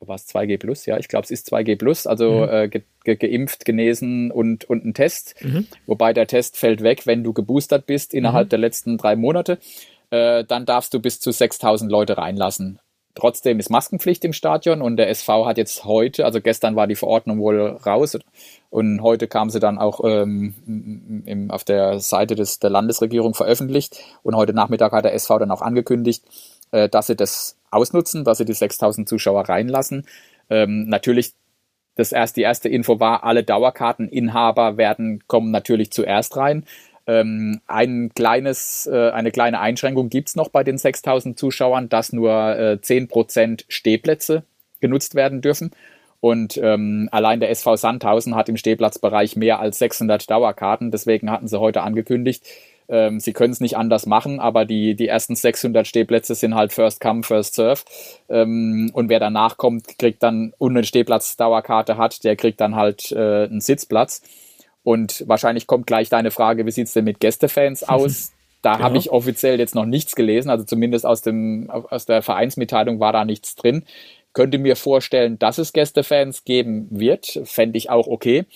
[0.03, 2.49] du warst 2G Plus, ja, ich glaube, es ist 2G Plus, also mhm.
[2.49, 5.35] äh, ge ge geimpft, genesen und, und ein Test.
[5.41, 5.67] Mhm.
[5.87, 8.51] Wobei der Test fällt weg, wenn du geboostert bist innerhalb mhm.
[8.51, 9.59] der letzten drei Monate.
[10.11, 12.79] Äh, dann darfst du bis zu 6000 Leute reinlassen.
[13.15, 16.95] Trotzdem ist Maskenpflicht im Stadion und der SV hat jetzt heute, also gestern war die
[16.95, 18.19] Verordnung wohl raus
[18.71, 23.99] und heute kam sie dann auch ähm, im, auf der Seite des, der Landesregierung veröffentlicht
[24.23, 26.25] und heute Nachmittag hat der SV dann auch angekündigt,
[26.71, 30.07] äh, dass sie das ausnutzen, dass sie die 6000 Zuschauer reinlassen.
[30.49, 31.35] Ähm, natürlich
[31.95, 36.65] das erst, die erste Info war, alle Dauerkarteninhaber werden, kommen natürlich zuerst rein.
[37.07, 42.31] Ähm, ein kleines, äh, eine kleine Einschränkung gibt's noch bei den 6000 Zuschauern, dass nur
[42.31, 44.45] äh, 10% Stehplätze
[44.81, 45.73] genutzt werden dürfen.
[46.21, 50.93] Und ähm, allein der SV Sandhausen hat im Stehplatzbereich mehr als 600 Dauerkarten.
[50.93, 52.45] Deswegen hatten sie heute angekündigt,
[52.89, 56.73] ähm, sie können es nicht anders machen, aber die, die ersten 600 Stehplätze sind halt
[56.73, 57.83] First Come, First Serve.
[58.29, 63.11] Ähm, und wer danach kommt, kriegt dann, und eine Stehplatz-Dauerkarte hat, der kriegt dann halt
[63.13, 64.23] äh, einen Sitzplatz.
[64.83, 68.33] Und wahrscheinlich kommt gleich deine Frage, wie sieht's denn mit Gästefans aus?
[68.63, 68.85] Da genau.
[68.85, 73.13] habe ich offiziell jetzt noch nichts gelesen, also zumindest aus, dem, aus der Vereinsmitteilung war
[73.13, 73.85] da nichts drin.
[74.35, 78.47] Könnte mir vorstellen, dass es Gästefans geben wird, fände ich auch okay.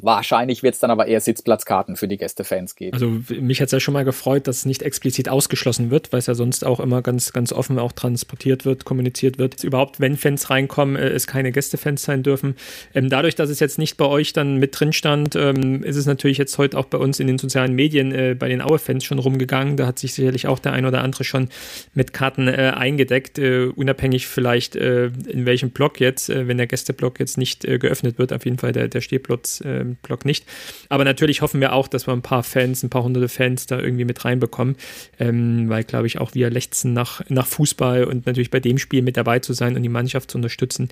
[0.00, 2.94] Wahrscheinlich wird es dann aber eher Sitzplatzkarten für die Gästefans geben.
[2.94, 6.20] Also mich hat es ja schon mal gefreut, dass es nicht explizit ausgeschlossen wird, weil
[6.20, 9.64] es ja sonst auch immer ganz, ganz offen auch transportiert wird, kommuniziert wird.
[9.64, 12.54] Überhaupt, wenn Fans reinkommen, äh, es keine Gästefans sein dürfen.
[12.94, 16.06] Ähm, dadurch, dass es jetzt nicht bei euch dann mit drin stand, ähm, ist es
[16.06, 19.18] natürlich jetzt heute auch bei uns in den sozialen Medien äh, bei den Aue-Fans schon
[19.18, 19.76] rumgegangen.
[19.76, 21.48] Da hat sich sicherlich auch der ein oder andere schon
[21.94, 26.68] mit Karten äh, eingedeckt, äh, unabhängig vielleicht äh, in welchem Block jetzt, äh, wenn der
[26.68, 29.60] Gästeblock jetzt nicht geöffnet wird, auf jeden Fall der, der Stehplatz
[29.96, 30.44] Blog nicht.
[30.88, 33.78] Aber natürlich hoffen wir auch, dass wir ein paar Fans, ein paar hunderte Fans da
[33.78, 34.76] irgendwie mit reinbekommen,
[35.18, 39.02] ähm, weil, glaube ich, auch wir lechzen nach, nach Fußball und natürlich bei dem Spiel
[39.02, 40.88] mit dabei zu sein und die Mannschaft zu unterstützen,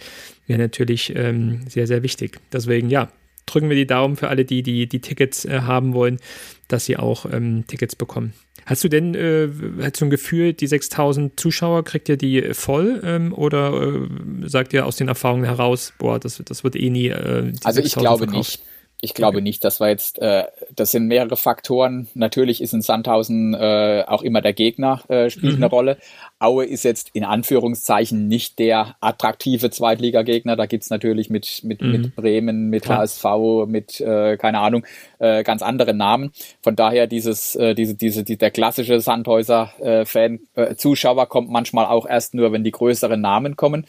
[0.46, 2.38] wäre natürlich ähm, sehr, sehr wichtig.
[2.52, 3.10] Deswegen, ja,
[3.46, 6.18] drücken wir die Daumen für alle, die die, die Tickets äh, haben wollen,
[6.68, 8.34] dass sie auch ähm, Tickets bekommen.
[8.66, 9.48] Hast du denn äh,
[9.80, 14.72] hast du ein Gefühl, die 6000 Zuschauer kriegt ihr die voll ähm, oder äh, sagt
[14.72, 17.08] ihr aus den Erfahrungen heraus, boah, das, das wird eh nie.
[17.08, 18.58] Äh, also ich glaube verkauft?
[18.58, 18.65] nicht.
[19.02, 19.42] Ich glaube okay.
[19.42, 20.44] nicht, dass wir jetzt, äh,
[20.74, 22.08] das sind mehrere Faktoren.
[22.14, 25.62] Natürlich ist in Sandhausen äh, auch immer der Gegner äh, spielt mhm.
[25.62, 25.98] eine Rolle.
[26.38, 30.56] Aue ist jetzt in Anführungszeichen nicht der attraktive Zweitligagegner.
[30.56, 31.92] Da gibt's natürlich mit, mit, mhm.
[31.92, 33.00] mit Bremen, mit Klar.
[33.00, 33.24] HSV,
[33.66, 34.86] mit, äh, keine Ahnung,
[35.18, 36.32] äh, ganz andere Namen.
[36.62, 41.84] Von daher dieses, äh, diese, diese, die, der klassische Sandhäuser-Fan, äh, äh, Zuschauer kommt manchmal
[41.84, 43.86] auch erst nur, wenn die größeren Namen kommen.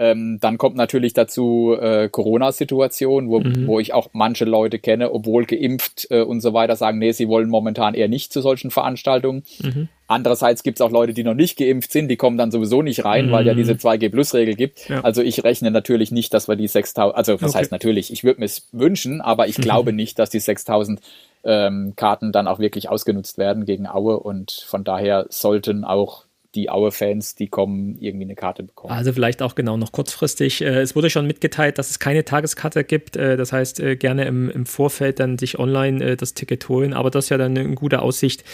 [0.00, 3.66] Ähm, dann kommt natürlich dazu äh, Corona-Situation, wo, mhm.
[3.66, 7.28] wo ich auch manche Leute kenne, obwohl geimpft äh, und so weiter, sagen, nee, sie
[7.28, 9.42] wollen momentan eher nicht zu solchen Veranstaltungen.
[9.60, 9.88] Mhm.
[10.06, 13.04] Andererseits gibt es auch Leute, die noch nicht geimpft sind, die kommen dann sowieso nicht
[13.04, 13.32] rein, mhm.
[13.32, 14.88] weil ja diese 2G-Plus-Regel gibt.
[14.88, 15.00] Ja.
[15.00, 17.58] Also ich rechne natürlich nicht, dass wir die 6000, also was okay.
[17.58, 19.62] heißt natürlich, ich würde mir es wünschen, aber ich mhm.
[19.62, 21.00] glaube nicht, dass die 6000
[21.42, 26.24] ähm, Karten dann auch wirklich ausgenutzt werden gegen Aue und von daher sollten auch
[26.54, 28.92] die Aue-Fans, die kommen, irgendwie eine Karte bekommen.
[28.92, 30.62] Also vielleicht auch genau noch kurzfristig.
[30.62, 33.16] Äh, es wurde schon mitgeteilt, dass es keine Tageskarte gibt.
[33.16, 36.94] Äh, das heißt, äh, gerne im, im Vorfeld dann sich online das Ticket holen.
[36.94, 38.44] Aber das ist ja dann eine gute Aussicht.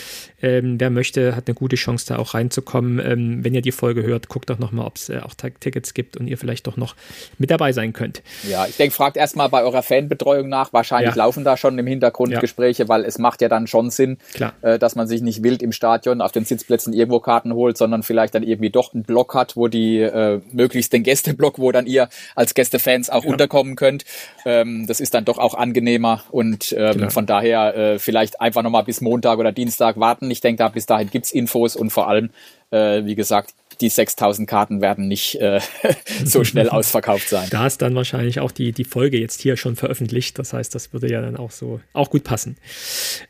[0.42, 2.99] Ähm, wer möchte, hat eine gute Chance, da auch reinzukommen.
[2.99, 6.26] Ähm, wenn ihr die Folge hört, guckt doch nochmal, ob es auch Tickets gibt und
[6.26, 6.97] ihr vielleicht doch noch
[7.38, 8.22] mit dabei sein könnt.
[8.49, 10.72] Ja, ich denke, fragt erstmal bei eurer Fanbetreuung nach.
[10.72, 11.22] Wahrscheinlich ja.
[11.22, 12.40] laufen da schon im Hintergrund ja.
[12.40, 14.53] Gespräche, weil es macht ja dann schon Sinn, Klar.
[14.61, 18.35] dass man sich nicht wild im Stadion auf den Sitzplätzen irgendwo Karten holt, sondern vielleicht
[18.35, 22.09] dann irgendwie doch einen Block hat, wo die äh, möglichst den Gästeblock, wo dann ihr
[22.35, 23.30] als Gästefans auch ja.
[23.30, 24.07] unterkommen könnt.
[24.47, 27.11] Ähm, das ist dann doch auch angenehmer und ähm, genau.
[27.11, 30.30] von daher äh, vielleicht einfach nochmal bis Montag oder Dienstag warten.
[30.30, 32.30] Ich denke, da bis dahin gibt's Infos und vor allem,
[32.70, 35.61] äh, wie gesagt, die 6000 Karten werden nicht äh,
[36.25, 37.49] so schnell ausverkauft sein.
[37.51, 40.39] Da ist dann wahrscheinlich auch die, die Folge jetzt hier schon veröffentlicht.
[40.39, 42.57] Das heißt, das würde ja dann auch so auch gut passen.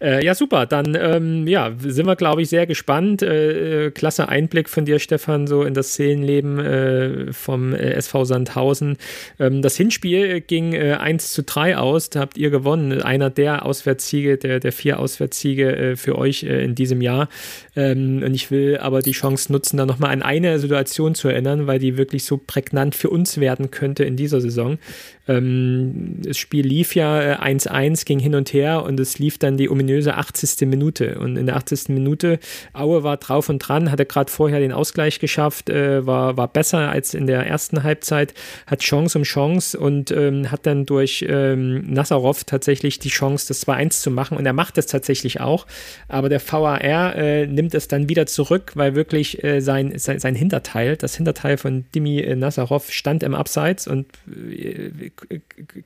[0.01, 0.67] Äh, ja, super.
[0.67, 3.23] Dann ähm, ja, sind wir, glaube ich, sehr gespannt.
[3.23, 8.25] Äh, äh klasse Einblick von dir, Stefan, so in das Szenenleben äh, vom äh, SV
[8.25, 8.97] Sandhausen.
[9.39, 12.11] Ähm, das Hinspiel ging äh, 1 zu 3 aus.
[12.11, 13.03] Da habt ihr gewonnen.
[13.03, 17.29] Einer der Auswärtssiege, der, der vier Auswärtssiege für euch in diesem Jahr.
[17.77, 21.67] Ähm, und ich will aber die Chance nutzen, da nochmal ein eine Situation zu erinnern,
[21.67, 24.79] weil die wirklich so prägnant für uns werden könnte in dieser Saison.
[25.27, 29.57] Ähm, das Spiel lief ja 1-1, äh, ging hin und her und es lief dann
[29.57, 30.69] die ominöse 80.
[30.69, 31.19] Minute.
[31.19, 31.89] Und in der 80.
[31.89, 32.39] Minute,
[32.73, 36.91] Aue war drauf und dran, hatte gerade vorher den Ausgleich geschafft, äh, war, war besser
[36.91, 38.35] als in der ersten Halbzeit,
[38.67, 43.67] hat Chance um Chance und ähm, hat dann durch ähm, Nazarov tatsächlich die Chance, das
[43.67, 44.37] 2-1 zu machen.
[44.37, 45.67] Und er macht es tatsächlich auch.
[46.09, 50.35] Aber der VAR äh, nimmt es dann wieder zurück, weil wirklich äh, sein, sein, sein
[50.35, 55.11] Hinterteil, das Hinterteil von Dimi äh, Nazarov stand im Abseits und äh,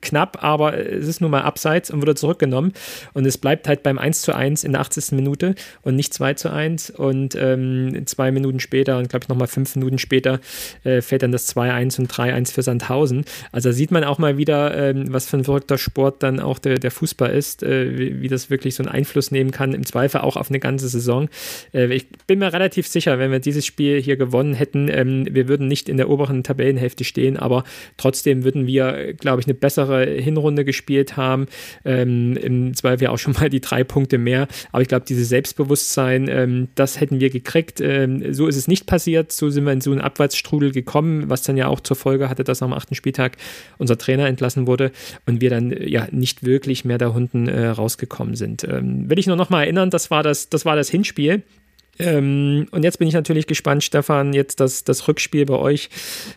[0.01, 2.73] knapp, aber es ist nun mal abseits und wurde zurückgenommen.
[3.13, 5.11] Und es bleibt halt beim 1 zu 1 in der 80.
[5.13, 6.91] Minute und nicht 2 zu 1.
[6.91, 10.39] Und ähm, zwei Minuten später und glaube ich nochmal fünf Minuten später
[10.83, 13.25] äh, fällt dann das 2-1 und 3-1 für Sandhausen.
[13.51, 16.79] Also sieht man auch mal wieder, ähm, was für ein verrückter Sport dann auch der,
[16.79, 20.21] der Fußball ist, äh, wie, wie, das wirklich so einen Einfluss nehmen kann, im Zweifel
[20.21, 21.29] auch auf eine ganze Saison.
[21.73, 25.47] Äh, ich bin mir relativ sicher, wenn wir dieses Spiel hier gewonnen hätten, ähm, wir
[25.47, 27.63] würden nicht in der oberen Tabellenhälfte stehen, aber
[27.97, 31.47] trotzdem würden wir, glaube ich, eine bessere Hinrunde gespielt haben.
[31.85, 34.47] Ähm, Im Zweifel auch schon mal die drei Punkte mehr.
[34.71, 37.81] Aber ich glaube, dieses Selbstbewusstsein, ähm, das hätten wir gekriegt.
[37.81, 39.31] Ähm, so ist es nicht passiert.
[39.31, 42.43] So sind wir in so einen Abwärtsstrudel gekommen, was dann ja auch zur Folge hatte,
[42.43, 43.37] dass am achten Spieltag
[43.77, 44.91] unser Trainer entlassen wurde
[45.25, 48.63] und wir dann ja nicht wirklich mehr da unten äh, rausgekommen sind.
[48.63, 51.43] Ähm, will ich nur noch mal erinnern, das war das, das war das Hinspiel.
[51.99, 55.89] Ähm, und jetzt bin ich natürlich gespannt, Stefan, jetzt das, das Rückspiel bei euch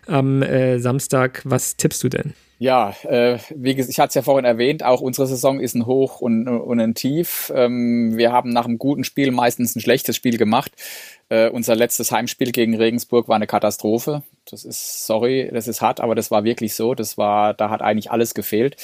[0.06, 1.42] am äh, Samstag.
[1.44, 2.34] Was tippst du denn?
[2.62, 6.20] Ja, äh, wie ich hatte es ja vorhin erwähnt, auch unsere Saison ist ein Hoch
[6.20, 7.52] und, und ein Tief.
[7.56, 10.70] Ähm, wir haben nach einem guten Spiel meistens ein schlechtes Spiel gemacht.
[11.28, 14.22] Äh, unser letztes Heimspiel gegen Regensburg war eine Katastrophe.
[14.48, 16.94] Das ist, sorry, das ist hart, aber das war wirklich so.
[16.94, 18.76] Das war, da hat eigentlich alles gefehlt.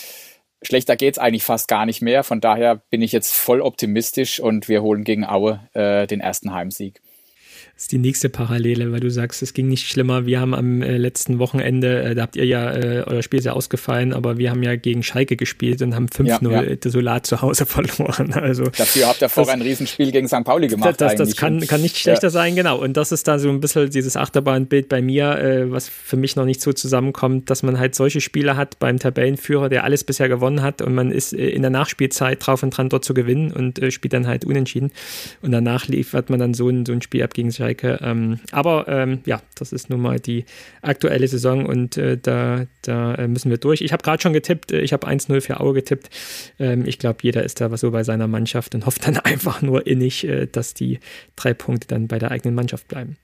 [0.62, 2.24] Schlechter geht's eigentlich fast gar nicht mehr.
[2.24, 6.52] Von daher bin ich jetzt voll optimistisch und wir holen gegen Aue äh, den ersten
[6.52, 7.00] Heimsieg.
[7.78, 10.26] Das ist die nächste Parallele, weil du sagst, es ging nicht schlimmer.
[10.26, 13.44] Wir haben am äh, letzten Wochenende, äh, da habt ihr ja, äh, euer Spiel ist
[13.44, 16.74] ja ausgefallen, aber wir haben ja gegen Schalke gespielt und haben 5-0 ja, ja.
[16.74, 18.32] desolat zu Hause verloren.
[18.32, 20.42] Also, Dafür habt ihr vorher ein Riesenspiel gegen St.
[20.42, 21.00] Pauli gemacht.
[21.00, 22.30] Das, das, das kann, kann nicht schlechter ja.
[22.30, 22.82] sein, genau.
[22.82, 26.34] Und das ist da so ein bisschen dieses Achterbahnbild bei mir, äh, was für mich
[26.34, 30.28] noch nicht so zusammenkommt, dass man halt solche Spiele hat beim Tabellenführer, der alles bisher
[30.28, 33.52] gewonnen hat und man ist äh, in der Nachspielzeit drauf und dran, dort zu gewinnen
[33.52, 34.90] und äh, spielt dann halt unentschieden.
[35.42, 37.98] Und danach liefert man dann so ein, so ein Spiel ab gegen Schalke Strecke.
[38.02, 40.44] Ähm, aber ähm, ja, das ist nun mal die
[40.80, 43.82] aktuelle Saison und äh, da, da äh, müssen wir durch.
[43.82, 46.08] Ich habe gerade schon getippt, äh, ich habe 1-0 für Aue getippt.
[46.58, 49.86] Ähm, ich glaube, jeder ist da so bei seiner Mannschaft und hofft dann einfach nur
[49.86, 50.98] innig, äh, dass die
[51.36, 53.16] drei Punkte dann bei der eigenen Mannschaft bleiben.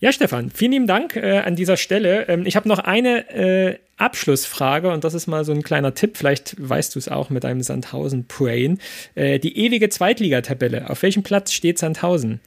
[0.00, 2.28] Ja, Stefan, vielen lieben Dank äh, an dieser Stelle.
[2.28, 6.16] Ähm, ich habe noch eine Abschlussfrage und das ist mal so ein kleiner Tipp.
[6.16, 8.78] Vielleicht weißt du es auch mit deinem Sandhausen Brain.
[9.14, 10.88] Äh, die ewige Zweitligatabelle.
[10.88, 12.40] Auf welchem Platz steht Sandhausen?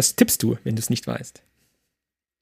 [0.00, 1.42] Was tippst du, wenn du es nicht weißt?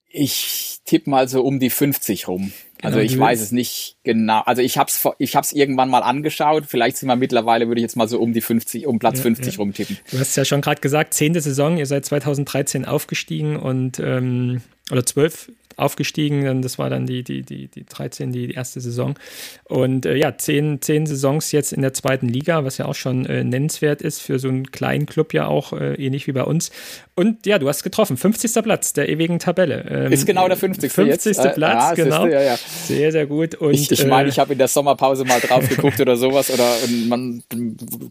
[0.07, 2.53] Ich tippe mal so um die 50 rum.
[2.77, 4.43] Genau, also ich weiß es nicht genau.
[4.45, 6.63] Also ich habe es ich hab's irgendwann mal angeschaut.
[6.69, 9.23] Vielleicht sind wir mittlerweile, würde ich jetzt mal so um die 50, um Platz ja,
[9.23, 9.59] 50 ja.
[9.59, 9.97] rumtippen.
[10.09, 15.05] Du hast ja schon gerade gesagt, zehnte Saison, ihr seid 2013 aufgestiegen und ähm, oder
[15.05, 16.61] zwölf aufgestiegen.
[16.61, 19.15] Das war dann die, die, die, die 13, die, die erste Saison.
[19.65, 23.25] Und äh, ja, zehn, zehn Saisons jetzt in der zweiten Liga, was ja auch schon
[23.25, 26.71] äh, nennenswert ist für so einen kleinen Club ja auch, äh, ähnlich wie bei uns.
[27.15, 28.15] Und ja, du hast getroffen.
[28.15, 28.63] 50.
[28.63, 29.85] Platz der ewigen Tabelle.
[29.89, 30.91] Ähm, ist genau der 50.
[30.91, 31.35] 50.
[31.35, 31.45] Jetzt.
[31.45, 32.25] Äh, Platz, ja, genau.
[32.25, 32.57] Ist, ja, ja.
[32.57, 33.55] Sehr, sehr gut.
[33.55, 36.49] Und, ich ich meine, äh, ich habe in der Sommerpause mal drauf geguckt oder sowas.
[36.49, 36.65] Oder
[37.07, 37.43] man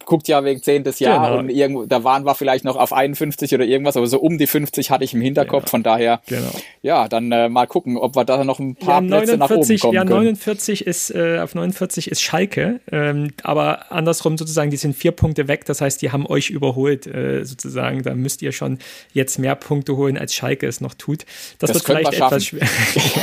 [0.05, 0.85] guckt ja wegen 10.
[0.99, 1.39] Jahr genau.
[1.39, 4.47] und irgendwo, da waren wir vielleicht noch auf 51 oder irgendwas, aber so um die
[4.47, 5.65] 50 hatte ich im Hinterkopf.
[5.65, 5.71] Genau.
[5.71, 6.51] Von daher, genau.
[6.83, 9.51] ja, dann äh, mal gucken, ob wir da noch ein paar ja, Plätze 49, nach
[9.51, 10.91] oben kommen ja, 49 können.
[10.91, 15.65] ist äh, auf 49 ist Schalke, ähm, aber andersrum sozusagen, die sind vier Punkte weg.
[15.65, 18.03] Das heißt, die haben euch überholt äh, sozusagen.
[18.03, 18.79] Da müsst ihr schon
[19.13, 21.25] jetzt mehr Punkte holen, als Schalke es noch tut.
[21.59, 22.69] Das, das wird vielleicht etwas schwer.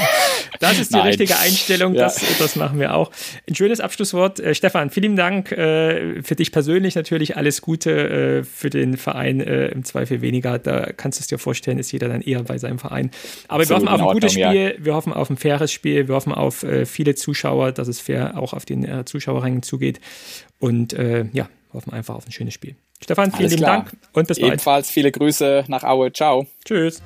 [0.59, 1.07] das ist die Nein.
[1.07, 1.93] richtige Einstellung.
[1.93, 2.03] Ja.
[2.03, 3.11] Das, das machen wir auch.
[3.49, 4.89] Ein schönes Abschlusswort, äh, Stefan.
[4.89, 7.91] Vielen Dank äh, für dich persönlich natürlich alles Gute
[8.39, 10.59] äh, für den Verein äh, im Zweifel weniger.
[10.59, 13.11] Da kannst du es dir vorstellen, ist jeder dann eher bei seinem Verein.
[13.47, 14.45] Aber wir hoffen auf ein gutes Spiel.
[14.45, 17.99] Spiel, wir hoffen auf ein faires Spiel, wir hoffen auf äh, viele Zuschauer, dass es
[17.99, 19.99] fair auch auf den äh, Zuschauerrängen zugeht.
[20.59, 22.75] Und äh, ja, hoffen einfach auf ein schönes Spiel.
[23.03, 24.53] Stefan, vielen lieben Dank und bis bald.
[24.53, 26.11] Ebenfalls viele Grüße nach Aue.
[26.11, 26.47] Ciao.
[26.63, 27.01] Tschüss.